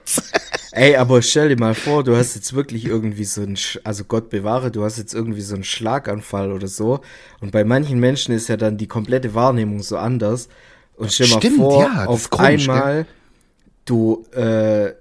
Ey, 0.74 0.96
aber 0.96 1.20
stell 1.20 1.50
dir 1.50 1.58
mal 1.58 1.74
vor, 1.74 2.02
du 2.02 2.16
hast 2.16 2.34
jetzt 2.34 2.54
wirklich 2.54 2.86
irgendwie 2.86 3.24
so 3.24 3.42
ein, 3.42 3.56
Sch 3.56 3.78
also 3.84 4.04
Gott 4.04 4.30
bewahre, 4.30 4.70
du 4.70 4.84
hast 4.84 4.96
jetzt 4.96 5.12
irgendwie 5.12 5.42
so 5.42 5.54
einen 5.54 5.64
Schlaganfall 5.64 6.50
oder 6.50 6.66
so. 6.66 7.00
Und 7.40 7.52
bei 7.52 7.62
manchen 7.62 8.00
Menschen 8.00 8.34
ist 8.34 8.48
ja 8.48 8.56
dann 8.56 8.78
die 8.78 8.86
komplette 8.86 9.34
Wahrnehmung 9.34 9.82
so 9.82 9.98
anders. 9.98 10.48
Und 10.96 11.12
stell 11.12 11.26
Stimmt, 11.26 11.58
mal 11.58 11.64
vor, 11.64 11.82
ja, 11.82 12.04
auf 12.06 12.30
komisch, 12.30 12.70
einmal, 12.70 13.06
du, 13.84 14.24
äh, 14.32 14.94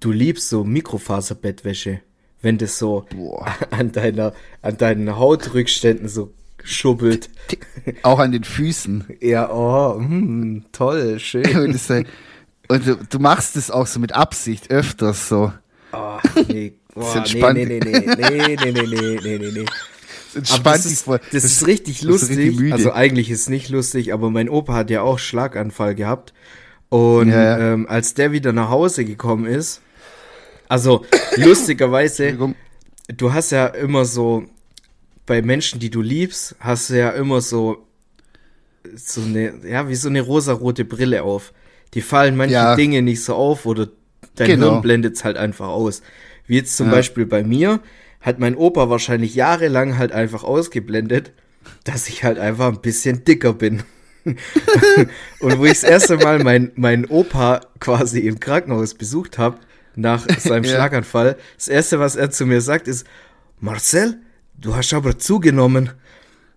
du 0.00 0.10
liebst 0.10 0.48
so 0.48 0.64
Mikrofaserbettwäsche, 0.64 2.00
wenn 2.40 2.56
das 2.56 2.78
so 2.78 3.04
Boah. 3.14 3.46
an 3.70 3.92
deiner, 3.92 4.32
an 4.62 4.78
deinen 4.78 5.18
Hautrückständen 5.18 6.08
so 6.08 6.32
schubbelt. 6.64 7.28
Auch 8.02 8.20
an 8.20 8.32
den 8.32 8.44
Füßen. 8.44 9.18
Ja, 9.20 9.50
oh, 9.52 9.98
mm, 10.00 10.64
toll, 10.72 11.18
schön. 11.18 11.44
Und, 12.68 12.86
das, 12.86 12.96
du, 12.98 13.04
du 13.04 13.18
machst 13.18 13.56
es 13.56 13.70
auch 13.70 13.86
so 13.86 14.00
mit 14.00 14.12
Absicht 14.12 14.70
öfters 14.70 15.28
so. 15.28 15.52
Oh, 15.94 16.18
nee, 16.48 16.72
nee, 16.94 17.12
entspannt. 17.14 17.58
nee, 17.58 17.66
nee, 17.66 17.80
nee, 17.80 17.90
nee, 18.00 18.56
nee, 18.56 18.56
nee, 18.56 18.72
nee, 18.72 19.18
nee, 19.22 19.38
nee, 19.38 19.50
nee. 19.52 19.64
Das 20.34 20.62
das 20.62 20.86
ist, 20.86 21.02
voll. 21.02 21.20
das 21.30 21.44
ist 21.44 21.66
richtig 21.66 21.96
das 21.96 22.04
ist 22.04 22.08
lustig. 22.08 22.38
richtig 22.38 22.60
müde. 22.60 22.72
also 22.74 22.92
eigentlich 22.92 23.30
ist 23.30 23.42
es 23.42 23.48
nicht 23.50 23.68
lustig, 23.68 24.14
aber 24.14 24.30
mein 24.30 24.48
Opa 24.48 24.72
hat 24.72 24.88
ja 24.88 25.02
auch 25.02 25.18
Schlaganfall 25.18 25.94
gehabt. 25.94 26.32
Und 26.88 27.28
Ja, 27.28 27.42
ja. 27.42 27.72
Ähm, 27.74 27.86
als 27.86 28.14
der 28.14 28.32
wieder 28.32 28.54
nach 28.54 28.70
Hause 28.70 29.04
gekommen 29.04 29.44
ist, 29.44 29.82
also 30.68 31.04
lustigerweise, 31.36 32.54
du 33.08 33.32
hast 33.34 33.52
ja 33.52 33.66
immer 33.66 34.06
so, 34.06 34.46
bei 35.26 35.42
Menschen, 35.42 35.80
die 35.80 35.90
du 35.90 36.00
liebst, 36.00 36.56
hast 36.60 36.90
du 36.90 36.98
ja 36.98 37.10
immer 37.10 37.40
so, 37.40 37.86
so 38.94 39.20
eine, 39.20 39.54
ja, 39.66 39.88
wie 39.88 39.94
so 39.94 40.08
eine 40.08 40.20
rosarote 40.22 40.84
Brille 40.84 41.22
auf. 41.22 41.52
Die 41.94 42.00
fallen 42.00 42.36
manche 42.36 42.54
Ja. 42.54 42.76
Dinge 42.76 43.02
nicht 43.02 43.22
so 43.22 43.34
auf 43.34 43.66
oder 43.66 43.88
dein 44.36 44.46
Genau. 44.46 44.70
Hirn 44.72 44.82
blendet 44.82 45.16
es 45.16 45.24
halt 45.24 45.36
einfach 45.36 45.68
aus. 45.68 46.02
Wie 46.46 46.56
jetzt 46.56 46.76
zum 46.76 46.86
Ja. 46.88 46.92
Beispiel 46.94 47.26
bei 47.26 47.42
mir, 47.42 47.80
hat 48.20 48.38
mein 48.38 48.56
Opa 48.56 48.88
wahrscheinlich 48.88 49.34
jahrelang 49.34 49.98
halt 49.98 50.12
einfach 50.12 50.44
ausgeblendet, 50.44 51.32
dass 51.84 52.08
ich 52.08 52.24
halt 52.24 52.38
einfach 52.38 52.68
ein 52.68 52.80
bisschen 52.80 53.24
dicker 53.24 53.52
bin. 53.52 53.82
Und 55.40 55.58
wo 55.58 55.64
ich 55.64 55.72
das 55.72 55.82
erste 55.84 56.16
Mal 56.16 56.42
mein, 56.44 56.70
mein 56.76 57.04
Opa 57.06 57.60
quasi 57.80 58.20
im 58.20 58.38
Krankenhaus 58.40 58.94
besucht 58.94 59.38
habe, 59.38 59.58
nach 59.96 60.26
seinem 60.38 60.64
Ja. 60.64 60.70
Schlaganfall, 60.70 61.36
das 61.56 61.68
erste, 61.68 61.98
was 61.98 62.16
er 62.16 62.30
zu 62.30 62.46
mir 62.46 62.60
sagt, 62.60 62.88
ist, 62.88 63.06
Marcel, 63.60 64.18
du 64.58 64.74
hast 64.76 64.94
aber 64.94 65.18
zugenommen. 65.18 65.90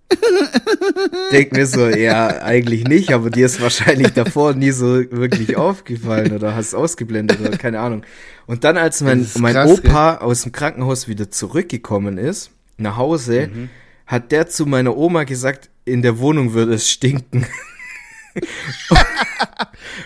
Denk 1.32 1.54
mir 1.54 1.66
so, 1.66 1.88
ja, 1.88 2.28
eigentlich 2.42 2.84
nicht, 2.86 3.12
aber 3.12 3.30
dir 3.30 3.46
ist 3.46 3.62
wahrscheinlich 3.62 4.10
davor 4.14 4.54
nie 4.54 4.72
so 4.72 4.96
wirklich 5.12 5.58
aufgefallen 5.58 6.32
oder 6.34 6.56
hast 6.56 6.74
ausgeblendet 6.76 7.40
oder 7.42 7.58
keine 7.58 7.80
Ahnung. 7.80 8.04
Und 8.46 8.64
dann, 8.64 8.78
als 8.78 9.02
mein, 9.02 9.28
mein 9.40 9.54
krass, 9.54 9.70
Opa 9.72 10.16
aus 10.18 10.44
dem 10.44 10.52
Krankenhaus 10.52 11.08
wieder 11.08 11.32
zurückgekommen 11.32 12.18
ist, 12.18 12.52
nach 12.78 12.98
Hause, 12.98 13.50
Mhm. 13.54 13.70
hat 14.06 14.32
der 14.32 14.48
zu 14.48 14.66
meiner 14.66 14.96
Oma 14.96 15.24
gesagt, 15.24 15.70
in 15.86 16.02
der 16.02 16.20
Wohnung 16.20 16.54
würde 16.54 16.74
es 16.76 16.90
stinken. 16.90 17.46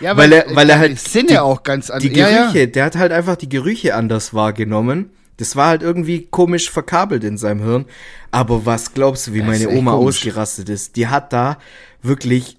Ja, 0.00 0.16
weil 0.16 0.32
er- 0.32 0.46
weil 0.54 0.70
er 0.70 0.78
halt 0.78 0.98
sind 0.98 1.30
die- 1.30 1.34
ja 1.34 1.42
auch 1.42 1.62
ganz 1.62 1.90
anders. 1.90 2.02
Die 2.04 2.12
Gerüche, 2.12 2.68
der 2.68 2.84
hat 2.84 2.96
halt 2.96 3.12
einfach 3.12 3.36
die 3.36 3.48
Gerüche 3.48 3.94
anders 3.94 4.32
wahrgenommen. 4.32 5.10
Das 5.40 5.56
war 5.56 5.68
halt 5.68 5.82
irgendwie 5.82 6.26
komisch 6.30 6.70
verkabelt 6.70 7.24
in 7.24 7.36
seinem 7.38 7.62
Hirn. 7.62 7.86
Aber 8.30 8.66
was 8.66 8.94
glaubst 8.94 9.26
du, 9.26 9.32
wie 9.32 9.38
Das 9.38 9.48
meine 9.48 9.68
Oma 9.70 9.92
komisch. 9.92 10.18
ausgerastet 10.18 10.68
ist? 10.68 10.96
Die 10.96 11.08
hat 11.08 11.32
da 11.32 11.58
wirklich 12.02 12.58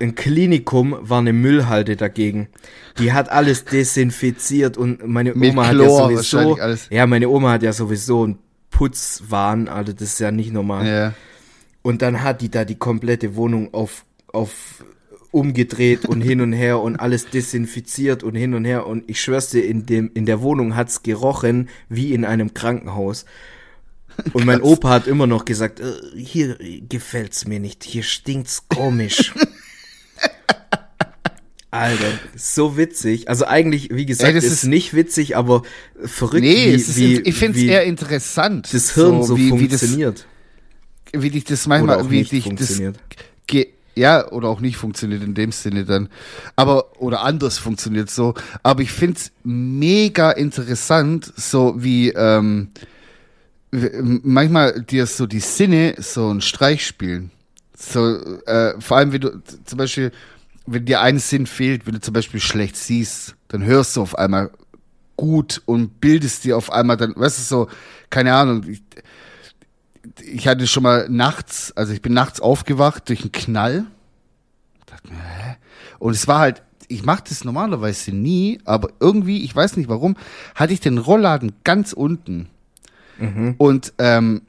ein 0.00 0.14
Klinikum 0.14 0.96
war 1.00 1.18
eine 1.18 1.32
Müllhalde 1.32 1.96
dagegen. 1.96 2.48
Die 2.98 3.12
hat 3.12 3.28
alles 3.28 3.66
desinfiziert 3.66 4.78
und 4.78 5.06
meine 5.06 5.34
Mit 5.34 5.52
Oma 5.52 5.68
Chlor 5.68 6.04
hat 6.04 6.10
ja 6.10 6.22
sowieso, 6.22 6.58
ja, 6.90 7.06
meine 7.06 7.28
Oma 7.28 7.52
hat 7.52 7.62
ja 7.62 7.72
sowieso 7.72 8.24
einen 8.24 8.38
Putzwahn, 8.70 9.68
also 9.68 9.92
das 9.92 10.02
ist 10.02 10.20
ja 10.20 10.30
nicht 10.30 10.52
normal. 10.52 10.86
Ja. 10.86 11.14
Und 11.82 12.02
dann 12.02 12.22
hat 12.22 12.40
die 12.40 12.50
da 12.50 12.64
die 12.64 12.76
komplette 12.76 13.36
Wohnung 13.36 13.74
auf, 13.74 14.04
auf 14.32 14.84
umgedreht 15.32 16.06
und 16.06 16.20
hin 16.20 16.40
und 16.40 16.52
her 16.52 16.80
und 16.80 16.96
alles 16.96 17.26
desinfiziert 17.26 18.22
und 18.22 18.34
hin 18.34 18.54
und 18.54 18.64
her. 18.64 18.86
Und 18.86 19.08
ich 19.08 19.20
schwör's 19.20 19.50
dir, 19.50 19.64
in, 19.64 19.86
dem, 19.86 20.10
in 20.14 20.26
der 20.26 20.40
Wohnung 20.40 20.74
hat's 20.76 21.02
gerochen 21.02 21.68
wie 21.88 22.12
in 22.12 22.24
einem 22.24 22.52
Krankenhaus. 22.54 23.24
Und 24.32 24.44
mein 24.44 24.60
Opa 24.60 24.90
hat 24.90 25.06
immer 25.06 25.26
noch 25.26 25.44
gesagt, 25.44 25.80
äh, 25.80 25.92
hier 26.16 26.58
gefällt's 26.88 27.46
mir 27.46 27.60
nicht, 27.60 27.84
hier 27.84 28.02
stinkt's 28.02 28.64
komisch. 28.68 29.32
Alter, 31.72 32.18
so 32.34 32.76
witzig. 32.76 33.28
Also 33.28 33.44
eigentlich, 33.46 33.90
wie 33.92 34.04
gesagt, 34.04 34.28
Ey, 34.30 34.34
das 34.34 34.44
ist, 34.44 34.52
ist- 34.52 34.64
nicht 34.64 34.92
witzig, 34.94 35.36
aber 35.36 35.62
verrückt, 36.04 36.42
Nee, 36.42 36.72
wie, 36.72 36.74
es 36.74 36.88
ist, 36.88 36.96
wie, 36.96 37.20
ich 37.20 37.36
finde 37.36 37.58
es 37.60 37.64
eher 37.64 37.84
interessant. 37.84 38.68
das 38.74 38.92
Hirn 38.94 39.22
so, 39.22 39.38
wie, 39.38 39.52
wie, 39.58 39.68
das, 39.68 39.80
funktioniert. 39.80 40.26
wie 41.12 41.30
dich 41.30 41.44
das 41.44 41.68
manchmal, 41.68 42.00
auch 42.00 42.10
wie 42.10 42.24
dich 42.24 42.42
funktioniert. 42.44 42.96
das 42.96 43.18
ge 43.46 43.68
ja, 44.00 44.30
oder 44.32 44.48
auch 44.48 44.60
nicht 44.60 44.76
funktioniert 44.76 45.22
in 45.22 45.34
dem 45.34 45.52
Sinne 45.52 45.84
dann. 45.84 46.08
Aber, 46.56 47.00
oder 47.00 47.22
anders 47.22 47.58
funktioniert 47.58 48.10
so. 48.10 48.34
Aber 48.62 48.82
ich 48.82 48.90
finde 48.90 49.18
es 49.18 49.32
mega 49.44 50.30
interessant, 50.30 51.32
so 51.36 51.74
wie, 51.76 52.08
ähm, 52.10 52.70
manchmal 53.70 54.82
dir 54.82 55.06
so 55.06 55.26
die 55.26 55.40
Sinne 55.40 55.94
so 55.98 56.28
einen 56.28 56.40
Streich 56.40 56.86
spielen. 56.86 57.30
So, 57.76 58.16
äh, 58.46 58.80
vor 58.80 58.96
allem, 58.96 59.12
wenn 59.12 59.20
du 59.20 59.42
zum 59.64 59.78
Beispiel, 59.78 60.12
wenn 60.66 60.84
dir 60.84 61.00
ein 61.00 61.18
Sinn 61.18 61.46
fehlt, 61.46 61.86
wenn 61.86 61.94
du 61.94 62.00
zum 62.00 62.14
Beispiel 62.14 62.40
schlecht 62.40 62.76
siehst, 62.76 63.36
dann 63.48 63.64
hörst 63.64 63.96
du 63.96 64.02
auf 64.02 64.18
einmal 64.18 64.50
gut 65.16 65.62
und 65.66 66.00
bildest 66.00 66.44
dir 66.44 66.56
auf 66.56 66.72
einmal 66.72 66.96
dann, 66.96 67.14
weißt 67.14 67.38
du, 67.38 67.42
so, 67.42 67.68
keine 68.08 68.34
Ahnung, 68.34 68.64
ich, 68.66 68.82
ich 70.20 70.48
hatte 70.48 70.66
schon 70.66 70.82
mal 70.82 71.08
nachts, 71.08 71.72
also 71.76 71.92
ich 71.92 72.02
bin 72.02 72.12
nachts 72.12 72.40
aufgewacht 72.40 73.08
durch 73.08 73.22
einen 73.22 73.32
Knall. 73.32 73.84
Dachte 74.86 75.08
mir, 75.08 75.18
hä? 75.18 75.56
Und 75.98 76.12
es 76.12 76.26
war 76.26 76.40
halt, 76.40 76.62
ich 76.88 77.04
mache 77.04 77.24
das 77.28 77.44
normalerweise 77.44 78.12
nie, 78.12 78.60
aber 78.64 78.90
irgendwie, 78.98 79.44
ich 79.44 79.54
weiß 79.54 79.76
nicht 79.76 79.88
warum, 79.88 80.16
hatte 80.54 80.72
ich 80.72 80.80
den 80.80 80.98
Rollladen 80.98 81.52
ganz 81.62 81.92
unten. 81.92 82.48
Und 83.58 83.92
ähm, 83.98 84.42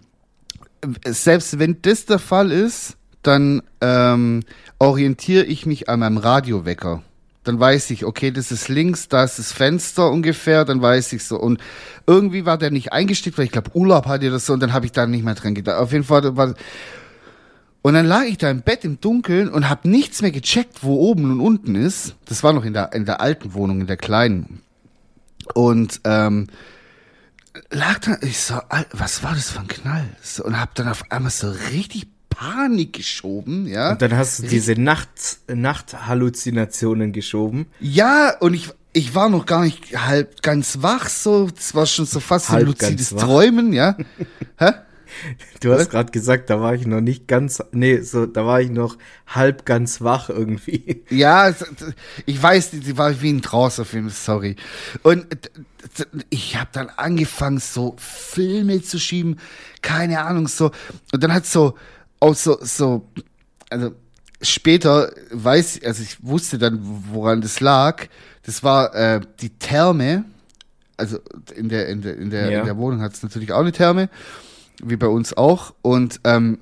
selbst 1.06 1.60
wenn 1.60 1.82
das 1.82 2.06
der 2.06 2.20
Fall 2.20 2.52
ist, 2.52 2.98
dann 3.22 3.62
ähm, 3.82 4.42
orientiere 4.80 5.44
ich 5.44 5.66
mich 5.66 5.90
an 5.90 6.00
meinem 6.00 6.18
Radiowecker. 6.18 7.04
Dann 7.44 7.60
weiß 7.60 7.90
ich, 7.90 8.06
okay, 8.06 8.32
das 8.32 8.52
ist 8.52 8.68
links, 8.68 9.08
da 9.08 9.24
ist 9.24 9.40
das 9.40 9.52
Fenster 9.52 10.12
ungefähr, 10.12 10.64
dann 10.64 10.82
weiß 10.82 11.14
ich 11.14 11.24
so. 11.24 11.40
Und 11.40 11.60
irgendwie 12.06 12.46
war 12.46 12.58
der 12.58 12.70
nicht 12.70 12.94
eingestickt, 12.94 13.38
weil 13.38 13.46
ich 13.46 13.52
glaube, 13.52 13.72
Urlaub 13.74 14.06
hatte 14.06 14.28
oder 14.28 14.40
so, 14.40 14.54
und 14.54 14.60
dann 14.60 14.74
habe 14.74 14.86
ich 14.86 14.92
da 14.92 15.08
nicht 15.08 15.26
mehr 15.26 15.36
dran 15.36 15.56
gedacht. 15.56 15.80
Auf 15.80 15.92
jeden 15.92 16.04
Fall 16.04 16.36
war. 16.38 16.54
Und 17.82 17.96
dann 17.96 18.06
lag 18.06 18.26
ich 18.26 18.38
da 18.38 18.52
im 18.52 18.62
Bett 18.62 18.86
im 18.86 19.02
Dunkeln 19.02 19.50
und 19.50 19.70
habe 19.70 19.90
nichts 19.90 20.22
mehr 20.22 20.32
gecheckt, 20.32 20.84
wo 20.84 20.98
oben 20.98 21.32
und 21.32 21.40
unten 21.40 21.74
ist. 21.74 22.16
Das 22.26 22.44
war 22.44 22.54
noch 22.54 22.64
in 22.64 22.74
der, 22.74 22.94
in 22.94 23.06
der 23.06 23.22
alten 23.22 23.56
Wohnung, 23.56 23.82
in 23.82 23.88
der 23.88 23.98
kleinen. 23.98 24.62
Und 25.56 26.00
ähm, 26.04 26.46
lag 27.72 28.00
da, 28.00 28.18
ich 28.22 28.38
so, 28.38 28.60
was 28.92 29.24
war 29.24 29.34
das 29.34 29.50
für 29.50 29.62
ein 29.62 29.68
Knall? 29.68 30.10
So, 30.22 30.44
und 30.44 30.60
hab 30.60 30.76
dann 30.76 30.88
auf 30.88 31.12
einmal 31.12 31.32
so 31.32 31.50
richtig 31.72 32.08
Panik 32.42 32.94
geschoben, 32.94 33.68
ja. 33.68 33.92
Und 33.92 34.02
dann 34.02 34.18
hast 34.18 34.40
du 34.40 34.48
diese 34.48 34.74
Nacht, 34.74 35.10
Nachthalluzinationen 35.48 37.12
geschoben. 37.12 37.68
Ja, 37.80 38.36
und 38.40 38.56
ich, 38.56 38.70
ich 38.94 39.14
war 39.14 39.30
noch 39.30 39.46
gar 39.46 39.64
nicht 39.64 39.96
halb 40.08 40.42
ganz 40.42 40.82
wach, 40.82 41.08
so, 41.10 41.50
das 41.50 41.76
war 41.76 41.86
schon 41.86 42.06
so 42.08 42.20
fast 42.20 42.48
so 42.48 42.54
Halb 42.54 42.66
luzides 42.66 43.12
ganz 43.12 43.22
wach. 43.22 43.28
Träumen, 43.28 43.74
ja. 43.74 43.96
Hä? 44.58 44.72
Du 45.60 45.72
hast 45.74 45.90
gerade 45.92 46.10
gesagt, 46.12 46.50
da 46.50 46.62
war 46.62 46.74
ich 46.74 46.88
noch 46.88 47.02
nicht 47.02 47.28
ganz, 47.28 47.62
nee, 47.74 48.00
so, 48.02 48.26
da 48.26 48.44
war 48.46 48.60
ich 48.62 48.72
noch 48.72 48.98
halb 49.28 49.66
ganz 49.66 50.02
wach 50.02 50.30
irgendwie. 50.30 51.04
Ja, 51.12 51.48
es- 51.50 51.64
ich 52.26 52.42
weiß, 52.42 52.72
die, 52.72 52.98
war 52.98 53.22
wie 53.22 53.34
ein 53.34 53.44
Trance 53.44 53.84
auf 53.84 53.94
jeden 53.94 54.10
Fall, 54.10 54.38
sorry. 54.38 54.56
Und 55.04 55.28
ich 56.32 56.56
habe 56.58 56.70
dann 56.72 56.90
angefangen, 56.90 57.60
so 57.60 57.96
Filme 58.00 58.82
zu 58.82 59.00
schieben, 59.00 59.38
keine 59.84 60.22
Ahnung, 60.24 60.48
so. 60.48 60.72
Und 61.14 61.22
dann 61.24 61.34
hat 61.34 61.46
so, 61.46 61.76
auch 62.22 62.36
so, 62.36 62.58
so, 62.62 63.06
also 63.70 63.92
später 64.42 65.12
weiß, 65.32 65.82
also 65.84 66.02
ich 66.04 66.24
wusste 66.24 66.58
dann, 66.58 66.80
woran 67.12 67.42
das 67.42 67.60
lag. 67.60 68.08
Das 68.44 68.64
war 68.64 68.96
äh, 68.96 69.20
die 69.42 69.50
Therme. 69.50 70.24
Also 70.98 71.20
in 71.56 71.68
der, 71.68 71.90
in 71.90 72.02
der, 72.02 72.18
in 72.18 72.30
der, 72.30 72.50
Ja. 72.52 72.60
in 72.60 72.66
der 72.66 72.78
Wohnung 72.78 73.02
hat 73.02 73.14
es 73.14 73.24
natürlich 73.24 73.52
auch 73.52 73.60
eine 73.60 73.72
Therme, 73.72 74.10
wie 74.84 74.96
bei 74.96 75.08
uns 75.08 75.36
auch. 75.36 75.74
Und 75.82 76.20
ähm, 76.24 76.60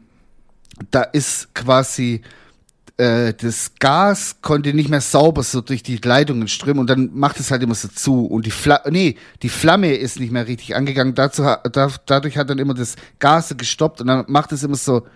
da 0.92 1.02
ist 1.04 1.54
quasi 1.54 2.22
äh, 3.00 3.34
das 3.34 3.76
Gas 3.80 4.36
konnte 4.42 4.74
nicht 4.74 4.90
mehr 4.90 5.00
sauber 5.00 5.42
so 5.44 5.62
durch 5.62 5.84
die 5.84 5.98
Leitungen 5.98 6.50
strömen 6.50 6.82
und 6.82 6.90
dann 6.90 7.12
macht 7.14 7.40
es 7.40 7.50
halt 7.50 7.64
immer 7.64 7.76
so 7.76 7.88
zu 7.88 8.26
und 8.26 8.46
die 8.46 8.52
Fla 8.52 8.82
nee, 8.90 9.16
die 9.42 9.48
Flamme 9.48 9.94
ist 9.96 10.20
nicht 10.20 10.32
mehr 10.32 10.48
richtig 10.48 10.76
angegangen. 10.76 11.16
Dazu 11.16 11.44
da, 11.44 11.90
dadurch 12.06 12.38
hat 12.38 12.50
dann 12.50 12.60
immer 12.60 12.74
das 12.74 12.98
Gas 13.20 13.50
so 13.50 13.56
gestoppt 13.56 14.02
und 14.02 14.08
dann 14.08 14.26
macht 14.28 14.52
es 14.52 14.64
immer 14.64 14.76
so 14.76 15.08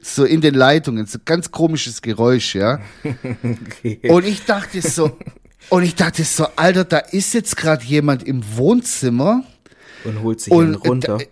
so 0.00 0.24
in 0.24 0.40
den 0.40 0.54
Leitungen, 0.54 1.04
so 1.04 1.18
ganz 1.22 1.50
komisches 1.50 2.00
Geräusch, 2.00 2.54
ja. 2.54 2.80
Okay. 3.42 4.00
Und 4.08 4.24
ich 4.26 4.44
dachte 4.46 4.80
so 4.80 5.18
und 5.68 5.82
ich 5.82 5.94
dachte 5.94 6.24
so, 6.24 6.46
Alter, 6.56 6.84
da 6.84 6.98
ist 6.98 7.34
jetzt 7.34 7.56
gerade 7.56 7.84
jemand 7.84 8.22
im 8.22 8.42
Wohnzimmer 8.56 9.44
Und 10.04 10.22
holt 10.22 10.40
sich 10.40 10.52
und 10.52 10.68
ihn 10.68 10.74
runter. 10.74 11.18
Da, 11.18 11.24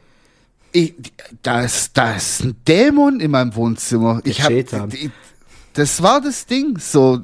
ich, 0.73 0.95
da, 1.43 1.63
ist, 1.63 1.97
da 1.97 2.15
ist 2.17 2.41
ein 2.45 2.57
Dämon 2.67 3.21
in 3.21 3.31
meinem 3.31 3.55
Wohnzimmer. 3.55 4.21
Ich 4.25 4.43
hab, 4.43 4.53
das 5.75 6.03
war 6.03 6.21
das 6.21 6.47
Ding. 6.47 6.79
So, 6.79 7.21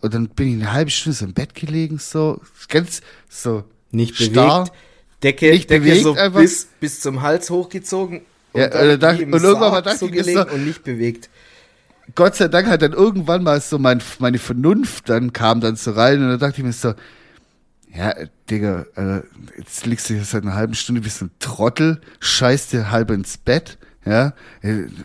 und 0.00 0.14
dann 0.14 0.28
bin 0.28 0.48
ich 0.48 0.54
eine 0.62 0.72
halbe 0.72 0.90
Stunde 0.90 1.16
so 1.16 1.24
im 1.24 1.34
Bett 1.34 1.54
gelegen, 1.54 1.98
so 1.98 2.40
ganz 2.68 3.00
so 3.28 3.64
nicht 3.90 4.16
starr. 4.16 4.64
bewegt. 4.64 4.76
Decke, 5.22 5.50
Nicht 5.52 5.70
Decke 5.70 5.80
bewegt, 5.86 6.02
so 6.02 6.12
einfach. 6.14 6.40
bis, 6.40 6.68
bis 6.80 7.00
zum 7.00 7.22
Hals 7.22 7.48
hochgezogen. 7.50 8.22
Ja, 8.54 8.68
dann 8.68 8.88
äh, 8.90 8.98
da- 8.98 9.10
und 9.10 9.20
irgendwann 9.32 9.82
dachte 9.82 9.98
so 9.98 10.06
ich 10.06 10.12
mir 10.12 10.24
so- 10.24 10.30
gelegen 10.30 10.50
und 10.50 10.66
nicht 10.66 10.84
bewegt. 10.84 11.30
Gott 12.14 12.36
sei 12.36 12.48
Dank 12.48 12.66
hat 12.68 12.82
dann 12.82 12.92
irgendwann 12.92 13.42
mal 13.42 13.60
so 13.62 13.78
mein, 13.78 14.02
meine 14.18 14.38
Vernunft 14.38 15.08
dann 15.08 15.32
kam 15.32 15.62
dann 15.62 15.76
so 15.76 15.92
rein 15.92 16.22
und 16.22 16.28
dann 16.28 16.38
dachte 16.38 16.58
ich 16.60 16.64
mir 16.64 16.72
so, 16.74 16.92
ja, 17.96 18.14
Digga, 18.50 18.86
äh, 18.96 19.22
jetzt 19.56 19.86
liegst 19.86 20.10
du 20.10 20.14
hier 20.14 20.24
seit 20.24 20.42
einer 20.42 20.54
halben 20.54 20.74
Stunde, 20.74 21.00
bist 21.00 21.22
ein 21.22 21.30
Trottel, 21.38 22.00
scheißt 22.20 22.72
dir 22.72 22.90
halb 22.90 23.10
ins 23.10 23.36
Bett, 23.38 23.78
ja, 24.04 24.34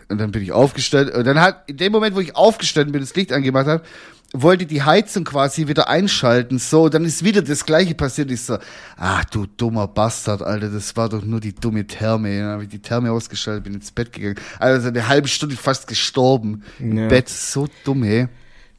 und 0.08 0.18
dann 0.18 0.30
bin 0.32 0.42
ich 0.42 0.52
aufgestanden 0.52 1.14
und 1.14 1.24
dann 1.24 1.40
hat, 1.40 1.68
in 1.68 1.76
dem 1.76 1.92
Moment, 1.92 2.14
wo 2.14 2.20
ich 2.20 2.36
aufgestanden 2.36 2.92
bin, 2.92 3.00
das 3.00 3.14
Licht 3.14 3.32
angemacht 3.32 3.66
habe, 3.66 3.84
wollte 4.32 4.66
die 4.66 4.82
Heizung 4.82 5.24
quasi 5.24 5.68
wieder 5.68 5.88
einschalten, 5.88 6.58
so, 6.58 6.88
dann 6.88 7.04
ist 7.04 7.24
wieder 7.24 7.42
das 7.42 7.64
Gleiche 7.64 7.94
passiert, 7.94 8.30
ich 8.30 8.42
so, 8.42 8.58
ach 8.96 9.24
du 9.26 9.46
dummer 9.46 9.88
Bastard, 9.88 10.42
Alter, 10.42 10.68
das 10.68 10.96
war 10.96 11.08
doch 11.08 11.24
nur 11.24 11.40
die 11.40 11.54
dumme 11.54 11.86
Therme, 11.86 12.38
dann 12.40 12.48
habe 12.50 12.64
ich 12.64 12.68
die 12.68 12.80
Therme 12.80 13.10
ausgeschaltet, 13.12 13.64
bin 13.64 13.74
ins 13.74 13.90
Bett 13.90 14.12
gegangen, 14.12 14.36
also 14.58 14.88
eine 14.88 15.08
halbe 15.08 15.28
Stunde 15.28 15.56
fast 15.56 15.86
gestorben 15.86 16.62
im 16.78 16.96
Ja. 16.98 17.08
Bett, 17.08 17.28
so 17.28 17.68
dumm, 17.84 18.02
ey. 18.02 18.28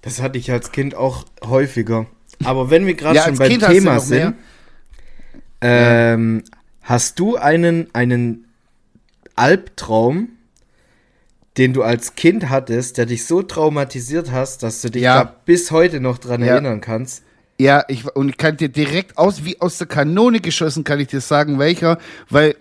Das 0.01 0.21
hatte 0.21 0.37
ich 0.37 0.51
als 0.51 0.71
Kind 0.71 0.95
auch 0.95 1.25
häufiger. 1.43 2.07
Aber 2.43 2.69
wenn 2.69 2.85
wir 2.85 2.93
gerade 2.95 3.15
Ja, 3.15 3.25
schon 3.25 3.37
beim 3.37 3.49
Kind 3.49 3.63
Thema 3.65 3.99
sind, 3.99 4.35
ähm, 5.61 6.43
hast 6.81 7.19
du 7.19 7.35
einen, 7.37 7.87
einen 7.93 8.45
Albtraum, 9.35 10.29
den 11.57 11.73
du 11.73 11.83
als 11.83 12.15
Kind 12.15 12.49
hattest, 12.49 12.97
der 12.97 13.05
dich 13.05 13.25
so 13.25 13.41
traumatisiert 13.43 14.31
hast, 14.31 14.63
dass 14.63 14.81
du 14.81 14.89
dich 14.89 15.03
Ja. 15.03 15.23
da 15.23 15.35
bis 15.45 15.71
heute 15.71 15.99
noch 15.99 16.17
dran 16.17 16.41
erinnern 16.41 16.81
kannst? 16.81 17.23
Ja, 17.59 17.83
ich, 17.89 18.07
und 18.15 18.29
ich 18.29 18.37
kann 18.37 18.57
dir 18.57 18.69
direkt 18.69 19.17
aus, 19.17 19.43
wie 19.45 19.59
aus 19.61 19.77
der 19.77 19.87
Kanone 19.87 20.39
geschossen, 20.39 20.83
kann 20.83 20.99
ich 20.99 21.09
dir 21.09 21.21
sagen, 21.21 21.59
welcher, 21.59 21.99
weil 22.29 22.55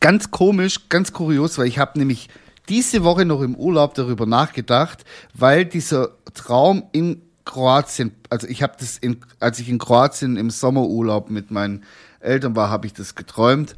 ganz 0.00 0.30
komisch, 0.30 0.88
ganz 0.88 1.12
kurios, 1.12 1.56
weil 1.58 1.66
ich 1.66 1.78
habe 1.78 1.98
nämlich 1.98 2.28
diese 2.68 3.04
Woche 3.04 3.24
noch 3.24 3.40
im 3.40 3.54
Urlaub 3.54 3.94
darüber 3.94 4.26
nachgedacht, 4.26 5.04
weil 5.32 5.64
dieser 5.64 6.10
Traum 6.34 6.84
in 6.92 7.22
Kroatien, 7.48 8.12
also 8.28 8.46
ich 8.46 8.62
habe 8.62 8.74
das, 8.78 8.98
in, 8.98 9.20
als 9.40 9.58
ich 9.58 9.68
in 9.70 9.78
Kroatien 9.78 10.36
im 10.36 10.50
Sommerurlaub 10.50 11.30
mit 11.30 11.50
meinen 11.50 11.82
Eltern 12.20 12.54
war, 12.54 12.68
habe 12.68 12.86
ich 12.86 12.92
das 12.92 13.14
geträumt 13.14 13.74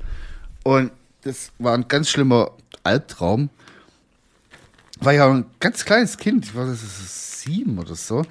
und 0.64 0.90
das 1.22 1.52
war 1.58 1.74
ein 1.74 1.86
ganz 1.86 2.10
schlimmer 2.10 2.50
Albtraum. 2.82 3.48
War 5.00 5.12
ja 5.12 5.30
ein 5.30 5.46
ganz 5.60 5.84
kleines 5.84 6.18
Kind, 6.18 6.46
ich 6.46 6.54
war 6.54 6.66
das 6.66 7.40
sieben 7.42 7.78
oder 7.78 7.94
so. 7.94 8.24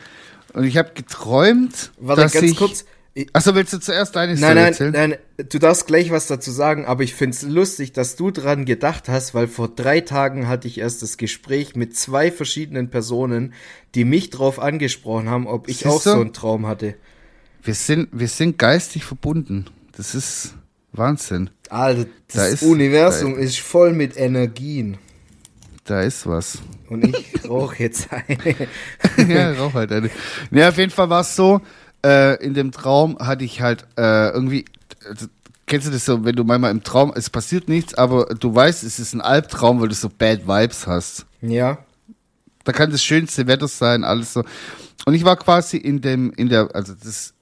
Und 0.53 0.65
ich 0.65 0.77
habe 0.77 0.91
geträumt, 0.93 1.91
Warte, 1.97 2.23
dass 2.23 2.33
ganz 2.33 2.45
ich, 2.45 2.57
kurz. 2.57 2.85
Achso, 3.33 3.55
willst 3.55 3.73
du 3.73 3.79
zuerst 3.79 4.15
deine 4.15 4.33
Nein, 4.33 4.37
Story 4.39 4.53
nein, 4.55 4.65
erzählen? 4.65 4.91
nein, 4.91 5.15
du 5.49 5.59
darfst 5.59 5.87
gleich 5.87 6.11
was 6.11 6.27
dazu 6.27 6.51
sagen, 6.51 6.85
aber 6.85 7.03
ich 7.03 7.13
find's 7.15 7.41
lustig, 7.43 7.91
dass 7.93 8.15
du 8.15 8.31
dran 8.31 8.65
gedacht 8.65 9.09
hast, 9.09 9.33
weil 9.33 9.47
vor 9.47 9.67
drei 9.67 10.01
Tagen 10.01 10.47
hatte 10.47 10.67
ich 10.67 10.77
erst 10.79 11.01
das 11.01 11.17
Gespräch 11.17 11.75
mit 11.75 11.95
zwei 11.97 12.31
verschiedenen 12.31 12.89
Personen, 12.89 13.53
die 13.95 14.05
mich 14.05 14.29
drauf 14.29 14.59
angesprochen 14.59 15.29
haben, 15.29 15.47
ob 15.47 15.67
ich 15.69 15.77
Siehst 15.79 15.87
auch 15.87 16.03
du? 16.03 16.09
so 16.11 16.21
einen 16.21 16.33
Traum 16.33 16.67
hatte. 16.67 16.95
Wir 17.63 17.73
sind, 17.73 18.09
wir 18.11 18.27
sind 18.27 18.57
geistig 18.57 19.03
verbunden. 19.03 19.65
Das 19.97 20.15
ist 20.15 20.53
Wahnsinn. 20.93 21.49
Alter, 21.69 22.05
Da 22.05 22.09
das 22.27 22.53
ist- 22.53 22.63
Universum 22.63 23.35
da- 23.35 23.39
ist 23.41 23.59
voll 23.59 23.93
mit 23.93 24.17
Energien. 24.17 24.97
Da 25.85 26.01
ist 26.03 26.27
was. 26.27 26.59
Und 26.87 27.03
ich 27.17 27.49
rauche 27.49 27.81
jetzt 27.83 28.09
eine. 28.11 28.55
ja, 29.33 29.51
rauch 29.53 29.73
halt 29.73 29.91
eine. 29.91 30.09
Ja, 30.51 30.69
auf 30.69 30.77
jeden 30.77 30.91
Fall 30.91 31.09
war 31.09 31.21
es 31.21 31.35
so, 31.35 31.61
äh, 32.05 32.43
in 32.43 32.53
dem 32.53 32.71
Traum 32.71 33.17
hatte 33.19 33.43
ich 33.43 33.61
halt 33.61 33.85
äh, 33.97 34.29
irgendwie, 34.29 34.65
kennst 35.65 35.87
du 35.87 35.91
das 35.91 36.05
so, 36.05 36.25
wenn 36.25 36.35
du 36.35 36.43
manchmal 36.43 36.71
im 36.71 36.83
Traum, 36.83 37.13
es 37.15 37.29
passiert 37.29 37.69
nichts, 37.69 37.93
aber 37.93 38.25
du 38.25 38.53
weißt, 38.53 38.83
es 38.83 38.99
ist 38.99 39.13
ein 39.13 39.21
Albtraum, 39.21 39.81
weil 39.81 39.89
du 39.89 39.95
so 39.95 40.09
Bad 40.09 40.47
Vibes 40.47 40.87
hast. 40.87 41.25
Ja. 41.41 41.79
Da 42.63 42.71
kann 42.71 42.91
das 42.91 43.03
schönste 43.03 43.47
Wetter 43.47 43.67
sein, 43.67 44.03
alles 44.03 44.33
so. 44.33 44.43
Und 45.05 45.13
ich 45.13 45.23
war 45.23 45.37
quasi 45.37 45.77
in 45.77 46.01
dem, 46.01 46.31
in 46.33 46.49
der, 46.49 46.69
also 46.75 46.93
das 46.93 47.33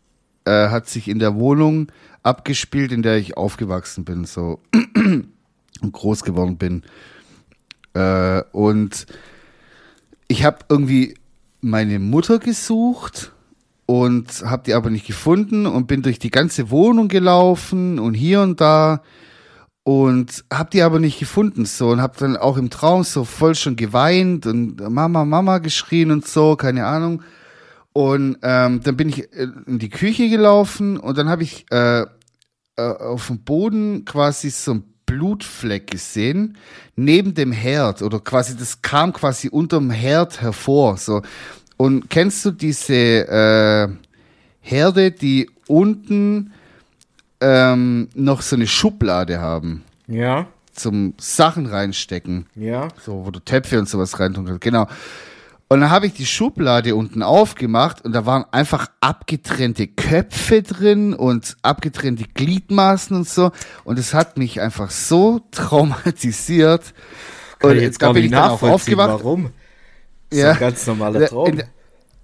äh, 0.46 0.70
hat 0.70 0.88
sich 0.88 1.08
in 1.08 1.20
der 1.20 1.36
Wohnung 1.36 1.92
abgespielt, 2.24 2.92
in 2.92 3.02
der 3.02 3.18
ich 3.18 3.38
aufgewachsen 3.38 4.06
bin, 4.06 4.26
so 4.26 4.60
und 4.96 5.92
groß 5.92 6.24
geworden 6.24 6.58
bin. 6.58 6.84
Äh, 7.94 8.44
und 8.52 9.08
ich 10.28 10.44
habe 10.44 10.60
irgendwie 10.70 11.16
meine 11.62 12.00
Mutter 12.00 12.40
gesucht 12.40 13.34
und 13.88 14.44
habe 14.46 14.64
die 14.66 14.74
aber 14.74 14.90
nicht 14.90 15.08
gefunden 15.08 15.66
und 15.66 15.88
bin 15.88 16.04
durch 16.04 16.20
die 16.20 16.30
ganze 16.30 16.70
Wohnung 16.70 17.08
gelaufen 17.08 17.98
und 18.00 18.14
hier 18.14 18.42
und 18.42 18.62
da 18.62 19.02
und 19.84 20.44
habe 20.54 20.70
die 20.70 20.82
aber 20.82 21.00
nicht 21.00 21.18
gefunden 21.18 21.66
so. 21.66 21.90
Und 21.92 22.02
habe 22.02 22.18
dann 22.20 22.36
auch 22.36 22.58
im 22.58 22.70
Traum 22.70 23.06
so 23.06 23.24
voll 23.24 23.56
schon 23.56 23.78
geweint 23.78 24.46
und 24.46 24.82
Mama 24.90 25.24
Mama 25.24 25.60
geschrien 25.60 26.12
und 26.12 26.28
so 26.28 26.58
keine 26.58 26.86
Ahnung. 26.86 27.24
Und 27.94 28.38
ähm, 28.44 28.82
dann 28.84 28.98
bin 28.98 29.08
ich 29.08 29.34
äh, 29.34 29.48
in 29.66 29.80
die 29.80 29.90
Küche 29.90 30.30
gelaufen 30.30 30.98
und 30.98 31.18
dann 31.18 31.30
habe 31.30 31.44
ich 31.44 31.66
äh, 31.72 32.02
äh, 32.02 32.06
auf 32.76 33.28
dem 33.28 33.40
Boden 33.46 34.04
quasi 34.04 34.50
so 34.50 34.74
ein 34.74 34.84
Blutfleck 35.06 35.90
gesehen 35.90 36.58
neben 36.98 37.34
dem 37.34 37.54
Herd 37.54 38.02
oder 38.02 38.20
quasi 38.20 38.58
das 38.58 38.82
kam 38.82 39.14
quasi 39.14 39.48
unterm 39.48 39.90
Herd 39.90 40.42
hervor 40.42 40.98
so 40.98 41.22
und 41.78 42.10
kennst 42.10 42.44
du 42.46 42.52
diese 42.52 42.94
äh, 42.96 43.88
Herde 44.62 45.12
die 45.12 45.50
unten 45.68 46.52
ähm, 47.40 48.10
noch 48.16 48.42
so 48.42 48.56
eine 48.56 48.68
Schublade 48.68 49.40
haben 49.40 49.84
Ja. 50.08 50.48
zum 50.74 51.14
Sachen 51.20 51.68
reinstecken 51.68 52.48
Ja. 52.56 52.88
so, 53.06 53.26
wo 53.26 53.32
du 53.32 53.40
Töpfe 53.40 53.80
und 53.80 53.88
sowas 53.88 54.20
reintun 54.20 54.46
kannst. 54.46 54.62
Genau. 54.62 54.88
Und 55.70 55.82
dann 55.82 55.90
habe 55.90 56.08
ich 56.08 56.14
die 56.14 56.26
Schublade 56.26 56.96
unten 56.96 57.22
aufgemacht 57.22 58.06
und 58.06 58.14
da 58.14 58.26
waren 58.26 58.46
einfach 58.52 58.88
abgetrennte 59.02 59.88
Köpfe 59.88 60.62
drin 60.64 61.14
und 61.14 61.58
abgetrennte 61.62 62.24
Gliedmaßen 62.34 63.16
und 63.18 63.28
so. 63.28 63.52
Und 63.84 64.00
es 64.00 64.14
hat 64.14 64.38
mich 64.38 64.62
einfach 64.62 64.90
so 64.90 65.42
traumatisiert. 65.52 66.94
Kann 67.60 67.72
und 67.72 67.78
ich 67.78 67.84
jetzt 67.84 68.00
gar 68.00 68.14
bin 68.14 68.24
ich 68.26 68.32
dann 68.32 68.44
auch 68.44 68.52
nachvollziehen, 68.52 68.74
aufgewacht. 69.00 69.10
warum. 69.24 69.50
Das 70.30 70.40
ist 70.40 70.44
Ja. 70.44 70.52
ein 70.52 70.60
ganz 70.60 70.86
normaler 70.88 71.28
Traum. 71.28 71.62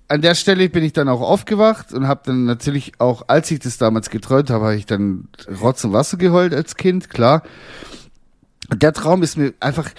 An 0.09 0.21
der 0.21 0.35
Stelle 0.35 0.69
bin 0.69 0.83
ich 0.83 0.93
dann 0.93 1.07
auch 1.09 1.21
aufgewacht 1.21 1.93
und 1.93 2.07
habe 2.07 2.21
dann 2.25 2.45
natürlich 2.45 2.93
auch, 2.99 3.23
als 3.27 3.49
ich 3.51 3.59
das 3.59 3.77
damals 3.77 4.09
geträumt 4.09 4.49
habe, 4.49 4.65
habe 4.65 4.75
ich 4.75 4.85
dann 4.85 5.29
Rotz 5.61 5.83
und 5.85 5.93
Wasser 5.93 6.17
geheult 6.17 6.53
als 6.53 6.75
Kind, 6.75 7.09
klar. 7.09 7.41
Und 8.69 8.83
der 8.83 8.93
Traum 8.93 9.23
ist 9.23 9.37
mir 9.37 9.53
einfach 9.59 9.89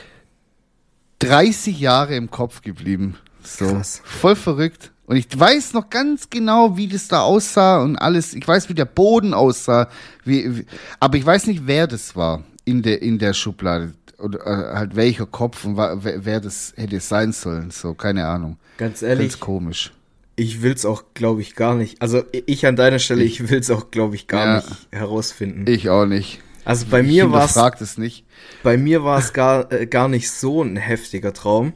30 1.20 1.80
Jahre 1.80 2.14
im 2.16 2.30
Kopf 2.30 2.60
geblieben. 2.60 3.16
So. 3.42 3.66
Krass. 3.66 4.02
Voll 4.04 4.36
verrückt. 4.36 4.92
Und 5.06 5.16
ich 5.16 5.26
weiß 5.38 5.72
noch 5.72 5.90
ganz 5.90 6.30
genau, 6.30 6.76
wie 6.76 6.88
das 6.88 7.08
da 7.08 7.22
aussah 7.22 7.82
und 7.82 7.96
alles. 7.96 8.34
Ich 8.34 8.46
weiß, 8.46 8.68
wie 8.68 8.74
der 8.74 8.86
Boden 8.86 9.34
aussah. 9.34 9.88
Wie, 10.24 10.58
wie, 10.58 10.66
aber 11.00 11.16
ich 11.16 11.26
weiß 11.26 11.46
nicht, 11.46 11.66
wer 11.66 11.86
das 11.86 12.14
war 12.16 12.42
in 12.64 12.82
der, 12.82 13.02
in 13.02 13.18
der 13.18 13.34
Schublade. 13.34 13.92
Oder 14.18 14.40
äh, 14.46 14.74
halt 14.76 14.96
welcher 14.96 15.26
Kopf 15.26 15.64
und 15.64 15.76
wer, 15.76 16.24
wer 16.24 16.40
das 16.40 16.72
hätte 16.76 17.00
sein 17.00 17.32
sollen. 17.32 17.70
So, 17.70 17.94
keine 17.94 18.26
Ahnung. 18.26 18.58
Ganz 18.78 19.02
ehrlich, 19.02 19.30
Ganz 19.32 19.40
komisch. 19.40 19.92
ich 20.36 20.62
will's 20.62 20.84
auch, 20.84 21.04
glaube 21.14 21.40
ich, 21.42 21.54
gar 21.56 21.74
nicht. 21.74 22.00
Also 22.00 22.22
ich 22.32 22.66
an 22.66 22.76
deiner 22.76 22.98
Stelle, 23.00 23.24
ich 23.24 23.48
will's 23.50 23.70
auch, 23.70 23.90
glaube 23.90 24.14
ich, 24.14 24.26
gar 24.26 24.46
Ja. 24.46 24.56
nicht 24.56 24.88
herausfinden. 24.92 25.64
Ich 25.70 25.88
auch 25.90 26.06
nicht. 26.06 26.40
also 26.64 26.86
bei 26.90 27.02
mir 27.02 27.30
war's, 27.32 27.52
fragt 27.52 27.80
es 27.80 27.98
nicht. 27.98 28.24
bei 28.62 28.76
mir 28.78 29.04
war 29.04 29.18
es 29.18 29.32
gar, 29.32 29.70
äh, 29.72 29.86
gar 29.86 30.08
nicht 30.08 30.30
so 30.30 30.62
ein 30.62 30.76
heftiger 30.76 31.32
Traum. 31.32 31.72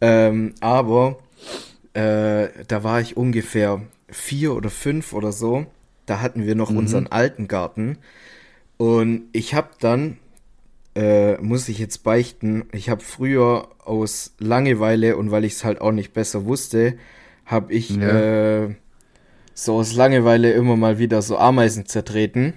Ähm, 0.00 0.54
aber 0.60 1.18
äh, 1.94 2.48
da 2.68 2.82
war 2.82 3.00
ich 3.00 3.16
ungefähr 3.16 3.80
vier 4.08 4.54
oder 4.54 4.68
fünf 4.70 5.12
oder 5.12 5.32
so. 5.32 5.66
Da 6.06 6.20
hatten 6.20 6.44
wir 6.44 6.56
noch 6.56 6.70
unseren 6.70 7.06
alten 7.06 7.46
Garten. 7.46 7.98
Und 8.82 9.24
ich 9.32 9.54
habe 9.54 9.70
dann, 9.80 10.18
äh, 10.96 11.36
muss 11.38 11.68
ich 11.68 11.78
jetzt 11.78 12.04
beichten, 12.04 12.64
ich 12.72 12.90
habe 12.90 13.02
früher 13.02 13.68
aus 13.84 14.34
Langeweile 14.38 15.16
und 15.16 15.30
weil 15.30 15.44
ich 15.44 15.54
es 15.54 15.64
halt 15.64 15.80
auch 15.80 15.92
nicht 15.92 16.12
besser 16.14 16.46
wusste, 16.46 16.98
habe 17.46 17.72
ich 17.74 18.00
Ja. 18.00 18.02
äh, 18.02 18.74
so 19.54 19.76
aus 19.76 19.94
Langeweile 19.94 20.52
immer 20.52 20.76
mal 20.76 20.98
wieder 20.98 21.22
so 21.22 21.38
Ameisen 21.38 21.86
zertreten. 21.86 22.54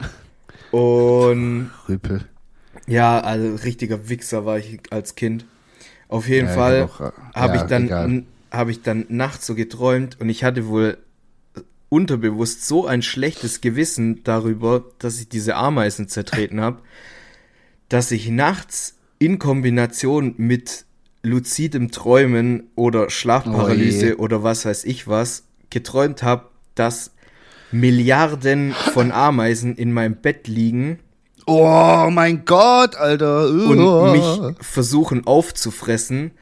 Und 0.70 1.72
Rüpel. 1.88 2.28
ja, 2.86 3.20
also 3.20 3.54
richtiger 3.64 4.08
Wichser 4.08 4.44
war 4.46 4.58
ich 4.58 4.80
als 4.90 5.14
Kind. 5.14 5.46
Auf 6.08 6.28
jeden 6.28 6.48
Ja, 6.48 6.54
Fall 6.54 6.80
hab 6.80 6.90
auch, 6.90 7.00
äh, 7.00 7.12
habe 7.34 7.56
ja, 7.56 7.56
ich 7.56 7.66
dann 7.66 8.26
habe 8.52 8.70
ich 8.70 8.82
dann 8.82 9.06
nachts 9.08 9.46
so 9.46 9.54
geträumt 9.54 10.20
und 10.20 10.28
ich 10.30 10.44
hatte 10.44 10.68
wohl 10.68 10.98
unterbewusst 11.88 12.66
so 12.66 12.86
ein 12.86 13.02
schlechtes 13.02 13.60
Gewissen 13.60 14.22
darüber, 14.24 14.84
dass 14.98 15.20
ich 15.20 15.28
diese 15.28 15.56
Ameisen 15.56 16.08
zertreten 16.08 16.60
habe, 16.60 16.82
dass 17.88 18.10
ich 18.10 18.28
nachts 18.28 18.96
in 19.18 19.38
Kombination 19.38 20.34
mit 20.36 20.84
luzidem 21.22 21.90
Träumen 21.90 22.70
oder 22.74 23.10
Schlafparalyse 23.10 24.16
Oh 24.18 24.22
oder 24.22 24.42
was 24.42 24.64
weiß 24.64 24.84
ich 24.84 25.08
was 25.08 25.44
geträumt 25.70 26.22
habe, 26.22 26.48
dass 26.74 27.12
Milliarden 27.72 28.72
von 28.92 29.10
Ameisen 29.10 29.76
in 29.76 29.92
meinem 29.92 30.16
Bett 30.16 30.46
liegen 30.46 31.00
Oh 31.46 32.08
mein 32.10 32.44
Gott, 32.44 32.96
Alter. 32.96 33.48
und 33.48 34.12
mich 34.12 34.56
versuchen 34.60 35.26
aufzufressen. 35.26 36.32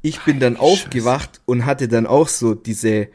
Ich 0.00 0.20
bin 0.22 0.40
dann 0.40 0.56
aufgewacht 0.56 1.42
und 1.44 1.66
hatte 1.66 1.86
dann 1.86 2.06
auch 2.06 2.28
so 2.28 2.54
diese, 2.54 3.08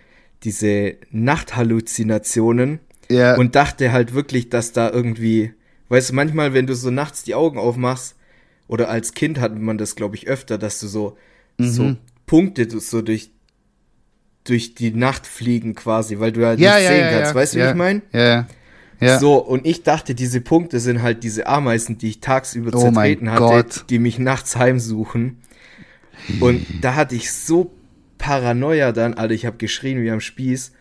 diese 0.44 0.96
Nachthalluzinationen 1.12 2.80
ja, 3.10 3.36
und 3.36 3.56
dachte 3.56 3.92
halt 3.92 4.14
wirklich, 4.14 4.50
dass 4.50 4.72
da 4.72 4.90
irgendwie, 4.90 5.54
weißt 5.90 6.12
du, 6.12 6.16
manchmal, 6.16 6.54
wenn 6.54 6.68
du 6.68 6.76
so 6.76 6.92
nachts 6.92 7.24
die 7.24 7.36
Augen 7.36 7.58
aufmachst, 7.58 8.16
oder 8.68 8.90
als 8.90 9.14
Kind 9.14 9.40
hat 9.40 9.58
man 9.58 9.78
das, 9.80 9.96
glaube 9.96 10.16
ich, 10.16 10.28
öfter, 10.28 10.58
dass 10.58 10.80
du 10.80 10.88
so, 10.88 11.18
Mhm. 11.58 11.66
so 11.66 11.96
Punkte 12.28 12.70
so 12.80 13.02
durch, 13.02 13.32
durch 14.44 14.76
die 14.76 14.92
Nacht 14.92 15.26
fliegen 15.28 15.74
quasi, 15.76 16.20
weil 16.20 16.32
du 16.32 16.46
halt 16.46 16.60
ja, 16.60 16.76
nicht 16.76 16.84
ja, 16.84 16.90
sehen 16.92 17.02
ja, 17.02 17.12
kannst. 17.12 17.36
weißt 17.36 17.56
du, 17.56 17.60
wie 17.60 17.70
ich 17.70 17.76
meine? 17.76 18.02
Ja, 18.14 18.48
ja. 19.02 19.18
So, 19.20 19.38
und 19.38 19.66
ich 19.66 19.84
dachte, 19.84 20.14
diese 20.14 20.40
Punkte 20.42 20.80
sind 20.80 21.02
halt 21.02 21.24
diese 21.24 21.48
Ameisen, 21.48 21.98
die 21.98 22.10
ich 22.10 22.20
tagsüber 22.22 22.72
Oh 22.74 22.80
zertreten 22.82 23.32
hatte, 23.32 23.40
Gott. 23.40 23.86
die 23.90 23.98
mich 23.98 24.20
nachts 24.20 24.56
heimsuchen. 24.56 25.40
Und 26.42 26.66
da 26.82 26.96
hatte 26.96 27.16
ich 27.16 27.32
so 27.32 27.72
Paranoia 28.20 28.92
dann, 28.92 29.16
Alter, 29.16 29.34
ich 29.34 29.48
habe 29.48 29.58
geschrien 29.58 30.04
wie 30.04 30.12
am 30.12 30.20
Spieß. 30.22 30.74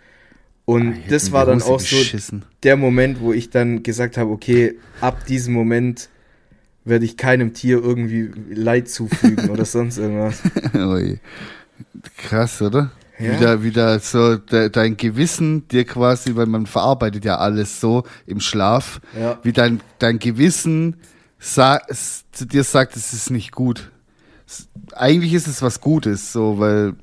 Und 0.66 0.92
hätte 0.92 1.10
das 1.10 1.32
war 1.32 1.46
dann 1.46 1.60
Hose 1.60 1.70
auch 1.72 1.80
so 1.80 1.96
geschissen. 1.96 2.44
der 2.62 2.76
Moment, 2.76 3.20
wo 3.20 3.32
ich 3.32 3.48
dann 3.48 3.82
gesagt 3.82 4.18
habe, 4.18 4.30
okay, 4.30 4.74
ab 5.00 5.24
diesem 5.24 5.54
Moment 5.54 6.10
werde 6.84 7.06
ich 7.06 7.16
keinem 7.16 7.54
Tier 7.54 7.82
irgendwie 7.82 8.30
Leid 8.50 8.90
zufügen 8.90 9.48
oder 9.48 9.64
sonst 9.76 9.96
irgendwas. 9.96 10.42
Ui. 10.74 11.20
Krass, 12.18 12.60
oder? 12.60 12.90
Ja. 13.18 13.32
Wieder, 13.32 13.62
wieder 13.62 13.98
so 13.98 14.36
de, 14.36 14.68
dein 14.70 14.96
Gewissen 14.96 15.66
dir 15.68 15.84
quasi, 15.84 16.36
weil 16.36 16.46
man 16.46 16.66
verarbeitet 16.66 17.24
ja 17.24 17.38
alles 17.38 17.80
so 17.80 18.04
im 18.26 18.40
Schlaf, 18.40 19.00
Ja. 19.18 19.38
wie 19.42 19.52
dein, 19.52 19.80
dein 19.98 20.18
Gewissen 20.18 20.96
sa 21.38 21.80
zu 22.32 22.44
dir 22.46 22.62
sagt, 22.64 22.94
es 22.96 23.12
ist 23.12 23.30
nicht 23.30 23.52
gut. 23.52 23.90
Eigentlich 24.92 25.34
ist 25.34 25.48
es 25.48 25.62
was 25.62 25.80
Gutes, 25.80 26.32
so, 26.32 26.58
weil 26.58 26.94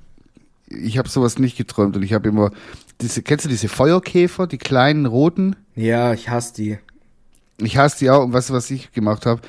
ich 0.76 0.98
habe 0.98 1.10
sowas 1.10 1.40
nicht 1.40 1.58
geträumt 1.58 1.96
und 1.96 2.04
ich 2.04 2.14
habe 2.14 2.28
immer 2.30 2.52
diese, 3.02 3.22
kennst 3.22 3.46
du 3.46 3.50
diese 3.50 3.68
Feuerkäfer, 3.68 4.48
die 4.48 4.58
kleinen 4.58 5.06
roten? 5.06 5.56
Ja, 5.76 6.14
ich 6.14 6.30
hasse 6.30 6.54
die. 6.54 6.78
Ich 7.58 7.78
hasse 7.78 8.00
die 8.00 8.10
auch 8.10 8.24
und 8.24 8.34
weißt 8.34 8.50
du, 8.50 8.54
was 8.54 8.70
ich 8.72 8.92
gemacht 8.92 9.26
habe? 9.26 9.42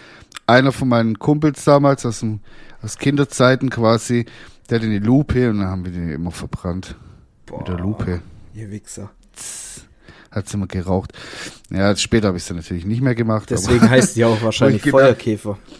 Einer 0.47 0.73
von 0.73 0.89
meinen 0.89 1.19
Kumpels 1.19 1.65
damals 1.65 2.07
aus, 2.07 2.21
dem, 2.21 2.41
aus 2.83 2.99
Kinderzeiten 2.99 3.69
quasi, 3.71 4.27
der 4.71 4.79
hatte 4.79 4.87
eine 4.87 4.99
Lupe 5.01 5.51
und 5.51 5.59
dann 5.59 5.69
haben 5.69 5.85
wir 5.85 5.93
die 5.93 6.13
immer 6.13 6.31
verbrannt. 6.31 6.95
Mit 7.57 7.69
der 7.69 7.79
Lupe. 7.79 8.21
Ihr 8.55 8.71
Wichser. 8.71 9.11
Hat's 10.31 10.53
immer 10.55 10.67
geraucht. 10.67 11.13
Ja, 11.71 11.95
später 11.97 12.29
habe 12.29 12.37
ich 12.37 12.43
es 12.43 12.49
dann 12.49 12.59
natürlich 12.59 12.85
nicht 12.85 13.01
mehr 13.01 13.15
gemacht. 13.15 13.49
Deswegen 13.51 13.89
heißt 13.89 14.17
die 14.17 14.25
auch 14.25 14.41
wahrscheinlich 14.43 14.83
gedacht- 14.83 15.01
Feuerkäfer. 15.03 15.59
Ja. 15.67 15.77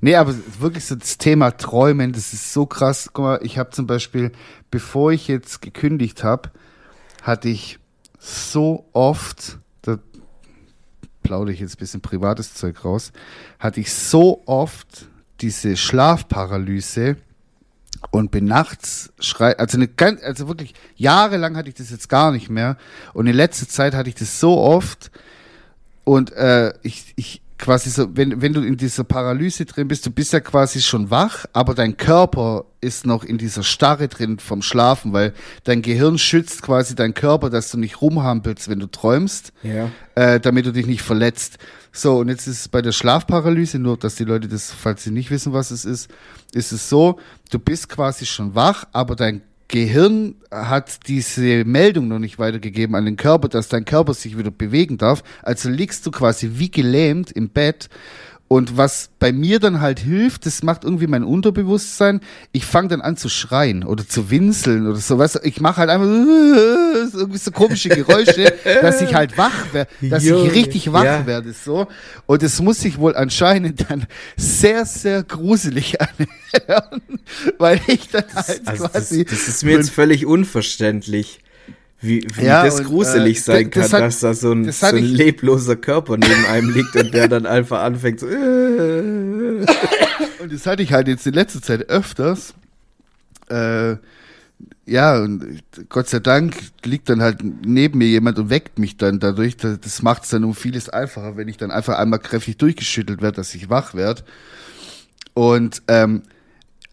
Nee, 0.00 0.16
aber 0.16 0.34
wirklich 0.58 0.84
so 0.84 0.96
das 0.96 1.16
Thema 1.16 1.52
Träumen, 1.52 2.12
das 2.12 2.32
ist 2.32 2.52
so 2.52 2.66
krass. 2.66 3.10
Guck 3.12 3.24
mal, 3.24 3.40
ich 3.42 3.58
habe 3.58 3.70
zum 3.70 3.86
Beispiel, 3.86 4.32
bevor 4.70 5.12
ich 5.12 5.28
jetzt 5.28 5.62
gekündigt 5.62 6.24
habe, 6.24 6.50
hatte 7.22 7.48
ich 7.48 7.78
so 8.18 8.88
oft, 8.92 9.58
da 9.82 9.98
plaudere 11.22 11.52
ich 11.52 11.60
jetzt 11.60 11.76
ein 11.76 11.78
bisschen 11.78 12.00
privates 12.00 12.54
Zeug 12.54 12.84
raus, 12.84 13.12
hatte 13.58 13.80
ich 13.80 13.92
so 13.92 14.42
oft 14.46 15.06
diese 15.40 15.76
Schlafparalyse 15.76 17.16
und 18.10 18.30
bin 18.30 18.46
nachts 18.46 19.12
schrei, 19.20 19.56
also 19.56 19.78
eine 19.78 19.88
ganz, 19.88 20.22
also 20.22 20.48
wirklich 20.48 20.74
jahrelang 20.96 21.56
hatte 21.56 21.68
ich 21.68 21.74
das 21.74 21.90
jetzt 21.90 22.08
gar 22.08 22.32
nicht 22.32 22.50
mehr 22.50 22.76
und 23.12 23.26
in 23.26 23.36
letzter 23.36 23.68
Zeit 23.68 23.94
hatte 23.94 24.08
ich 24.08 24.14
das 24.16 24.40
so 24.40 24.58
oft 24.58 25.10
und 26.04 26.32
äh, 26.32 26.74
ich, 26.82 27.12
ich 27.16 27.40
quasi 27.58 27.88
so, 27.90 28.08
wenn, 28.16 28.42
wenn 28.42 28.52
du 28.52 28.60
in 28.62 28.76
dieser 28.76 29.04
Paralyse 29.04 29.64
drin 29.64 29.86
bist, 29.88 30.04
du 30.04 30.10
bist 30.10 30.32
ja 30.32 30.40
quasi 30.40 30.82
schon 30.82 31.10
wach, 31.10 31.44
aber 31.52 31.74
dein 31.74 31.96
Körper 31.96 32.64
ist 32.80 33.06
noch 33.06 33.24
in 33.24 33.38
dieser 33.38 33.62
Starre 33.62 34.08
drin 34.08 34.38
vom 34.38 34.60
Schlafen, 34.60 35.12
weil 35.12 35.32
dein 35.62 35.80
Gehirn 35.80 36.18
schützt 36.18 36.62
quasi 36.62 36.94
deinen 36.94 37.14
Körper, 37.14 37.50
dass 37.50 37.70
du 37.70 37.78
nicht 37.78 38.00
rumhampelst, 38.02 38.68
wenn 38.68 38.80
du 38.80 38.86
träumst 38.86 39.52
Ja. 39.62 39.90
äh, 40.16 40.40
damit 40.40 40.66
du 40.66 40.72
dich 40.72 40.86
nicht 40.86 41.02
verletzt. 41.02 41.58
So, 41.92 42.18
und 42.18 42.28
jetzt 42.28 42.46
ist 42.48 42.60
es 42.60 42.68
bei 42.68 42.82
der 42.82 42.92
Schlafparalyse, 42.92 43.78
nur 43.78 43.96
dass 43.96 44.16
die 44.16 44.24
Leute 44.24 44.48
das, 44.48 44.72
falls 44.72 45.04
sie 45.04 45.12
nicht 45.12 45.30
wissen, 45.30 45.52
was 45.52 45.70
es 45.70 45.84
ist, 45.84 46.10
ist 46.52 46.72
es 46.72 46.88
so, 46.88 47.20
du 47.50 47.58
bist 47.60 47.88
quasi 47.88 48.26
schon 48.26 48.54
wach, 48.56 48.84
aber 48.92 49.14
dein 49.14 49.42
Gehirn 49.74 50.36
hat 50.52 51.08
diese 51.08 51.64
Meldung 51.64 52.06
noch 52.06 52.20
nicht 52.20 52.38
weitergegeben 52.38 52.94
an 52.94 53.06
den 53.06 53.16
Körper, 53.16 53.48
dass 53.48 53.66
dein 53.66 53.84
Körper 53.84 54.14
sich 54.14 54.38
wieder 54.38 54.52
bewegen 54.52 54.98
darf. 54.98 55.24
Also 55.42 55.68
liegst 55.68 56.06
du 56.06 56.12
quasi 56.12 56.52
wie 56.54 56.70
gelähmt 56.70 57.32
im 57.32 57.48
Bett. 57.48 57.88
Und 58.54 58.76
was 58.76 59.10
bei 59.18 59.32
mir 59.32 59.58
dann 59.58 59.80
halt 59.80 59.98
hilft, 59.98 60.46
das 60.46 60.62
macht 60.62 60.84
irgendwie 60.84 61.08
mein 61.08 61.24
Unterbewusstsein. 61.24 62.20
Ich 62.52 62.64
fange 62.64 62.86
dann 62.86 63.00
an 63.00 63.16
zu 63.16 63.28
schreien 63.28 63.82
oder 63.82 64.06
zu 64.06 64.30
winseln 64.30 64.86
oder 64.86 64.98
so. 64.98 65.18
Weißt 65.18 65.34
du, 65.34 65.38
ich 65.42 65.60
mache 65.60 65.78
halt 65.78 65.90
einfach 65.90 66.06
so 66.06 67.18
irgendwie 67.18 67.38
so 67.38 67.50
komische 67.50 67.88
Geräusche, 67.88 68.54
dass 68.80 69.02
ich 69.02 69.12
halt 69.12 69.36
wach 69.36 69.72
werde, 69.72 69.90
dass 70.02 70.22
Junge, 70.22 70.46
ich 70.46 70.54
richtig 70.54 70.92
wach 70.92 71.02
ja. 71.02 71.26
werde. 71.26 71.52
So. 71.52 71.88
Und 72.26 72.44
es 72.44 72.62
muss 72.62 72.78
sich 72.78 72.96
wohl 72.98 73.16
anscheinend 73.16 73.90
dann 73.90 74.06
sehr, 74.36 74.86
sehr 74.86 75.24
gruselig 75.24 75.96
anhören, 76.00 77.02
weil 77.58 77.80
ich 77.88 78.08
dann 78.10 78.22
halt 78.36 78.60
Also 78.66 78.84
das, 78.84 78.92
quasi. 78.92 79.24
das 79.24 79.48
ist 79.48 79.64
mir 79.64 79.72
jetzt 79.72 79.90
völlig 79.90 80.26
unverständlich, 80.26 81.40
wie, 82.04 82.26
wie 82.34 82.44
Ja, 82.44 82.64
das 82.64 82.80
und, 82.80 82.86
gruselig 82.86 83.38
äh, 83.38 83.40
sein 83.40 83.70
das 83.70 83.90
kann, 83.90 83.92
hat- 84.00 84.06
dass 84.08 84.20
da 84.20 84.34
so 84.34 84.52
ein, 84.52 84.64
das 84.66 84.80
so 84.80 84.86
ein 84.86 85.02
lebloser 85.04 85.76
Körper 85.76 86.16
neben 86.16 86.46
einem 86.46 86.70
liegt 86.70 86.94
und 86.96 87.12
der 87.14 87.28
dann 87.28 87.46
einfach 87.46 87.82
anfängt 87.82 88.20
so. 88.20 88.26
Äh. 88.28 89.64
Und 90.40 90.52
das 90.52 90.66
hatte 90.66 90.82
ich 90.82 90.92
halt 90.92 91.08
jetzt 91.08 91.26
in 91.26 91.34
letzter 91.34 91.62
Zeit 91.62 91.88
öfters. 91.88 92.54
äh, 93.48 93.96
ja, 94.86 95.18
und 95.18 95.62
Gott 95.88 96.08
sei 96.08 96.20
Dank 96.20 96.54
liegt 96.84 97.08
dann 97.08 97.22
halt 97.22 97.38
neben 97.42 97.98
mir 97.98 98.06
jemand 98.08 98.38
und 98.38 98.50
weckt 98.50 98.78
mich 98.78 98.98
dann 98.98 99.18
dadurch. 99.18 99.56
Das 99.56 100.02
macht 100.02 100.24
es 100.24 100.28
dann 100.30 100.44
um 100.44 100.54
vieles 100.54 100.90
einfacher, 100.90 101.38
wenn 101.38 101.48
ich 101.48 101.56
dann 101.56 101.70
einfach 101.70 101.98
einmal 101.98 102.18
kräftig 102.18 102.58
durchgeschüttelt 102.58 103.22
werde, 103.22 103.36
dass 103.36 103.54
ich 103.54 103.70
wach 103.70 103.94
werde. 103.94 104.22
Und 105.32 105.82
ähm, 105.88 106.22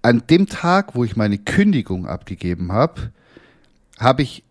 an 0.01 0.24
dem 0.30 0.47
Tag, 0.47 0.95
wo 0.95 1.03
ich 1.03 1.18
meine 1.18 1.38
Kündigung 1.38 2.07
abgegeben 2.07 2.72
habe, 2.72 3.12
habe 3.99 4.22
ich 4.24 4.43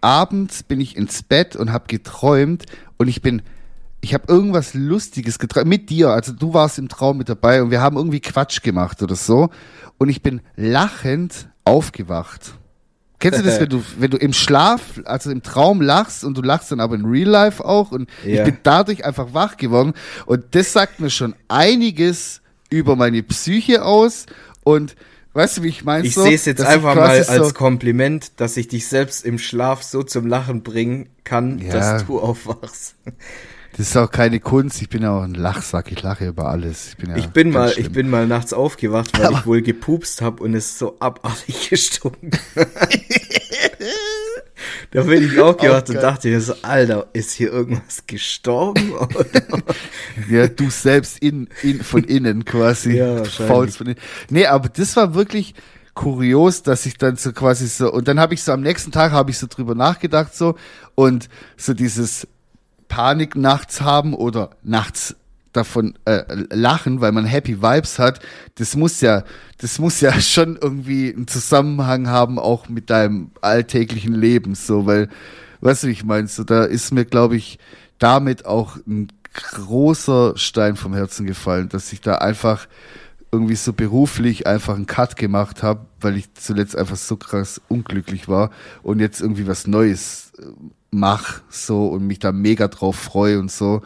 abends 0.00 0.62
bin 0.62 0.80
ich 0.80 0.96
ins 0.96 1.22
Bett 1.22 1.56
und 1.56 1.72
habe 1.72 1.84
geträumt 1.88 2.66
und 2.98 3.08
ich 3.08 3.22
bin 3.22 3.42
ich 4.04 4.12
habe 4.12 4.24
irgendwas 4.28 4.74
Lustiges 4.74 5.38
geträumt 5.38 5.66
mit 5.66 5.88
dir. 5.88 6.10
Also 6.10 6.32
du 6.32 6.52
warst 6.52 6.78
im 6.78 6.88
Traum 6.88 7.16
mit 7.16 7.30
dabei 7.30 7.62
und 7.62 7.70
wir 7.70 7.80
haben 7.80 7.96
irgendwie 7.96 8.20
Quatsch 8.20 8.62
gemacht 8.62 9.02
oder 9.02 9.16
so. 9.16 9.48
Und 9.96 10.10
ich 10.10 10.20
bin 10.20 10.42
lachend 10.56 11.48
aufgewacht. 11.64 12.52
Kennst 13.18 13.40
du 13.40 13.44
das, 13.44 13.58
wenn 13.58 13.70
du, 13.70 13.82
wenn 13.98 14.10
du 14.10 14.18
im 14.18 14.34
Schlaf, 14.34 15.00
also 15.06 15.30
im 15.30 15.42
Traum 15.42 15.80
lachst 15.80 16.22
und 16.22 16.36
du 16.36 16.42
lachst 16.42 16.70
dann 16.70 16.80
aber 16.80 16.94
in 16.94 17.06
Real 17.06 17.28
Life 17.28 17.64
auch 17.64 17.92
und 17.92 18.10
ja. 18.24 18.40
ich 18.40 18.44
bin 18.44 18.58
dadurch 18.62 19.06
einfach 19.06 19.32
wach 19.32 19.56
geworden 19.56 19.94
und 20.26 20.54
das 20.54 20.74
sagt 20.74 21.00
mir 21.00 21.08
schon 21.08 21.34
einiges 21.48 22.42
über 22.68 22.96
meine 22.96 23.22
Psyche 23.22 23.84
aus 23.84 24.26
und 24.64 24.96
Weißt 25.34 25.58
du, 25.58 25.62
wie 25.64 25.68
ich 25.68 25.84
meine? 25.84 26.06
Ich 26.06 26.14
so, 26.14 26.22
sehe 26.22 26.34
es 26.34 26.44
jetzt 26.44 26.62
einfach 26.62 26.94
mal 26.94 27.08
als 27.08 27.26
so 27.26 27.52
Kompliment, 27.52 28.40
dass 28.40 28.56
ich 28.56 28.68
dich 28.68 28.86
selbst 28.86 29.24
im 29.24 29.38
Schlaf 29.38 29.82
so 29.82 30.04
zum 30.04 30.28
Lachen 30.28 30.62
bringen 30.62 31.08
kann, 31.24 31.58
ja. 31.58 31.72
dass 31.72 32.06
du 32.06 32.20
aufwachst. 32.20 32.94
Das 33.76 33.88
ist 33.88 33.96
auch 33.96 34.12
keine 34.12 34.38
Kunst. 34.38 34.80
Ich 34.80 34.88
bin 34.88 35.02
ja 35.02 35.18
auch 35.18 35.22
ein 35.22 35.34
Lachsack. 35.34 35.90
Ich 35.90 36.00
lache 36.00 36.28
über 36.28 36.48
alles. 36.48 36.90
Ich 36.90 36.96
bin, 36.96 37.10
ja 37.10 37.16
ich 37.16 37.26
bin 37.26 37.50
mal, 37.50 37.70
schlimm. 37.70 37.86
ich 37.86 37.92
bin 37.92 38.08
mal 38.08 38.28
nachts 38.28 38.52
aufgewacht, 38.52 39.18
weil 39.18 39.26
Aber 39.26 39.38
ich 39.40 39.46
wohl 39.46 39.62
gepupst 39.62 40.22
habe 40.22 40.40
und 40.44 40.54
es 40.54 40.78
so 40.78 40.96
abartig 41.00 41.70
gestunken. 41.70 42.30
da 44.94 45.02
bin 45.02 45.24
ich 45.24 45.40
auch 45.40 45.56
gewacht 45.56 45.90
und 45.90 45.96
dachte 45.96 46.28
mir 46.28 46.40
so, 46.40 46.54
Alter, 46.62 47.08
ist 47.12 47.32
hier 47.32 47.52
irgendwas 47.52 48.06
gestorben? 48.06 48.94
ja, 50.30 50.46
du 50.46 50.70
selbst 50.70 51.18
in, 51.18 51.48
in, 51.62 51.82
von 51.82 52.04
innen 52.04 52.44
quasi. 52.44 52.96
Ja, 52.96 53.24
faulst 53.24 53.78
von 53.78 53.88
innen. 53.88 53.98
Nee, 54.30 54.46
aber 54.46 54.68
das 54.68 54.94
war 54.96 55.14
wirklich 55.14 55.54
kurios, 55.94 56.62
dass 56.62 56.86
ich 56.86 56.96
dann 56.96 57.16
so 57.16 57.32
quasi 57.32 57.66
so, 57.66 57.92
und 57.92 58.06
dann 58.06 58.20
habe 58.20 58.34
ich 58.34 58.42
so 58.44 58.52
am 58.52 58.60
nächsten 58.60 58.92
Tag 58.92 59.10
habe 59.10 59.30
ich 59.30 59.38
so 59.38 59.46
drüber 59.48 59.74
nachgedacht 59.74 60.34
so 60.34 60.56
und 60.94 61.28
so 61.56 61.74
dieses 61.74 62.28
Panik 62.88 63.34
nachts 63.34 63.80
haben 63.80 64.14
oder 64.14 64.50
nachts 64.62 65.16
davon 65.56 65.94
äh, 66.04 66.22
lachen, 66.50 67.00
weil 67.00 67.12
man 67.12 67.24
Happy 67.24 67.62
Vibes 67.62 67.98
hat, 67.98 68.20
das 68.56 68.76
muss 68.76 69.00
ja, 69.00 69.24
das 69.58 69.78
muss 69.78 70.00
ja 70.00 70.12
schon 70.20 70.58
irgendwie 70.60 71.12
einen 71.14 71.26
Zusammenhang 71.26 72.08
haben, 72.08 72.38
auch 72.38 72.68
mit 72.68 72.90
deinem 72.90 73.30
alltäglichen 73.40 74.14
Leben, 74.14 74.54
so, 74.54 74.86
weil, 74.86 75.08
weißt 75.60 75.84
du, 75.84 75.86
wie 75.88 75.92
ich 75.92 76.04
meine, 76.04 76.28
so, 76.28 76.44
da 76.44 76.64
ist 76.64 76.92
mir, 76.92 77.04
glaube 77.04 77.36
ich, 77.36 77.58
damit 77.98 78.46
auch 78.46 78.76
ein 78.86 79.08
großer 79.32 80.36
Stein 80.36 80.76
vom 80.76 80.94
Herzen 80.94 81.26
gefallen, 81.26 81.68
dass 81.68 81.92
ich 81.92 82.00
da 82.00 82.16
einfach 82.16 82.68
irgendwie 83.32 83.56
so 83.56 83.72
beruflich 83.72 84.46
einfach 84.46 84.76
einen 84.76 84.86
Cut 84.86 85.16
gemacht 85.16 85.64
habe, 85.64 85.86
weil 86.00 86.16
ich 86.16 86.32
zuletzt 86.34 86.76
einfach 86.76 86.96
so 86.96 87.16
krass 87.16 87.60
unglücklich 87.68 88.28
war 88.28 88.50
und 88.84 89.00
jetzt 89.00 89.20
irgendwie 89.20 89.48
was 89.48 89.66
Neues 89.66 90.32
äh, 90.38 90.44
mach 90.92 91.40
so 91.48 91.88
und 91.88 92.06
mich 92.06 92.20
da 92.20 92.30
mega 92.30 92.68
drauf 92.68 92.96
freue 92.96 93.40
und 93.40 93.50
so. 93.50 93.82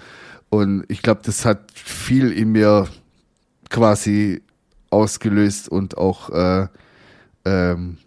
Und 0.51 0.85
ich 0.89 1.03
glaube, 1.03 1.21
das 1.25 1.45
hat 1.45 1.71
viel 1.73 2.33
in 2.33 2.53
mir 2.53 2.89
quasi 3.71 4.43
ausgelöst 4.91 5.69
und 5.69 5.99
auch 5.99 6.31
äh, 6.31 6.69
ähm, 7.45 7.99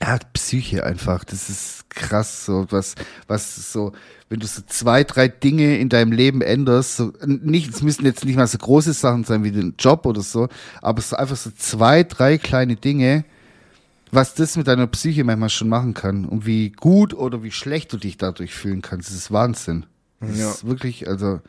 ja, 0.00 0.18
Psyche 0.32 0.84
einfach. 0.84 1.24
Das 1.24 1.48
ist 1.48 1.88
krass, 1.90 2.44
so 2.44 2.66
was, 2.70 2.94
was 3.26 3.72
so, 3.72 3.92
wenn 4.28 4.40
du 4.40 4.46
so 4.46 4.62
zwei, 4.66 5.04
drei 5.04 5.28
Dinge 5.28 5.78
in 5.78 5.88
deinem 5.88 6.12
Leben 6.12 6.42
änderst, 6.42 6.96
so 6.96 7.12
nicht, 7.24 7.72
es 7.72 7.82
müssen 7.82 8.04
jetzt 8.04 8.24
nicht 8.24 8.36
mal 8.36 8.46
so 8.46 8.58
große 8.58 8.92
Sachen 8.92 9.24
sein 9.24 9.44
wie 9.44 9.52
den 9.52 9.74
Job 9.78 10.04
oder 10.06 10.22
so, 10.22 10.48
aber 10.82 11.00
so 11.00 11.16
einfach 11.16 11.36
so 11.36 11.50
zwei, 11.56 12.02
drei 12.02 12.38
kleine 12.38 12.76
Dinge, 12.76 13.24
was 14.10 14.34
das 14.34 14.56
mit 14.56 14.66
deiner 14.66 14.86
Psyche 14.88 15.24
manchmal 15.24 15.50
schon 15.50 15.68
machen 15.68 15.94
kann 15.94 16.24
und 16.24 16.46
wie 16.46 16.70
gut 16.70 17.14
oder 17.14 17.42
wie 17.42 17.52
schlecht 17.52 17.92
du 17.92 17.96
dich 17.96 18.16
dadurch 18.16 18.54
fühlen 18.54 18.82
kannst. 18.82 19.08
Das 19.08 19.16
ist 19.16 19.32
Wahnsinn. 19.32 19.86
Das 20.20 20.38
ja. 20.38 20.50
ist 20.50 20.66
wirklich, 20.66 21.08
also 21.08 21.40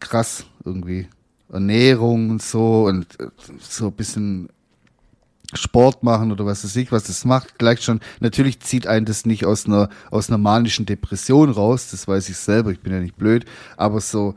krass 0.00 0.44
irgendwie. 0.64 1.08
Ernährung 1.50 2.30
und 2.30 2.42
so 2.42 2.84
und 2.84 3.18
äh, 3.20 3.28
so 3.58 3.86
ein 3.86 3.92
bisschen 3.92 4.50
Sport 5.54 6.02
machen 6.02 6.30
oder 6.30 6.44
was 6.44 6.62
weiß 6.62 6.76
ich, 6.76 6.92
was 6.92 7.04
das 7.04 7.24
macht, 7.24 7.58
gleich 7.58 7.80
schon. 7.80 8.00
Natürlich 8.20 8.60
zieht 8.60 8.86
einen 8.86 9.06
das 9.06 9.24
nicht 9.24 9.46
aus 9.46 9.64
einer, 9.64 9.88
aus 10.10 10.28
einer 10.28 10.36
manischen 10.36 10.84
Depression 10.84 11.48
raus, 11.48 11.90
das 11.90 12.06
weiß 12.06 12.28
ich 12.28 12.36
selber, 12.36 12.70
ich 12.70 12.80
bin 12.80 12.92
ja 12.92 13.00
nicht 13.00 13.16
blöd, 13.16 13.46
aber 13.78 14.00
so 14.02 14.34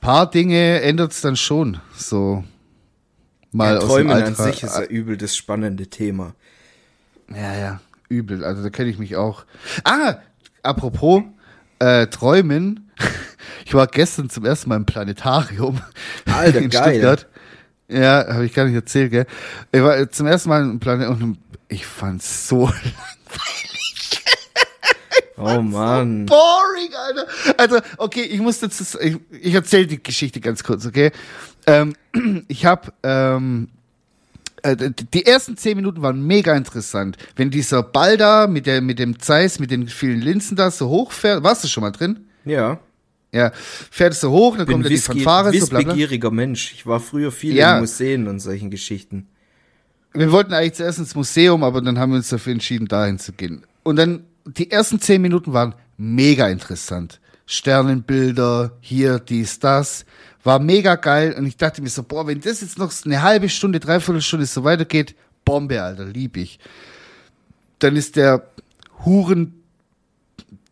paar 0.00 0.30
Dinge 0.30 0.80
ändert 0.82 1.10
es 1.10 1.20
dann 1.20 1.34
schon. 1.34 1.80
So, 1.96 2.44
mal 3.50 3.74
ja, 3.74 3.80
Träumen 3.80 4.12
an 4.12 4.36
sich 4.36 4.62
ist 4.62 4.76
ja 4.76 4.84
übel 4.84 5.16
das 5.16 5.34
spannende 5.34 5.88
Thema. 5.88 6.34
Ja, 7.28 7.58
ja, 7.58 7.80
übel. 8.08 8.44
Also 8.44 8.62
da 8.62 8.70
kenne 8.70 8.90
ich 8.90 8.98
mich 8.98 9.16
auch. 9.16 9.44
Ah, 9.82 10.18
apropos 10.62 11.24
äh, 11.78 12.06
Träumen. 12.06 12.90
Ich 13.64 13.74
war 13.74 13.86
gestern 13.86 14.30
zum 14.30 14.44
ersten 14.44 14.68
Mal 14.68 14.76
im 14.76 14.86
Planetarium 14.86 15.80
Alter, 16.26 16.58
in 16.62 16.70
geil. 16.70 16.94
Stuttgart. 16.94 17.26
Ja, 17.88 18.26
habe 18.34 18.46
ich 18.46 18.54
gar 18.54 18.64
nicht 18.64 18.74
erzählt, 18.74 19.12
gell? 19.12 19.26
Ich 19.72 19.80
war 19.80 20.10
zum 20.10 20.26
ersten 20.26 20.48
Mal 20.48 20.62
im 20.62 20.80
Planetarium 20.80 21.22
und 21.22 21.38
ich 21.68 21.86
fand's 21.86 22.48
so 22.48 22.60
langweilig. 22.66 24.24
oh 25.36 25.62
Mann. 25.62 26.26
So 26.28 26.34
boring, 26.34 26.94
Alter. 26.94 27.26
Also, 27.58 27.80
okay, 27.98 28.22
ich 28.22 28.40
muss 28.40 28.60
jetzt, 28.60 28.98
ich, 29.00 29.16
ich 29.30 29.54
erzähle 29.54 29.86
die 29.86 30.02
Geschichte 30.02 30.40
ganz 30.40 30.64
kurz, 30.64 30.86
okay? 30.86 31.12
Ähm, 31.66 31.94
ich 32.48 32.66
habe 32.66 32.92
ähm, 33.02 33.68
äh, 34.72 34.92
die 35.12 35.26
ersten 35.26 35.56
zehn 35.56 35.76
Minuten 35.76 36.02
waren 36.02 36.26
mega 36.26 36.54
interessant. 36.56 37.16
Wenn 37.36 37.50
dieser 37.50 37.82
Ball 37.82 38.16
da 38.16 38.46
mit, 38.46 38.66
der, 38.66 38.80
mit 38.80 38.98
dem 38.98 39.18
Zeiss, 39.18 39.58
mit 39.58 39.70
den 39.70 39.88
vielen 39.88 40.20
Linsen 40.20 40.56
da 40.56 40.70
so 40.70 40.88
hochfährt, 40.88 41.42
warst 41.42 41.64
du 41.64 41.68
schon 41.68 41.82
mal 41.82 41.92
drin? 41.92 42.26
Ja. 42.44 42.80
Ja, 43.32 43.52
fährt 43.54 44.14
es 44.14 44.20
so 44.20 44.30
hoch, 44.30 44.56
dann 44.56 44.66
Bin 44.66 44.76
kommt 44.76 44.88
Whisky, 44.88 45.18
die 45.18 45.24
Fanfare. 45.24 45.52
Wissbegieriger 45.52 46.28
so 46.28 46.34
Mensch. 46.34 46.72
Ich 46.72 46.86
war 46.86 47.00
früher 47.00 47.32
viel 47.32 47.54
ja. 47.54 47.74
in 47.74 47.80
Museen 47.80 48.28
und 48.28 48.40
solchen 48.40 48.70
Geschichten. 48.70 49.26
Wir 50.14 50.32
wollten 50.32 50.54
eigentlich 50.54 50.74
zuerst 50.74 50.98
ins 50.98 51.14
Museum, 51.14 51.62
aber 51.62 51.82
dann 51.82 51.98
haben 51.98 52.12
wir 52.12 52.16
uns 52.16 52.30
dafür 52.30 52.52
entschieden, 52.52 52.88
dahin 52.88 53.18
zu 53.18 53.32
gehen. 53.32 53.66
Und 53.82 53.96
dann, 53.96 54.24
die 54.46 54.70
ersten 54.70 55.00
zehn 55.00 55.20
Minuten 55.20 55.52
waren 55.52 55.74
mega 55.98 56.48
interessant. 56.48 57.20
Sternenbilder, 57.44 58.72
hier, 58.80 59.18
dies, 59.18 59.58
das. 59.58 60.06
War 60.46 60.60
mega 60.60 60.94
geil 60.94 61.34
und 61.36 61.44
ich 61.44 61.56
dachte 61.56 61.82
mir 61.82 61.88
so, 61.88 62.04
boah, 62.04 62.24
wenn 62.28 62.40
das 62.40 62.60
jetzt 62.60 62.78
noch 62.78 62.92
eine 63.04 63.20
halbe 63.20 63.48
Stunde, 63.48 63.80
dreiviertel 63.80 64.22
Stunde 64.22 64.46
so 64.46 64.62
weitergeht, 64.62 65.16
Bombe, 65.44 65.82
Alter, 65.82 66.04
lieb 66.04 66.36
ich. 66.36 66.60
Dann 67.80 67.96
ist 67.96 68.14
der 68.14 68.46
Huren 69.04 69.60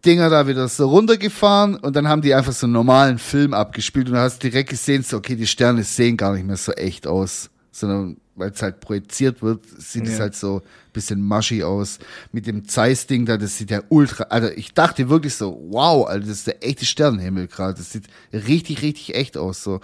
Dinger 0.06 0.30
da 0.30 0.46
wieder 0.46 0.68
so 0.68 0.88
runtergefahren 0.88 1.74
und 1.74 1.96
dann 1.96 2.06
haben 2.06 2.22
die 2.22 2.34
einfach 2.34 2.52
so 2.52 2.66
einen 2.66 2.72
normalen 2.72 3.18
Film 3.18 3.52
abgespielt 3.52 4.06
und 4.06 4.14
du 4.14 4.20
hast 4.20 4.44
direkt 4.44 4.70
gesehen, 4.70 5.02
so, 5.02 5.16
okay, 5.16 5.34
die 5.34 5.46
Sterne 5.46 5.82
sehen 5.82 6.16
gar 6.16 6.34
nicht 6.34 6.46
mehr 6.46 6.56
so 6.56 6.70
echt 6.70 7.08
aus, 7.08 7.50
sondern 7.72 8.18
weil 8.36 8.50
es 8.50 8.62
halt 8.62 8.78
projiziert 8.78 9.42
wird, 9.42 9.64
sieht 9.76 10.06
ja. 10.06 10.12
es 10.12 10.20
halt 10.20 10.36
so 10.36 10.62
bisschen 10.94 11.20
mushy 11.22 11.62
aus. 11.62 11.98
Mit 12.32 12.46
dem 12.46 12.66
Zeiss-Ding 12.66 13.26
da, 13.26 13.36
das 13.36 13.58
sieht 13.58 13.70
ja 13.70 13.82
ultra, 13.90 14.24
also 14.24 14.48
ich 14.48 14.72
dachte 14.72 15.10
wirklich 15.10 15.34
so, 15.34 15.60
wow, 15.68 16.06
Alter, 16.06 16.26
das 16.26 16.38
ist 16.38 16.46
der 16.46 16.64
echte 16.64 16.86
Sternenhimmel 16.86 17.48
gerade. 17.48 17.74
Das 17.74 17.92
sieht 17.92 18.06
richtig, 18.32 18.80
richtig 18.80 19.14
echt 19.14 19.36
aus, 19.36 19.62
so. 19.62 19.80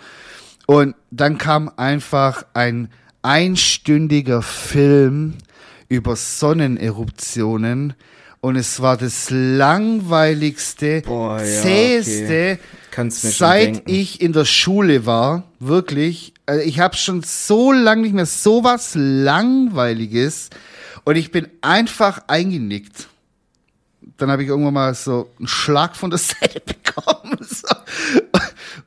Und 0.67 0.95
dann 1.11 1.37
kam 1.37 1.71
einfach 1.77 2.45
ein 2.55 2.89
einstündiger 3.23 4.41
Film 4.41 5.35
über 5.89 6.17
Sonneneruptionen 6.17 7.95
und 8.41 8.57
es 8.57 8.81
war 8.81 8.97
das 8.97 9.29
langweiligste, 9.31 11.03
Boah, 11.03 11.43
ja, 11.43 11.63
zäheste, 11.63 12.59
okay. 12.91 13.11
seit 13.11 13.89
ich 13.89 14.23
in 14.23 14.33
der 14.33 14.47
Schule 14.47 15.05
war. 15.05 15.45
Wirklich. 15.59 16.33
Also 16.47 16.65
ich 16.65 16.81
habe 16.81 16.97
schon 16.97 17.23
so 17.23 17.71
lange 17.71 18.03
nicht 18.03 18.15
mehr 18.15 18.25
so 18.25 18.65
was 18.65 18.93
Langweiliges 18.95 20.49
und 21.11 21.17
ich 21.17 21.33
bin 21.33 21.49
einfach 21.61 22.23
eingenickt. 22.29 23.09
Dann 24.17 24.31
habe 24.31 24.45
ich 24.45 24.49
irgendwann 24.49 24.75
mal 24.75 24.95
so 24.95 25.29
einen 25.39 25.49
Schlag 25.49 25.97
von 25.97 26.09
der 26.09 26.19
Seite 26.21 26.61
bekommen. 26.61 27.37
So. 27.41 27.67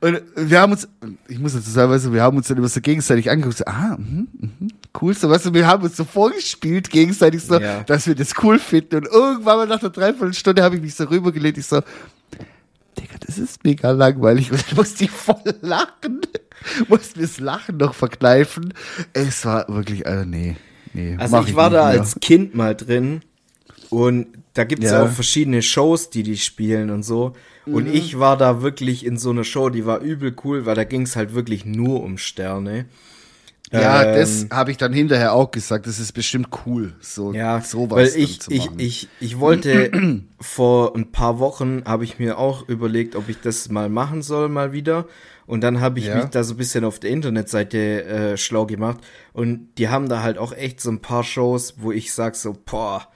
Und 0.00 0.22
wir 0.34 0.58
haben 0.58 0.72
uns, 0.72 0.88
ich 1.28 1.38
muss 1.38 1.52
dazu 1.52 1.68
sagen, 1.68 1.92
weißt 1.92 2.06
du, 2.06 2.14
wir 2.14 2.22
haben 2.22 2.38
uns 2.38 2.48
dann 2.48 2.56
immer 2.56 2.68
so 2.68 2.80
gegenseitig 2.80 3.30
angeguckt, 3.30 3.58
so, 3.58 3.66
ah, 3.66 3.98
mh, 3.98 4.24
mh, 4.38 4.68
cool, 5.02 5.12
so, 5.12 5.28
weißt 5.28 5.44
du, 5.44 5.52
wir 5.52 5.66
haben 5.66 5.82
uns 5.82 5.98
so 5.98 6.04
vorgespielt 6.04 6.88
gegenseitig 6.88 7.42
so, 7.42 7.60
ja. 7.60 7.82
dass 7.82 8.06
wir 8.06 8.14
das 8.14 8.32
cool 8.42 8.58
finden. 8.58 8.96
Und 8.96 9.04
irgendwann 9.04 9.58
mal 9.58 9.66
nach 9.66 9.82
einer 9.82 9.90
Dreiviertelstunde 9.90 10.62
habe 10.62 10.76
ich 10.76 10.80
mich 10.80 10.94
so 10.94 11.04
rübergelegt, 11.04 11.58
ich 11.58 11.66
so, 11.66 11.82
Digga, 12.98 13.16
das 13.20 13.36
ist 13.36 13.64
mega 13.64 13.90
langweilig. 13.90 14.50
Und 14.50 14.64
dann 14.66 14.76
musste 14.76 15.04
ich 15.04 15.10
voll 15.10 15.54
lachen. 15.60 16.22
musste 16.88 17.18
mir 17.18 17.26
das 17.26 17.38
Lachen 17.38 17.76
noch 17.76 17.92
verkneifen. 17.92 18.72
Es 19.12 19.44
war 19.44 19.68
wirklich, 19.68 20.06
also 20.06 20.24
nee, 20.24 20.56
Nee, 20.94 21.16
Also 21.18 21.38
ich 21.42 21.54
war 21.56 21.70
da 21.70 21.82
mehr. 21.90 22.00
als 22.00 22.20
Kind 22.20 22.54
mal 22.54 22.74
drin 22.74 23.20
und 23.90 24.26
da 24.54 24.64
gibt's 24.64 24.86
ja. 24.86 24.98
Ja. 24.98 25.02
auch 25.04 25.10
verschiedene 25.10 25.62
Shows, 25.62 26.10
die 26.10 26.22
die 26.22 26.36
spielen 26.38 26.90
und 26.90 27.02
so. 27.02 27.32
Und 27.66 27.86
Mhm. 27.88 27.94
ich 27.94 28.18
war 28.18 28.36
da 28.36 28.62
wirklich 28.62 29.04
in 29.04 29.16
so 29.18 29.30
einer 29.30 29.44
Show, 29.44 29.70
die 29.70 29.86
war 29.86 30.00
übel 30.00 30.34
cool, 30.44 30.66
weil 30.66 30.74
da 30.74 30.84
ging's 30.84 31.16
halt 31.16 31.34
wirklich 31.34 31.64
nur 31.64 32.02
um 32.02 32.18
Sterne. 32.18 32.86
Ja, 33.72 34.02
Ähm, 34.04 34.14
das 34.14 34.46
habe 34.52 34.70
ich 34.70 34.76
dann 34.76 34.92
hinterher 34.92 35.32
auch 35.32 35.50
gesagt. 35.50 35.86
Das 35.86 35.98
ist 35.98 36.12
bestimmt 36.12 36.48
cool, 36.66 36.94
so 37.00 37.32
Ja, 37.32 37.60
sowas 37.60 38.14
weil 38.14 38.22
ich, 38.22 38.40
zu 38.40 38.50
ich, 38.52 38.66
machen. 38.66 38.78
ich, 38.78 39.08
ich 39.18 39.40
wollte 39.40 40.22
vor 40.40 40.94
ein 40.94 41.10
paar 41.10 41.38
Wochen 41.40 41.82
habe 41.84 42.04
ich 42.04 42.18
mir 42.18 42.38
auch 42.38 42.68
überlegt, 42.68 43.16
ob 43.16 43.28
ich 43.28 43.40
das 43.40 43.70
mal 43.70 43.88
machen 43.88 44.22
soll, 44.22 44.48
mal 44.48 44.72
wieder. 44.72 45.06
Und 45.46 45.60
dann 45.62 45.80
habe 45.80 45.98
ich 45.98 46.06
Ja. 46.06 46.16
mich 46.16 46.26
da 46.26 46.42
so 46.42 46.54
ein 46.54 46.56
bisschen 46.56 46.84
auf 46.84 46.98
der 46.98 47.10
Internetseite 47.10 48.04
äh, 48.04 48.36
schlau 48.36 48.66
gemacht. 48.66 48.98
Und 49.32 49.68
die 49.78 49.88
haben 49.88 50.08
da 50.08 50.22
halt 50.22 50.38
auch 50.38 50.52
echt 50.52 50.80
so 50.80 50.90
ein 50.90 51.00
paar 51.00 51.24
Shows, 51.24 51.74
wo 51.78 51.92
ich 51.92 52.12
sag 52.12 52.34
so, 52.36 52.56
boah, 52.64 53.08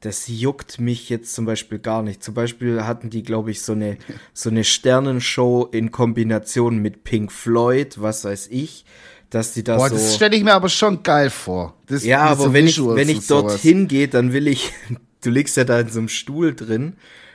das 0.00 0.26
juckt 0.28 0.80
mich 0.80 1.08
jetzt 1.10 1.32
zum 1.34 1.44
Beispiel 1.44 1.78
gar 1.78 2.02
nicht. 2.02 2.22
Zum 2.22 2.34
Beispiel 2.34 2.84
hatten 2.84 3.08
die, 3.10 3.22
glaube 3.22 3.50
ich, 3.50 3.62
so 3.62 3.72
eine, 3.72 3.98
so 4.34 4.50
eine 4.50 4.64
Sternenshow 4.64 5.68
in 5.72 5.90
Kombination 5.90 6.78
mit 6.78 7.04
Pink 7.04 7.32
Floyd, 7.32 8.00
was 8.00 8.24
weiß 8.24 8.48
ich, 8.50 8.84
dass 9.30 9.52
die 9.54 9.64
da 9.64 9.76
Boah, 9.76 9.88
so. 9.88 9.94
das 9.96 10.14
stelle 10.14 10.36
ich 10.36 10.44
mir 10.44 10.52
aber 10.54 10.68
schon 10.68 11.02
geil 11.02 11.30
vor. 11.30 11.74
Das, 11.86 12.04
Ja, 12.04 12.20
aber 12.20 12.44
so 12.44 12.52
wenn 12.52 12.66
ich, 12.66 12.84
wenn 12.84 13.08
ich 13.08 13.26
dort 13.26 13.50
sowas. 13.50 13.62
hingehe, 13.62 14.08
dann 14.08 14.32
will 14.32 14.46
ich, 14.46 14.72
du 15.22 15.30
liegst 15.30 15.56
ja 15.56 15.64
da 15.64 15.80
in 15.80 15.88
so 15.88 15.98
einem 16.00 16.08
Stuhl 16.08 16.54
drin. 16.54 16.94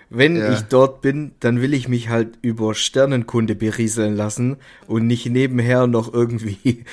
Wenn 0.09 0.37
Ja. 0.37 0.53
ich 0.53 0.61
dort 0.61 1.01
bin, 1.01 1.33
dann 1.41 1.61
will 1.61 1.73
ich 1.73 1.87
mich 1.89 2.07
halt 2.09 2.37
über 2.41 2.73
Sternenkunde 2.73 3.55
berieseln 3.55 4.15
lassen 4.15 4.57
und 4.87 5.05
nicht 5.05 5.25
nebenher 5.25 5.85
noch 5.87 6.13
irgendwie 6.13 6.85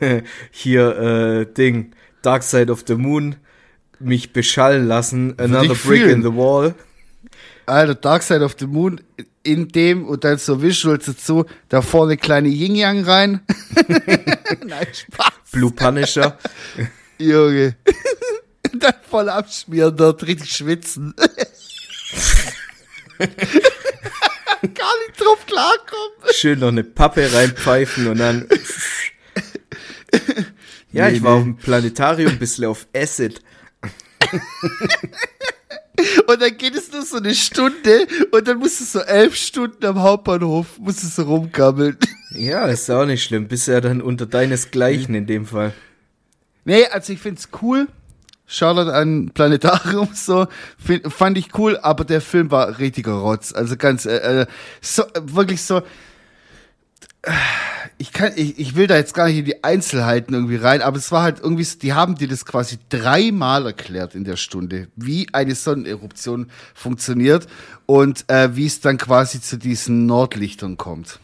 hier 0.50 0.96
äh, 0.98 1.52
Ding 1.52 1.92
Dark 2.22 2.42
Side 2.44 2.70
of 2.70 2.84
the 2.86 2.94
Moon 2.94 3.36
mich 3.98 4.32
beschallen 4.32 4.86
lassen. 4.86 5.34
Another 5.38 5.74
brick 5.74 6.02
in 6.06 6.22
the 6.22 6.32
wall. 6.34 6.74
Alter, 7.66 7.94
Dark 7.94 8.22
Side 8.22 8.44
of 8.44 8.56
the 8.58 8.66
Moon, 8.66 9.00
in 9.42 9.68
dem 9.68 10.06
und 10.06 10.24
dann 10.24 10.38
so 10.38 10.60
Visuals 10.62 11.06
dazu, 11.06 11.44
da 11.68 11.82
vorne 11.82 12.16
kleine 12.16 12.48
Yin-Yang 12.48 13.04
rein. 13.04 13.40
Nein, 14.66 14.86
Spaß. 14.92 15.32
Blue 15.52 15.70
Punisher. 15.70 16.38
Junge. 17.18 17.76
dann 18.74 18.94
voll 19.08 19.28
abschmieren 19.28 19.96
dort, 19.96 20.26
richtig 20.26 20.50
schwitzen. 20.50 21.14
Gar 24.74 24.92
nicht 25.06 25.18
drauf 25.18 25.46
klarkommen. 25.46 26.34
Schön 26.34 26.58
noch 26.58 26.68
eine 26.68 26.84
Pappe 26.84 27.32
reinpfeifen 27.32 28.06
und 28.08 28.18
dann. 28.18 28.48
Ja, 30.92 31.08
Nee, 31.08 31.18
ich 31.18 31.22
war 31.22 31.34
nee. 31.34 31.38
auf 31.38 31.44
dem 31.44 31.56
Planetarium, 31.56 32.36
bisschen 32.36 32.64
auf 32.64 32.88
Acid. 32.92 33.40
Und 36.26 36.40
dann 36.40 36.56
geht 36.56 36.74
es 36.74 36.90
nur 36.92 37.02
so 37.02 37.18
eine 37.18 37.34
Stunde 37.34 38.06
und 38.30 38.48
dann 38.48 38.58
musst 38.58 38.80
du 38.80 38.84
so 38.84 39.00
elf 39.00 39.36
Stunden 39.36 39.84
am 39.84 40.00
Hauptbahnhof, 40.00 40.78
musst 40.78 41.02
du 41.02 41.06
so 41.08 41.22
rumgammeln. 41.22 41.96
Ja, 42.32 42.66
ist 42.66 42.88
auch 42.88 43.06
nicht 43.06 43.24
schlimm. 43.24 43.48
Bist 43.48 43.66
ja 43.66 43.80
dann 43.80 44.00
unter 44.00 44.24
deinesgleichen 44.24 45.16
in 45.16 45.26
dem 45.26 45.46
Fall. 45.46 45.74
Nee, 46.64 46.86
also 46.86 47.12
ich 47.12 47.18
find's 47.18 47.48
cool. 47.60 47.88
Shoutout 48.50 48.90
an 48.90 49.30
Planetarium, 49.32 50.08
so, 50.14 50.48
find, 50.76 51.12
fand 51.12 51.38
ich 51.38 51.56
cool, 51.56 51.78
aber 51.80 52.04
der 52.04 52.20
Film 52.20 52.50
war 52.50 52.80
richtiger 52.80 53.12
Rotz. 53.12 53.52
Also 53.52 53.76
ganz, 53.76 54.06
äh, 54.06 54.42
äh, 54.42 54.46
so, 54.80 55.04
äh, 55.04 55.20
wirklich 55.22 55.62
so, 55.62 55.78
äh, 57.22 57.30
ich 57.98 58.12
kann, 58.12 58.32
ich, 58.34 58.58
ich 58.58 58.74
will 58.74 58.88
da 58.88 58.96
jetzt 58.96 59.14
gar 59.14 59.28
nicht 59.28 59.38
in 59.38 59.44
die 59.44 59.62
Einzelheiten 59.62 60.34
irgendwie 60.34 60.56
rein, 60.56 60.82
aber 60.82 60.96
es 60.96 61.12
war 61.12 61.22
halt 61.22 61.38
irgendwie, 61.38 61.64
die 61.80 61.92
haben 61.92 62.16
dir 62.16 62.26
das 62.26 62.44
quasi 62.44 62.78
dreimal 62.88 63.66
erklärt 63.66 64.16
in 64.16 64.24
der 64.24 64.36
Stunde, 64.36 64.88
wie 64.96 65.28
eine 65.32 65.54
Sonneneruption 65.54 66.50
funktioniert 66.74 67.46
und 67.86 68.28
äh, 68.28 68.56
wie 68.56 68.66
es 68.66 68.80
dann 68.80 68.98
quasi 68.98 69.40
zu 69.40 69.58
diesen 69.58 70.06
Nordlichtern 70.06 70.76
kommt. 70.76 71.20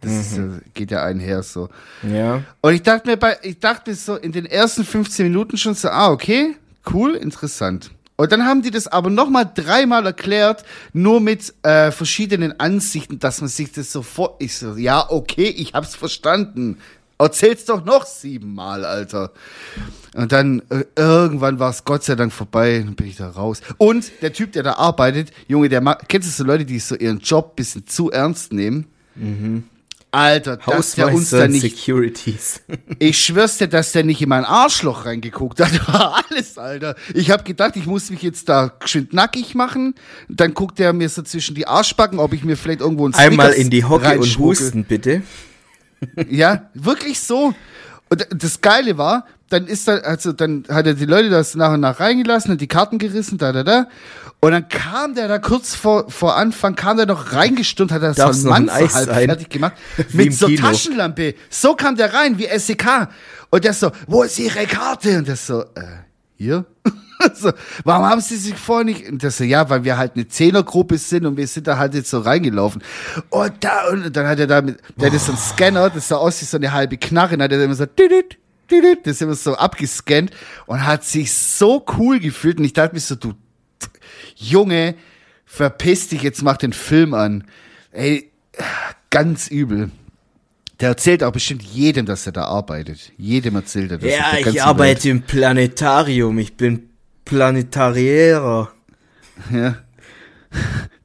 Das 0.00 0.12
ist, 0.12 0.36
ja- 0.36 0.48
geht 0.74 0.90
ja 0.90 1.02
einher 1.04 1.42
so. 1.42 1.68
Ja. 2.02 2.42
Und 2.60 2.74
ich 2.74 2.82
dachte 2.82 3.08
mir 3.08 3.16
bei, 3.16 3.36
ich 3.42 3.58
dachte 3.58 3.90
mir 3.90 3.96
so 3.96 4.16
in 4.16 4.32
den 4.32 4.46
ersten 4.46 4.84
15 4.84 5.26
Minuten 5.26 5.56
schon 5.56 5.74
so, 5.74 5.88
ah, 5.88 6.10
okay, 6.10 6.56
cool, 6.92 7.14
interessant. 7.14 7.90
Und 8.16 8.32
dann 8.32 8.44
haben 8.44 8.60
die 8.62 8.70
das 8.70 8.86
aber 8.86 9.08
nochmal 9.08 9.50
dreimal 9.54 10.04
erklärt, 10.04 10.64
nur 10.92 11.20
mit 11.20 11.54
äh, 11.62 11.90
verschiedenen 11.90 12.58
Ansichten, 12.60 13.18
dass 13.18 13.40
man 13.40 13.48
sich 13.48 13.72
das 13.72 13.90
so 13.92 14.02
vor. 14.02 14.36
Ich 14.40 14.56
so, 14.58 14.76
ja, 14.76 15.10
okay, 15.10 15.48
ich 15.48 15.72
hab's 15.72 15.94
verstanden. 15.94 16.76
Erzähl's 17.18 17.64
doch 17.66 17.84
noch 17.84 18.04
siebenmal, 18.06 18.84
Alter. 18.84 19.32
Und 20.14 20.32
dann 20.32 20.60
äh, 20.70 20.84
irgendwann 20.96 21.58
war 21.58 21.70
es 21.70 21.84
Gott 21.84 22.02
sei 22.04 22.14
Dank 22.14 22.32
vorbei, 22.32 22.82
dann 22.84 22.94
bin 22.94 23.06
ich 23.06 23.16
da 23.16 23.28
raus. 23.30 23.60
Und 23.78 24.10
der 24.22 24.32
Typ, 24.32 24.52
der 24.52 24.62
da 24.64 24.72
arbeitet, 24.74 25.30
Junge, 25.48 25.68
der 25.68 25.80
kennst 26.08 26.28
du 26.28 26.32
so 26.32 26.44
Leute, 26.44 26.64
die 26.64 26.78
so 26.78 26.96
ihren 26.96 27.18
Job 27.20 27.56
bisschen 27.56 27.86
zu 27.86 28.10
ernst 28.10 28.52
nehmen? 28.52 28.86
Alter, 30.12 30.56
dass 30.56 30.94
der 30.96 31.12
uns 31.12 31.30
da 31.30 31.46
nicht 31.46 31.60
Securities. 31.60 32.62
ich 32.98 33.24
schwör's 33.24 33.58
dir, 33.58 33.68
dass 33.68 33.92
der 33.92 34.02
nicht 34.02 34.20
in 34.20 34.28
mein 34.28 34.44
Arschloch 34.44 35.04
reingeguckt 35.04 35.60
hat. 35.60 35.88
War 35.88 36.24
alles, 36.28 36.58
Alter. 36.58 36.96
Ich 37.14 37.30
hab 37.30 37.44
gedacht, 37.44 37.76
ich 37.76 37.86
muss 37.86 38.10
mich 38.10 38.22
jetzt 38.22 38.48
da 38.48 38.72
geschwind 38.80 39.12
nackig 39.12 39.54
machen. 39.54 39.94
Dann 40.28 40.54
guckt 40.54 40.80
er 40.80 40.92
mir 40.92 41.08
so 41.08 41.22
zwischen 41.22 41.54
die 41.54 41.66
Arschbacken, 41.66 42.18
ob 42.18 42.32
ich 42.32 42.42
mir 42.42 42.56
vielleicht 42.56 42.80
irgendwo 42.80 43.06
ein 43.06 43.14
Einmal 43.14 43.52
in 43.52 43.70
die 43.70 43.84
Hocke 43.84 44.18
und 44.18 44.38
husten, 44.38 44.84
bitte. 44.84 45.22
Ja, 46.28 46.70
wirklich 46.74 47.20
so. 47.20 47.54
Und 48.10 48.26
das 48.30 48.60
Geile 48.60 48.98
war, 48.98 49.24
dann 49.50 49.66
ist 49.66 49.86
da, 49.88 49.98
also 49.98 50.32
dann 50.32 50.64
hat 50.68 50.86
er 50.86 50.94
die 50.94 51.04
Leute 51.06 51.30
das 51.30 51.54
nach 51.54 51.72
und 51.72 51.80
nach 51.80 52.00
reingelassen, 52.00 52.52
hat 52.52 52.60
die 52.60 52.66
Karten 52.66 52.98
gerissen, 52.98 53.38
da, 53.38 53.52
da, 53.52 53.62
da. 53.62 53.86
Und 54.40 54.52
dann 54.52 54.68
kam 54.68 55.14
der 55.14 55.28
da 55.28 55.38
kurz 55.38 55.74
vor, 55.74 56.10
vor 56.10 56.36
Anfang, 56.36 56.74
kam 56.74 56.96
der 56.96 57.06
noch 57.06 57.32
reingestürmt, 57.32 57.92
hat 57.92 58.02
er 58.02 58.14
Darf's 58.14 58.38
einen 58.38 58.44
noch 58.44 58.50
Mann 58.50 58.72
halb 58.72 58.90
sein? 58.90 59.06
fertig 59.06 59.50
gemacht. 59.50 59.74
Mit 60.12 60.34
so 60.34 60.46
Kino. 60.46 60.62
Taschenlampe. 60.62 61.34
So 61.50 61.74
kam 61.74 61.96
der 61.96 62.12
rein, 62.12 62.38
wie 62.38 62.46
SEK. 62.58 63.08
Und 63.50 63.64
der 63.64 63.74
so, 63.74 63.92
wo 64.06 64.22
ist 64.22 64.38
Ihre 64.38 64.66
Karte? 64.66 65.18
Und 65.18 65.28
der 65.28 65.36
so, 65.36 65.62
äh, 65.62 65.82
hier? 66.36 66.64
so, 67.34 67.52
warum 67.84 68.06
haben 68.06 68.20
Sie 68.20 68.36
sich 68.36 68.54
vorher 68.54 68.84
nicht? 68.84 69.08
Und 69.08 69.22
der 69.22 69.30
so, 69.30 69.44
ja, 69.44 69.68
weil 69.68 69.84
wir 69.84 69.96
halt 69.96 70.12
eine 70.14 70.28
Zehnergruppe 70.28 70.98
sind 70.98 71.26
und 71.26 71.36
wir 71.36 71.46
sind 71.46 71.66
da 71.66 71.78
halt 71.78 71.94
jetzt 71.94 72.10
so 72.10 72.20
reingelaufen. 72.20 72.82
Und 73.28 73.52
da, 73.60 73.88
und 73.88 74.14
dann 74.14 74.26
hat 74.26 74.38
er 74.38 74.46
da 74.46 74.62
mit, 74.62 74.78
der 74.96 75.12
hat 75.12 75.20
so 75.20 75.32
einen 75.32 75.40
Scanner, 75.40 75.90
das 75.90 76.08
sah 76.08 76.16
aus 76.16 76.40
wie 76.40 76.46
so 76.46 76.56
eine 76.56 76.72
halbe 76.72 76.96
Knarre, 76.96 77.34
und 77.34 77.42
hat 77.42 77.52
er 77.52 77.62
immer 77.62 77.74
so, 77.74 77.86
didit, 77.86 78.38
didit, 78.70 79.06
das 79.06 79.16
ist 79.16 79.22
immer 79.22 79.34
so 79.34 79.54
abgescannt 79.54 80.30
und 80.66 80.84
hat 80.86 81.04
sich 81.04 81.32
so 81.32 81.84
cool 81.98 82.20
gefühlt. 82.20 82.58
Und 82.58 82.64
ich 82.64 82.72
dachte 82.72 82.94
mir 82.94 83.00
so, 83.00 83.14
du 83.14 83.34
Junge, 84.36 84.94
verpiss 85.44 86.08
dich, 86.08 86.22
jetzt 86.22 86.42
mach 86.42 86.56
den 86.56 86.72
Film 86.72 87.14
an. 87.14 87.44
Ey, 87.92 88.30
ganz 89.10 89.48
übel. 89.48 89.90
Der 90.80 90.90
erzählt 90.90 91.22
auch 91.22 91.32
bestimmt 91.32 91.62
jedem, 91.62 92.06
dass 92.06 92.24
er 92.24 92.32
da 92.32 92.44
arbeitet. 92.44 93.12
Jedem 93.18 93.56
erzählt 93.56 93.90
er 93.90 93.98
das. 93.98 94.10
Ja, 94.10 94.38
ich 94.38 94.62
arbeite 94.62 95.10
im 95.10 95.22
Planetarium. 95.22 96.38
Ich 96.38 96.56
bin 96.56 96.89
Planetarierer. 97.30 98.70
Ja. 99.52 99.76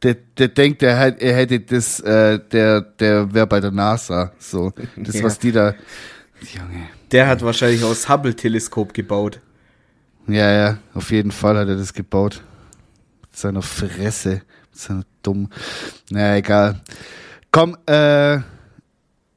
Der, 0.03 0.15
der 0.37 0.47
denkt, 0.49 0.81
er, 0.83 0.97
hat, 0.99 1.21
er 1.21 1.35
hätte 1.35 1.59
das, 1.59 1.99
äh, 1.99 2.39
der, 2.51 2.81
der 2.81 3.33
wäre 3.33 3.47
bei 3.47 3.59
der 3.59 3.71
NASA. 3.71 4.31
So. 4.39 4.73
Das, 4.97 5.15
Ja. 5.15 5.23
was 5.23 5.39
die 5.39 5.51
da. 5.51 5.75
Junge. 6.41 6.89
Der 7.11 7.27
hat 7.27 7.43
wahrscheinlich 7.43 7.83
aus 7.83 8.09
Hubble-Teleskop 8.09 8.93
gebaut. 8.93 9.39
Ja, 10.27 10.51
ja, 10.51 10.77
auf 10.95 11.11
jeden 11.11 11.31
Fall 11.31 11.57
hat 11.57 11.67
er 11.67 11.75
das 11.77 11.93
gebaut. 11.93 12.43
Mit 13.21 13.37
seiner 13.37 13.61
Fresse. 13.61 14.41
Mit 14.71 14.79
seiner 14.79 15.03
dumm. 15.21 15.49
Naja, 16.09 16.35
egal. 16.37 16.81
Komm, 17.51 17.77
äh, 17.85 18.37
machen 18.37 18.43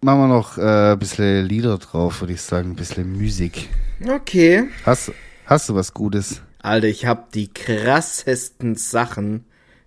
wir 0.00 0.26
noch 0.28 0.56
äh, 0.58 0.92
ein 0.92 0.98
bisschen 0.98 1.44
Lieder 1.46 1.76
drauf, 1.78 2.22
würde 2.22 2.32
ich 2.32 2.40
sagen. 2.42 2.70
Ein 2.70 2.76
bisschen 2.76 3.12
Musik. 3.12 3.68
Okay. 4.06 4.64
Hast, 4.84 5.12
hast 5.46 5.68
du 5.68 5.74
was 5.74 5.92
Gutes? 5.92 6.40
Alter, 6.60 6.88
ich 6.88 7.06
hab 7.06 7.32
die 7.32 7.48
krassesten 7.48 8.74
Sachen, 8.74 9.44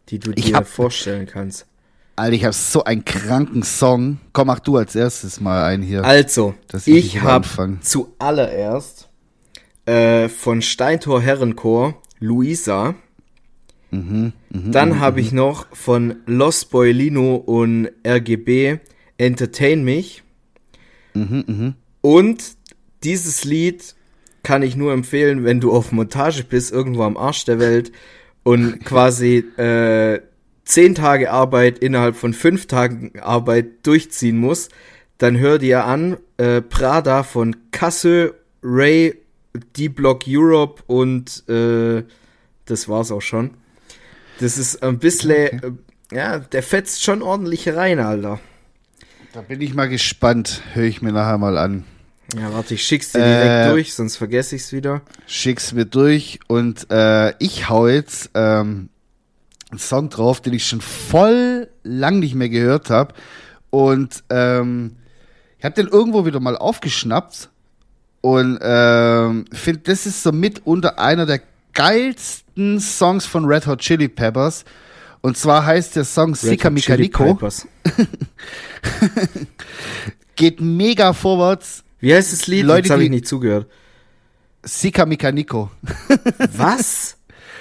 die 0.09 0.19
du 0.19 0.31
dir 0.31 0.55
hab- 0.55 0.67
vorstellen 0.67 1.25
kannst. 1.27 1.65
Alter, 2.15 2.33
ich 2.35 2.43
habe 2.43 2.53
so 2.53 2.83
einen 2.83 3.03
kranken 3.05 3.63
Song. 3.63 4.19
Komm, 4.33 4.47
mach 4.47 4.59
du 4.59 4.77
als 4.77 4.95
erstes 4.95 5.39
mal 5.41 5.63
einen 5.65 5.81
hier. 5.83 6.03
Also, 6.03 6.53
ich 6.85 6.87
ich 7.15 7.21
habe 7.21 7.47
zuallererst 7.81 9.09
äh, 9.85 10.29
von 10.29 10.61
Steintor 10.61 11.21
Herrenchor 11.21 12.01
Luisa. 12.19 12.95
Mhm, 13.89 14.33
Dann 14.49 14.99
habe 14.99 15.19
ich 15.19 15.31
noch 15.31 15.65
von 15.75 16.17
Los 16.25 16.63
Boilino 16.65 17.35
und 17.35 17.89
RGB 18.07 18.79
Entertain 19.17 19.83
mich. 19.83 20.23
Mhm, 21.13 21.75
Und 22.01 22.43
dieses 23.03 23.43
Lied 23.43 23.95
kann 24.43 24.63
ich 24.63 24.75
nur 24.75 24.93
empfehlen, 24.93 25.43
wenn 25.43 25.59
du 25.59 25.71
auf 25.71 25.91
Montage 25.91 26.43
bist, 26.43 26.71
irgendwo 26.71 27.03
am 27.03 27.17
Arsch 27.17 27.45
der 27.45 27.59
Welt 27.59 27.91
und 28.43 28.83
quasi 28.85 29.37
äh, 29.57 30.19
zehn 30.65 30.95
Tage 30.95 31.31
Arbeit 31.31 31.79
innerhalb 31.79 32.15
von 32.15 32.33
fünf 32.33 32.67
Tagen 32.67 33.13
Arbeit 33.19 33.85
durchziehen 33.85 34.37
musst, 34.37 34.71
dann 35.17 35.37
hör 35.37 35.59
dir 35.59 35.85
an 35.85 36.17
äh, 36.37 36.61
Prada 36.61 37.23
von 37.23 37.55
Cassö, 37.71 38.31
Ray 38.63 39.15
D-Block 39.77 40.23
Europe 40.27 40.81
und 40.87 41.47
äh, 41.49 42.03
das 42.65 42.87
war's 42.87 43.11
auch 43.11 43.21
schon. 43.21 43.51
Das 44.39 44.57
ist 44.57 44.81
ein 44.81 44.97
bisschen, 44.97 45.31
Okay. 45.31 45.67
äh, 46.11 46.15
ja, 46.15 46.39
der 46.39 46.63
fetzt 46.63 47.03
schon 47.03 47.21
ordentlich 47.21 47.69
rein, 47.69 47.99
Alter. 47.99 48.39
Da 49.33 49.41
bin 49.41 49.61
ich 49.61 49.73
mal 49.73 49.87
gespannt. 49.87 50.61
Höre 50.73 50.85
ich 50.85 51.01
mir 51.01 51.11
nachher 51.11 51.37
mal 51.37 51.57
an. 51.57 51.85
Ja, 52.37 52.53
warte, 52.53 52.75
ich 52.75 52.83
schick's 52.85 53.11
dir 53.11 53.19
direkt 53.19 53.67
Äh, 53.67 53.69
durch, 53.71 53.93
sonst 53.93 54.15
vergesse 54.15 54.55
ich's 54.55 54.71
wieder. 54.71 55.01
Schick's 55.27 55.73
mir 55.73 55.85
durch 55.85 56.39
und 56.47 56.89
äh, 56.89 57.33
ich 57.39 57.69
hau 57.69 57.87
jetzt 57.87 58.29
ähm, 58.35 58.89
einen 59.69 59.79
Song 59.79 60.09
drauf, 60.09 60.41
den 60.41 60.53
ich 60.53 60.65
schon 60.65 60.81
voll 60.81 61.69
lang 61.83 62.19
nicht 62.19 62.35
mehr 62.35 62.49
gehört 62.49 62.89
habe. 62.89 63.13
Und 63.69 64.23
ähm, 64.29 64.95
ich 65.57 65.65
habe 65.65 65.75
den 65.75 65.87
irgendwo 65.87 66.25
wieder 66.25 66.39
mal 66.39 66.57
aufgeschnappt 66.57 67.49
und 68.21 68.59
ähm, 68.61 69.45
finde, 69.51 69.81
das 69.83 70.05
ist 70.05 70.23
so 70.23 70.31
mitunter 70.31 70.99
einer 70.99 71.25
der 71.25 71.41
geilsten 71.73 72.79
Songs 72.79 73.25
von 73.25 73.45
Red 73.45 73.67
Hot 73.67 73.79
Chili 73.79 74.07
Peppers. 74.07 74.63
Und 75.21 75.37
zwar 75.37 75.65
heißt 75.65 75.95
der 75.95 76.03
Song 76.03 76.33
Sika. 76.35 76.69
Peppers. 77.33 77.67
Geht 80.35 80.59
mega 80.61 81.13
vorwärts. 81.13 81.83
Wie 82.01 82.13
heißt 82.13 82.33
das 82.33 82.47
Lied? 82.47 82.65
Leute, 82.65 82.87
Jetzt 82.87 82.91
habe 82.91 83.03
ich 83.03 83.09
nicht 83.09 83.27
zugehört. 83.27 83.67
Sika 84.63 85.05
Mikaniko. 85.05 85.71
Was? 86.57 87.17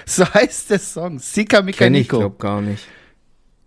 So 0.06 0.24
heißt 0.26 0.70
der 0.70 0.78
Song. 0.80 1.18
Sika 1.18 1.58
Kenn 1.58 1.68
ich, 1.68 1.76
Mikaniko. 1.78 2.18
glaub 2.18 2.38
gar 2.38 2.60
nicht. 2.60 2.84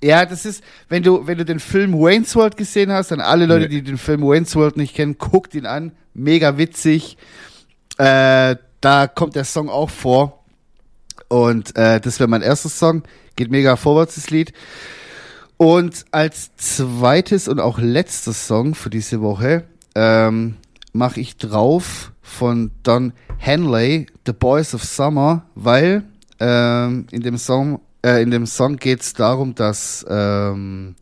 Ja, 0.04 0.26
das 0.26 0.46
ist, 0.46 0.64
wenn 0.90 1.02
du, 1.02 1.26
wenn 1.26 1.38
du 1.38 1.46
den 1.46 1.60
Film 1.60 1.94
Wayne's 1.94 2.36
World 2.36 2.58
gesehen 2.58 2.92
hast, 2.92 3.12
dann 3.12 3.22
alle 3.22 3.46
Leute, 3.46 3.70
die 3.70 3.82
den 3.82 3.98
Film 3.98 4.22
Wayne's 4.22 4.56
World 4.56 4.76
nicht 4.76 4.96
kennen, 4.96 5.18
guckt 5.18 5.56
ihn 5.56 5.66
an. 5.66 5.94
Mega 6.14 6.58
witzig. 6.58 7.18
Äh, 7.98 8.58
da 8.82 9.08
kommt 9.08 9.36
der 9.36 9.46
Song 9.46 9.70
auch 9.70 9.90
vor. 9.90 10.44
Und 11.30 11.76
äh, 11.78 12.02
das 12.02 12.20
wäre 12.20 12.28
mein 12.30 12.42
erster 12.42 12.70
Song. 12.70 13.04
Geht 13.36 13.50
mega 13.50 13.78
vorwärts, 13.78 14.16
das 14.16 14.30
Lied. 14.30 14.52
Und 15.58 16.04
als 16.12 16.56
zweites 16.58 17.48
und 17.48 17.60
auch 17.60 17.80
letzter 17.80 18.34
Song 18.34 18.76
für 18.76 18.90
diese 18.90 19.22
Woche 19.22 19.64
ähm, 19.96 20.56
mache 20.94 21.20
ich 21.20 21.38
drauf 21.38 22.12
von 22.22 22.72
Don 22.84 23.14
Henley, 23.38 24.08
The 24.26 24.34
Boys 24.34 24.74
of 24.74 24.84
Summer, 24.84 25.46
weil 25.56 26.04
ähm, 26.40 27.08
in 27.12 27.22
dem 27.22 27.38
Song, 27.38 27.82
äh, 28.04 28.46
Song 28.46 28.78
geht 28.78 29.02
es 29.02 29.14
darum, 29.14 29.56
dass 29.56 30.06
ähm, 30.10 30.96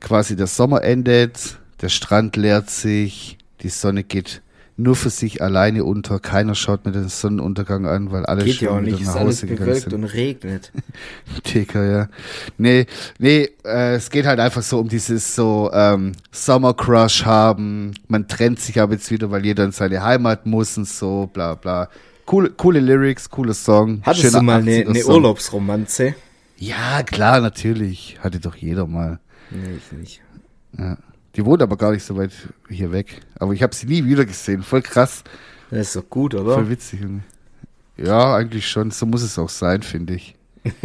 quasi 0.00 0.36
der 0.36 0.46
Sommer 0.46 0.82
endet, 0.82 1.58
der 1.80 1.88
Strand 1.88 2.36
leert 2.36 2.70
sich, 2.70 3.38
die 3.60 3.68
Sonne 3.68 4.04
geht 4.04 4.42
nur 4.76 4.96
für 4.96 5.10
sich 5.10 5.40
alleine 5.40 5.84
unter, 5.84 6.18
keiner 6.18 6.54
schaut 6.54 6.84
mir 6.84 6.92
den 6.92 7.08
Sonnenuntergang 7.08 7.86
an, 7.86 8.10
weil 8.10 8.26
alle 8.26 8.44
Geht 8.44 8.60
ja 8.60 8.70
auch 8.70 8.74
schon 8.76 8.84
nicht, 8.84 9.00
nach 9.04 9.14
alles 9.14 9.42
Hause 9.42 9.46
gegangen 9.46 9.74
sind. 9.74 9.92
und 9.92 10.04
regnet. 10.04 10.72
Dicker, 11.54 11.84
ja. 11.84 12.08
Nee, 12.58 12.86
nee, 13.18 13.50
äh, 13.64 13.94
es 13.94 14.10
geht 14.10 14.26
halt 14.26 14.40
einfach 14.40 14.62
so 14.62 14.80
um 14.80 14.88
dieses 14.88 15.36
so 15.36 15.70
ähm, 15.72 16.12
Summer 16.32 16.74
Crush 16.74 17.24
haben. 17.24 17.94
Man 18.08 18.26
trennt 18.26 18.58
sich 18.58 18.80
aber 18.80 18.94
jetzt 18.94 19.10
wieder, 19.10 19.30
weil 19.30 19.44
jeder 19.44 19.64
in 19.64 19.72
seine 19.72 20.02
Heimat 20.02 20.44
muss 20.46 20.76
und 20.76 20.88
so, 20.88 21.30
bla 21.32 21.54
bla. 21.54 21.88
Coole, 22.26 22.50
coole 22.50 22.80
Lyrics, 22.80 23.30
cooler 23.30 23.54
Song. 23.54 24.00
Hattest 24.02 24.34
du 24.34 24.40
mal 24.40 24.60
eine, 24.60 24.70
80er 24.70 24.88
eine 24.88 25.02
Song. 25.02 25.14
Urlaubsromanze? 25.14 26.14
Ja, 26.56 27.02
klar, 27.02 27.40
natürlich. 27.40 28.18
Hatte 28.20 28.40
doch 28.40 28.56
jeder 28.56 28.86
mal. 28.86 29.20
Nee, 29.50 29.76
ich 29.76 29.98
nicht. 29.98 30.20
Ja. 30.78 30.96
Die 31.36 31.44
wohnt 31.44 31.62
aber 31.62 31.76
gar 31.76 31.92
nicht 31.92 32.04
so 32.04 32.16
weit 32.16 32.32
hier 32.68 32.92
weg. 32.92 33.20
Aber 33.38 33.52
ich 33.52 33.62
habe 33.62 33.74
sie 33.74 33.86
nie 33.86 34.04
wieder 34.04 34.24
gesehen. 34.24 34.62
Voll 34.62 34.82
krass. 34.82 35.24
Das 35.70 35.88
ist 35.88 35.96
doch 35.96 36.08
gut, 36.08 36.34
oder? 36.34 36.54
Voll 36.54 36.70
witzig. 36.70 37.00
Ja, 37.96 38.36
eigentlich 38.36 38.68
schon. 38.68 38.90
So 38.90 39.06
muss 39.06 39.22
es 39.22 39.38
auch 39.38 39.48
sein, 39.48 39.82
finde 39.82 40.14
ich. 40.14 40.36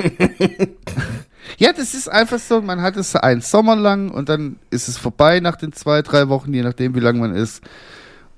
ja, 1.58 1.72
das 1.72 1.94
ist 1.94 2.10
einfach 2.10 2.40
so. 2.40 2.62
Man 2.62 2.82
hat 2.82 2.98
es 2.98 3.16
einen 3.16 3.42
Sommer 3.42 3.76
lang 3.76 4.10
und 4.10 4.30
dann 4.30 4.58
ist 4.72 4.88
es 4.88 4.98
vorbei 4.98 5.40
nach 5.40 5.56
den 5.56 5.74
zwei, 5.74 6.02
drei 6.02 6.30
Wochen, 6.30 6.54
je 6.54 6.64
nachdem, 6.64 6.96
wie 6.96 7.00
lang 7.00 7.20
man 7.20 7.36
ist. 7.36 7.62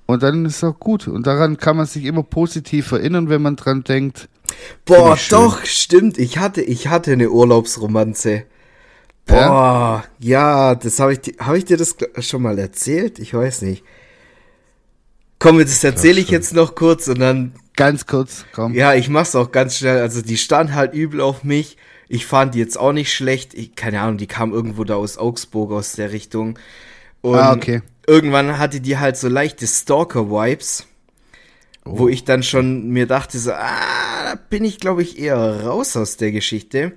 Und 0.06 0.24
dann 0.24 0.46
ist 0.46 0.58
es 0.58 0.64
auch 0.64 0.80
gut. 0.80 1.08
Und 1.08 1.26
daran 1.28 1.58
kann 1.58 1.78
man 1.78 1.86
sich 1.86 2.04
immer 2.04 2.24
positiv 2.24 2.92
erinnern, 2.92 3.30
wenn 3.30 3.42
man 3.42 3.56
dran 3.56 3.84
denkt. 3.84 4.28
Boah, 4.86 5.18
doch, 5.30 5.64
stimmt. 5.64 6.18
Ich 6.18 6.38
hatte, 6.38 6.62
ich 6.62 6.88
hatte 6.88 7.14
eine 7.14 7.30
Urlaubsromanze. 7.30 8.44
Boah, 9.26 10.04
ja, 10.20 10.76
das 10.76 11.00
habe 11.00 11.14
ich, 11.14 11.20
habe 11.40 11.58
ich 11.58 11.66
dir 11.66 11.78
das 11.78 11.96
schon 12.20 12.42
mal 12.42 12.58
erzählt? 12.60 13.20
Ich 13.20 13.34
weiß 13.34 13.62
nicht. 13.62 13.84
Komm, 15.40 15.60
das 15.60 15.84
erzähle 15.84 16.20
ich 16.22 16.30
jetzt 16.30 16.54
noch 16.54 16.76
kurz 16.76 17.08
und 17.08 17.20
dann, 17.20 17.54
Ganz 17.76 18.06
kurz, 18.06 18.46
komm. 18.54 18.74
ja, 18.76 18.94
ich 18.94 19.10
mach's 19.10 19.36
auch 19.36 19.52
ganz 19.52 19.78
schnell. 19.78 20.02
Also 20.02 20.22
die 20.22 20.38
stand 20.38 20.74
halt 20.74 20.94
übel 20.94 21.22
auf 21.22 21.44
mich. 21.44 21.78
Ich 22.10 22.26
fand 22.26 22.54
die 22.54 22.60
jetzt 22.60 22.78
auch 22.78 22.92
nicht 22.92 23.14
schlecht. 23.14 23.54
Ich, 23.54 23.74
keine 23.76 24.02
Ahnung, 24.02 24.18
die 24.18 24.28
kam 24.28 24.52
irgendwo 24.54 24.84
da 24.84 24.96
aus 24.96 25.18
Augsburg 25.18 25.72
aus 25.72 25.94
der 25.94 26.12
Richtung. 26.12 26.60
Und 27.22 27.40
Ah, 27.40 27.54
okay. 27.54 27.82
irgendwann 28.06 28.60
hatte 28.60 28.82
die 28.82 28.98
halt 28.98 29.16
so 29.18 29.30
leichte 29.30 29.66
Stalker-Vibes. 29.66 30.86
Wo 31.84 32.08
ich 32.10 32.26
dann 32.26 32.44
schon 32.44 32.90
mir 32.90 33.08
dachte, 33.08 33.40
so, 33.40 33.54
ah, 33.54 34.26
da 34.26 34.36
bin 34.50 34.64
ich, 34.66 34.80
glaube 34.80 35.02
ich, 35.02 35.18
eher 35.18 35.64
raus 35.64 35.96
aus 35.98 36.18
der 36.18 36.32
Geschichte. 36.32 36.92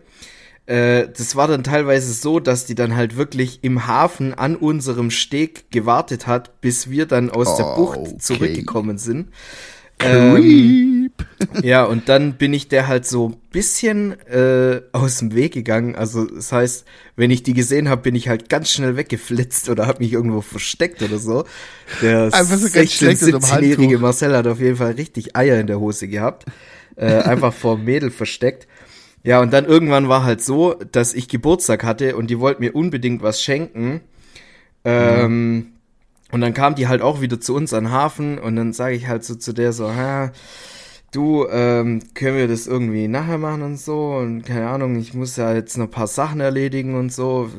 Äh, 0.67 1.09
das 1.17 1.37
war 1.37 1.47
dann 1.47 1.63
teilweise 1.63 2.13
so, 2.13 2.41
dass 2.41 2.65
die 2.65 2.75
dann 2.75 2.97
halt 2.97 3.17
wirklich 3.17 3.61
im 3.63 3.87
Hafen 3.87 4.33
an 4.33 4.57
unserem 4.57 5.11
Steg 5.11 5.71
gewartet 5.71 6.27
hat, 6.27 6.61
bis 6.61 6.89
wir 6.89 7.07
dann 7.07 7.31
aus 7.31 7.57
der 7.57 7.67
Oh, 7.67 7.77
Bucht 7.77 7.99
okay. 7.99 8.19
zurückgekommen 8.19 8.97
sind. 8.99 9.29
Ähm, 10.01 11.11
ja, 11.63 11.85
und 11.85 12.09
dann 12.09 12.35
bin 12.35 12.53
ich 12.53 12.69
der 12.69 12.89
halt 12.89 13.07
so 13.07 13.29
ein 13.29 13.37
bisschen 13.53 14.19
äh, 14.27 14.81
aus 14.93 15.19
dem 15.19 15.35
Weg 15.35 15.53
gegangen. 15.53 15.95
Also 15.95 16.25
das 16.25 16.51
heißt, 16.51 16.85
wenn 17.17 17.31
ich 17.31 17.43
die 17.43 17.55
gesehen 17.55 17.89
habe, 17.89 18.03
bin 18.03 18.15
ich 18.15 18.29
halt 18.29 18.49
ganz 18.49 18.71
schnell 18.71 18.97
weggeflitzt 18.97 19.69
oder 19.69 19.87
habe 19.87 20.03
mich 20.03 20.13
irgendwo 20.13 20.41
versteckt 20.41 21.03
oder 21.03 21.19
so. 21.19 21.45
Der 22.03 22.25
Einfach 22.33 22.57
so 22.57 22.69
ganz 22.71 22.91
16-, 22.91 22.97
schlecht 22.97 23.23
unterm 23.23 23.43
17-jährige 23.43 23.83
Handtuch. 23.83 24.01
Marcel 24.01 24.37
hat 24.37 24.47
auf 24.47 24.61
jeden 24.61 24.77
Fall 24.77 24.93
richtig 24.93 25.37
Eier 25.37 25.61
in 25.61 25.67
der 25.69 25.79
Hose 25.79 26.09
gehabt. 26.09 26.47
Äh, 26.97 27.23
einfach 27.23 27.53
vor 27.53 27.77
dem 27.77 27.85
Mädel 27.85 28.11
versteckt. 28.11 28.67
Ja, 29.25 29.41
und 29.41 29.53
dann 29.55 29.65
irgendwann 29.65 30.09
war 30.09 30.23
halt 30.23 30.43
so, 30.43 30.75
dass 30.93 31.15
ich 31.15 31.29
Geburtstag 31.29 31.83
hatte 31.83 32.15
und 32.15 32.29
die 32.29 32.39
wollten 32.39 32.63
mir 32.63 32.77
unbedingt 32.77 33.23
was 33.23 33.43
schenken. 33.43 34.03
Ähm, 34.85 35.73
und 36.31 36.41
dann 36.43 36.53
kam 36.53 36.75
die 36.75 36.89
halt 36.89 37.01
auch 37.01 37.23
wieder 37.23 37.41
zu 37.41 37.55
uns 37.55 37.73
an 37.73 37.85
den 37.85 37.93
Hafen 37.93 38.39
und 38.39 38.55
dann 38.55 38.75
sage 38.75 38.95
ich 38.95 39.09
halt 39.09 39.25
so 39.25 39.35
zu 39.35 39.55
der 39.55 39.73
so, 39.73 39.91
ha, 39.95 40.31
du, 41.15 41.47
ähm, 41.49 42.01
können 42.15 42.37
wir 42.37 42.49
das 42.49 42.67
irgendwie 42.67 43.09
nachher 43.09 43.39
machen 43.39 43.63
und 43.63 43.79
so 43.79 44.17
und 44.17 44.43
keine 44.43 44.69
Ahnung, 44.69 44.97
ich 44.97 45.15
muss 45.15 45.37
ja 45.37 45.55
jetzt 45.55 45.79
noch 45.79 45.87
ein 45.87 45.91
paar 45.91 46.07
Sachen 46.07 46.41
erledigen 46.41 46.97
und 46.97 47.13
so, 47.13 47.51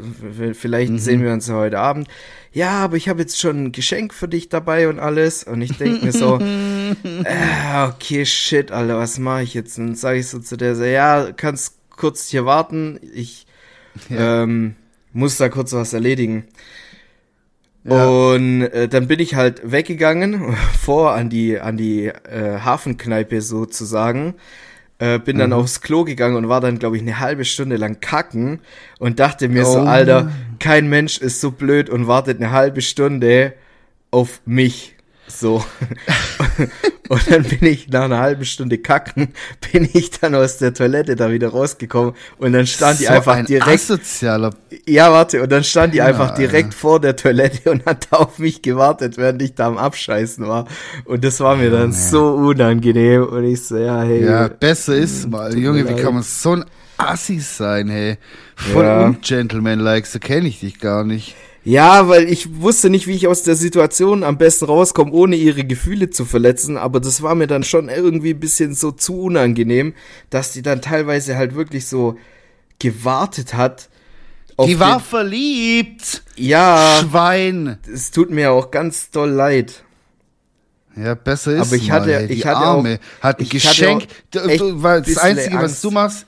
vielleicht 0.54 1.00
sehen 1.00 1.24
wir 1.24 1.32
uns 1.32 1.48
ja 1.48 1.56
heute 1.56 1.80
Abend. 1.80 2.08
Ja, 2.52 2.84
aber 2.84 2.98
ich 2.98 3.10
habe 3.10 3.22
jetzt 3.22 3.40
schon 3.40 3.66
ein 3.66 3.72
Geschenk 3.72 4.14
für 4.14 4.28
dich 4.28 4.50
dabei 4.50 4.88
und 4.88 5.00
alles 5.00 5.44
und 5.44 5.62
ich 5.62 5.78
denke 5.78 6.06
mir 6.06 6.12
so, 6.12 6.40
äh, 7.04 7.88
okay, 7.88 8.26
shit, 8.26 8.72
Alter, 8.72 8.98
was 8.98 9.20
mache 9.20 9.44
ich 9.44 9.54
jetzt? 9.54 9.78
Und 9.80 9.98
sage 9.98 10.20
ich 10.20 10.28
so 10.28 10.40
zu 10.40 10.58
der 10.58 10.76
so, 10.76 10.84
ja, 10.84 11.32
kannst 11.32 11.76
kurz 11.90 12.28
hier 12.28 12.46
warten, 12.46 13.00
ich 13.14 13.46
ähm, 14.10 14.76
muss 15.14 15.38
da 15.38 15.50
kurz 15.50 15.74
was 15.74 15.94
erledigen. 15.94 16.46
Ja. 17.88 18.08
Und 18.08 18.64
äh, 18.64 18.88
dann 18.88 19.08
bin 19.08 19.20
ich 19.20 19.36
halt 19.36 19.62
weggegangen, 19.72 20.56
vor 20.82 21.14
an 21.14 21.30
die, 21.30 21.60
an 21.60 21.78
die 21.78 22.08
äh, 22.08 22.60
Hafenkneipe 22.60 23.42
sozusagen. 23.42 24.36
Äh, 24.98 25.20
bin 25.20 25.36
Mhm. 25.36 25.40
dann 25.42 25.54
aufs 25.54 25.82
Klo 25.82 26.04
gegangen 26.06 26.36
und 26.38 26.48
war 26.50 26.62
dann, 26.62 26.80
glaube 26.80 26.96
ich, 26.96 27.02
eine 27.02 27.20
halbe 27.20 27.44
Stunde 27.46 27.76
lang 27.76 28.00
kacken 28.00 28.60
und 28.98 29.20
dachte 29.20 29.50
mir 29.50 29.66
so, 29.66 29.80
Oh 29.82 29.84
Alter, 29.86 30.24
Mann. 30.26 30.34
kein 30.60 30.88
Mensch 30.88 31.18
ist 31.18 31.42
so 31.42 31.52
blöd 31.52 31.90
und 31.90 32.08
wartet 32.08 32.40
eine 32.42 32.52
halbe 32.52 32.82
Stunde 32.82 33.54
auf 34.12 34.42
mich. 34.46 34.95
So. 35.28 35.64
und 37.10 37.32
dann 37.32 37.44
bin 37.44 37.64
ich 37.64 37.88
nach 37.90 38.04
einer 38.04 38.20
halben 38.20 38.46
Stunde 38.46 38.78
kacken, 38.78 39.34
bin 39.72 39.90
ich 39.94 40.12
dann 40.12 40.36
aus 40.36 40.58
der 40.58 40.74
Toilette 40.74 41.16
da 41.16 41.32
wieder 41.32 41.50
rausgekommen 41.50 42.14
und 42.38 42.54
dann 42.54 42.68
stand 42.68 43.00
die 43.00 43.06
So 43.06 43.14
einfach 43.14 43.36
ein 43.36 43.46
direkt 43.46 43.68
asozialer 43.68 44.52
ja, 44.88 45.12
warte, 45.12 45.42
und 45.42 45.52
dann 45.52 45.64
stand 45.64 45.94
die 45.94 45.98
Ja, 45.98 46.06
einfach 46.06 46.36
direkt 46.36 46.74
vor 46.74 47.00
der 47.00 47.16
Toilette 47.16 47.72
und 47.72 47.86
hat 47.86 48.08
da 48.12 48.18
auf 48.18 48.40
mich 48.40 48.62
gewartet, 48.62 49.18
während 49.18 49.42
ich 49.42 49.56
da 49.56 49.68
am 49.68 49.78
Abscheißen 49.78 50.48
war. 50.48 50.68
Und 51.06 51.24
das 51.24 51.40
war 51.40 51.56
mir 51.56 51.72
dann 51.72 51.92
so 51.92 52.34
unangenehm. 52.34 53.24
Und 53.24 53.46
ich 53.46 53.64
so, 53.64 53.78
ja, 53.78 54.02
hey. 54.04 54.24
Ja, 54.24 54.48
besser 54.48 54.96
ist 54.96 55.28
mal. 55.30 55.50
tut 55.50 55.60
mir 55.60 55.66
Junge, 55.66 55.90
wie 55.90 55.96
kann 55.96 56.14
man 56.14 56.24
so 56.24 56.54
ein 56.54 56.66
Assi 56.98 57.40
sein, 57.40 57.90
hey? 57.90 58.18
Voll 58.56 58.86
Ja. 58.86 59.06
ungentlemanlike, 59.06 60.08
so 60.08 60.20
kenne 60.20 60.48
ich 60.48 60.60
dich 60.60 60.80
gar 60.80 61.04
nicht. 61.04 61.36
Ja, 61.66 62.08
weil 62.08 62.30
ich 62.32 62.62
wusste 62.62 62.92
nicht, 62.92 63.08
wie 63.08 63.16
ich 63.16 63.28
aus 63.28 63.42
der 63.42 63.56
Situation 63.56 64.24
am 64.24 64.38
besten 64.38 64.66
rauskomme, 64.66 65.12
ohne 65.12 65.36
ihre 65.36 65.64
Gefühle 65.66 66.12
zu 66.12 66.24
verletzen. 66.24 66.78
Aber 66.78 67.00
das 67.00 67.24
war 67.24 67.34
mir 67.34 67.48
dann 67.48 67.64
schon 67.64 67.90
irgendwie 67.90 68.36
ein 68.36 68.40
bisschen 68.40 68.76
so 68.76 68.92
zu 68.92 69.20
unangenehm, 69.20 69.96
dass 70.30 70.52
die 70.52 70.62
dann 70.62 70.82
teilweise 70.82 71.36
halt 71.36 71.56
wirklich 71.56 71.88
so 71.88 72.18
gewartet 72.78 73.56
hat. 73.56 73.90
Die 74.64 74.80
war 74.80 75.00
verliebt! 75.00 76.24
Ja, 76.38 77.00
Schwein! 77.02 77.78
es 77.92 78.12
tut 78.12 78.30
mir 78.30 78.52
auch 78.52 78.70
ganz 78.72 79.10
doll 79.10 79.32
leid. 79.32 79.84
Ja, 80.96 81.16
besser 81.16 81.54
ist 81.54 81.68
Aber 81.68 81.76
ich 81.76 81.90
mal, 81.90 82.02
hatte- 82.02 82.16
ey, 82.16 82.26
ich 82.32 82.46
hatte 82.46 82.58
Arme. 82.58 83.00
hat 83.22 83.40
ein 83.40 83.50
Geschenk. 83.50 84.04
auch 84.38 84.42
weil 84.84 85.02
das 85.02 85.18
Einzige, 85.18 85.56
was 85.58 85.64
Angst. 85.64 85.84
du 85.84 85.92
machst, 85.92 86.26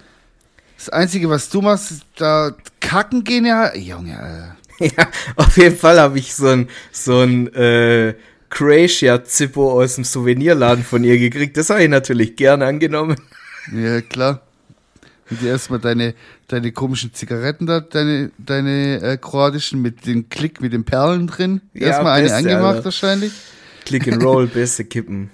das 0.77 0.89
Einzige, 0.89 1.29
was 1.29 1.47
du 1.49 1.61
machst, 1.61 1.91
ist 1.91 2.01
da 2.17 2.51
kacken 2.81 3.23
gehen 3.23 3.45
ja. 3.45 3.73
Junge, 3.75 4.11
äh. 4.11 4.66
Ja, 4.97 5.09
auf 5.36 5.57
jeden 5.57 5.75
Fall 5.75 5.99
habe 5.99 6.19
ich 6.19 6.34
so 6.36 6.47
ein, 6.47 6.67
so 6.91 7.21
ein 7.21 7.51
äh, 7.55 8.13
Croatia-Zippo 8.49 9.71
aus 9.82 9.95
dem 9.95 10.03
Souvenirladen 10.03 10.84
von 10.84 11.03
ihr 11.03 11.17
gekriegt. 11.17 11.57
Das 11.57 11.69
habe 11.69 11.84
ich 11.84 11.89
natürlich 11.89 12.36
gerne 12.36 12.65
angenommen. 12.65 13.17
Ja, 13.75 13.99
klar. 13.99 14.43
Und 15.30 15.41
dir 15.41 15.49
erstmal 15.49 15.80
deine, 15.80 16.13
deine 16.47 16.71
komischen 16.71 17.13
Zigaretten 17.13 17.65
da, 17.65 17.82
deine, 17.82 18.32
deine 18.38 19.01
äh, 19.01 19.17
kroatischen 19.17 19.82
mit 19.82 20.05
dem 20.05 20.30
Klick 20.30 20.61
mit 20.61 20.71
den 20.71 20.86
Perlen 20.86 21.28
drin. 21.28 21.59
Ja, 21.73 21.88
Erstmal 21.88 22.13
eine 22.13 22.30
beste, 22.30 22.38
angemacht 22.38 22.75
Alter. 22.75 22.86
wahrscheinlich. 22.86 23.34
Click 23.86 24.07
and 24.09 24.23
Roll, 24.23 24.47
beste 24.53 24.86
Kippen. 24.86 25.30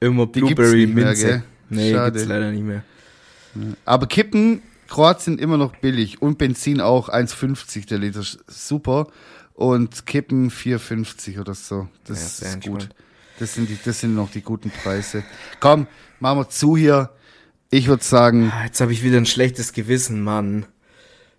Immer 0.00 0.26
Blueberry 0.26 0.86
mehr, 0.86 1.06
Minze. 1.06 1.26
gell? 1.26 1.42
Nee, 1.70 1.92
Schade. 1.92 2.12
gibt's 2.12 2.28
leider 2.28 2.50
nicht 2.50 2.64
mehr. 2.64 2.82
Aber 3.86 4.06
Kippen, 4.06 4.60
Kroatien 4.88 5.38
immer 5.38 5.56
noch 5.56 5.76
billig. 5.76 6.20
Und 6.22 6.38
Benzin 6.38 6.80
auch 6.80 7.08
1,50 7.08 7.86
der 7.88 7.98
Liter. 7.98 8.22
Super. 8.46 9.06
Und 9.54 10.06
Kippen 10.06 10.50
4,50 10.50 11.40
oder 11.40 11.54
so. 11.54 11.88
Das 12.04 12.40
Ja, 12.40 12.48
ist 12.48 12.60
gut. 12.64 12.88
Das 13.38 13.54
sind, 13.54 13.68
die, 13.68 13.78
das 13.84 14.00
sind 14.00 14.14
noch 14.14 14.30
die 14.30 14.42
guten 14.42 14.70
Preise. 14.70 15.22
Komm, 15.60 15.86
machen 16.18 16.38
wir 16.40 16.48
zu 16.48 16.76
hier. 16.76 17.10
Ich 17.70 17.86
würde 17.86 18.02
sagen, 18.02 18.50
Ah, 18.52 18.64
Jetzt 18.64 18.80
habe 18.80 18.92
ich 18.92 19.02
wieder 19.04 19.18
ein 19.18 19.26
schlechtes 19.26 19.72
Gewissen, 19.72 20.22
Mann. 20.22 20.66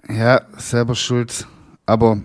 ja, 0.07 0.41
selber 0.57 0.95
schuld. 0.95 1.47
Aber 1.85 2.21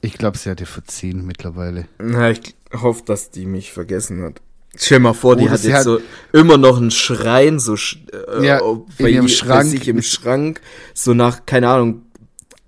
ich 0.00 0.14
glaube, 0.14 0.38
sie 0.38 0.48
hat 0.50 0.60
dir 0.60 0.66
verziehen 0.66 1.26
mittlerweile. 1.26 1.86
Na, 1.98 2.30
ich 2.30 2.54
hoffe, 2.72 3.02
dass 3.04 3.30
die 3.30 3.44
mich 3.44 3.72
vergessen 3.72 4.22
hat. 4.22 4.40
Stell 4.76 4.98
dir 4.98 5.02
mal 5.02 5.12
vor, 5.14 5.36
die 5.36 5.44
Oder 5.44 5.52
hat 5.52 5.64
jetzt 5.64 5.74
hat- 5.74 5.82
so 5.84 6.00
immer 6.32 6.56
noch 6.56 6.76
einen 6.78 6.90
Schrein, 6.90 7.58
so 7.58 7.74
äh, 7.74 8.46
Ja, 8.46 8.60
bei 8.98 9.10
ihrem 9.10 9.26
ihr- 9.26 9.32
Schrank. 9.32 9.64
bei 9.64 9.64
sich 9.64 9.88
im 9.88 10.00
Schrank, 10.02 10.60
so 10.94 11.12
nach, 11.12 11.44
keine 11.46 11.68
Ahnung, 11.68 12.02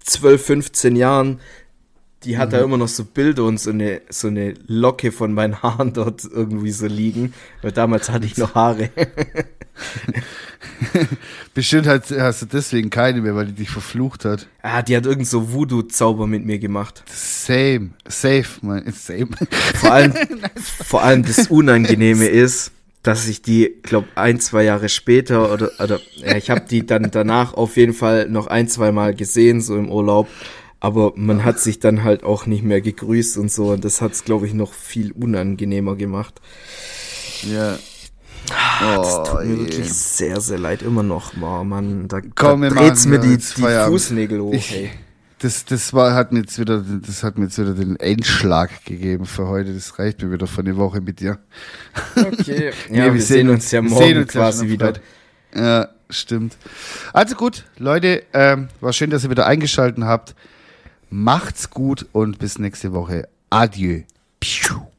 12, 0.04 0.44
15 0.44 0.96
Jahren, 0.96 1.40
die 2.24 2.38
hat 2.38 2.52
da 2.52 2.58
Mhm. 2.58 2.64
immer 2.64 2.76
noch 2.78 2.88
so 2.88 3.04
Bilder 3.04 3.44
und 3.44 3.58
so 3.58 3.70
eine, 3.70 4.00
so 4.08 4.28
eine 4.28 4.54
Locke 4.66 5.12
von 5.12 5.32
meinen 5.32 5.62
Haaren 5.62 5.92
dort 5.92 6.22
irgendwie 6.24 6.70
so 6.72 6.86
liegen, 6.86 7.32
weil 7.62 7.72
damals 7.72 8.10
hatte 8.10 8.26
ich 8.26 8.36
noch 8.36 8.54
Haare. 8.54 8.90
Bestimmt 11.54 11.86
hat, 11.86 12.10
hast 12.10 12.42
du 12.42 12.46
deswegen 12.46 12.90
keine 12.90 13.20
mehr, 13.20 13.34
weil 13.34 13.46
die 13.46 13.52
dich 13.52 13.70
verflucht 13.70 14.24
hat. 14.24 14.46
ah, 14.62 14.82
die 14.82 14.96
hat 14.96 15.06
irgend 15.06 15.26
so 15.26 15.52
Voodoo-Zauber 15.52 16.26
mit 16.26 16.44
mir 16.44 16.58
gemacht. 16.58 17.02
Same. 17.06 17.90
Safe, 18.06 18.46
mein. 18.62 18.92
Same. 18.92 19.28
Vor 19.74 19.92
allem, 19.92 20.14
vor 20.84 21.02
allem 21.02 21.24
das 21.24 21.48
Unangenehme 21.48 22.26
ist, 22.28 22.72
dass 23.02 23.26
ich 23.28 23.42
die, 23.42 23.74
glaub, 23.82 24.04
ein, 24.14 24.40
zwei 24.40 24.62
Jahre 24.64 24.88
später 24.88 25.52
oder, 25.52 25.70
oder 25.82 26.00
ja, 26.16 26.36
ich 26.36 26.50
habe 26.50 26.62
die 26.68 26.86
dann 26.86 27.10
danach 27.10 27.54
auf 27.54 27.76
jeden 27.76 27.94
Fall 27.94 28.28
noch 28.28 28.46
ein, 28.46 28.68
zwei 28.68 28.92
Mal 28.92 29.14
gesehen, 29.14 29.60
so 29.60 29.76
im 29.76 29.90
Urlaub. 29.90 30.28
Aber 30.84 31.12
man 31.14 31.44
hat 31.44 31.60
sich 31.60 31.78
dann 31.78 32.02
halt 32.02 32.24
auch 32.24 32.46
nicht 32.46 32.64
mehr 32.64 32.80
gegrüßt 32.80 33.38
und 33.38 33.52
so. 33.52 33.70
Und 33.70 33.84
das 33.84 34.00
hat's, 34.00 34.24
glaube 34.24 34.48
ich, 34.48 34.52
noch 34.52 34.72
viel 34.72 35.12
unangenehmer 35.12 35.94
gemacht. 35.94 36.40
ja. 37.44 37.78
Das 38.80 39.14
Oh, 39.14 39.24
tut 39.24 39.44
mir 39.44 39.54
je. 39.54 39.58
wirklich 39.60 39.92
sehr, 39.92 40.40
sehr 40.40 40.58
leid. 40.58 40.82
Immer 40.82 41.04
noch, 41.04 41.32
oh, 41.40 41.62
Mann. 41.62 42.08
Da, 42.08 42.20
Komm, 42.34 42.62
da 42.62 42.70
wir 42.70 42.74
dreht's 42.74 43.06
mir 43.06 43.20
die, 43.20 43.36
die. 43.38 43.62
Fußnägel 43.86 44.40
hoch, 44.40 44.52
Ich- 44.52 44.74
ey. 44.74 44.90
Das, 45.38 45.64
das 45.64 45.92
war, 45.92 46.14
hat 46.14 46.32
mir 46.32 46.40
jetzt 46.40 46.58
wieder, 46.58 46.84
das 47.04 47.22
hat 47.22 47.38
mir 47.38 47.44
jetzt 47.46 47.58
wieder 47.58 47.74
den 47.74 47.96
Endschlag 47.96 48.84
gegeben 48.84 49.24
für 49.26 49.46
heute. 49.46 49.72
Das 49.74 49.98
reicht 49.98 50.22
mir 50.22 50.32
wieder 50.32 50.46
für 50.48 50.60
eine 50.62 50.76
Woche 50.76 51.00
mit 51.00 51.20
dir. 51.20 51.38
Okay. 52.16 52.72
Nee, 52.90 52.98
Ja, 52.98 53.14
wir, 53.14 53.22
sehen 53.22 53.48
uns 53.48 53.70
ja 53.70 53.82
wir 53.82 53.90
morgen 53.90 54.04
sehen 54.04 54.18
uns 54.18 54.34
ja 54.34 54.40
quasi 54.40 54.64
am 54.64 54.70
wieder. 54.70 54.92
Ja, 55.54 55.88
stimmt. 56.10 56.56
Also 57.12 57.34
gut, 57.36 57.64
Leute, 57.78 58.22
ähm, 58.32 58.68
war 58.80 58.92
schön, 58.92 59.10
dass 59.10 59.22
ihr 59.24 59.30
wieder 59.30 59.46
eingeschaltet 59.46 60.02
habt. 60.04 60.34
Macht's 61.14 61.68
gut 61.68 62.06
und 62.12 62.38
bis 62.38 62.58
nächste 62.58 62.94
Woche. 62.94 63.28
Adieu. 63.50 64.04
Piu. 64.40 64.91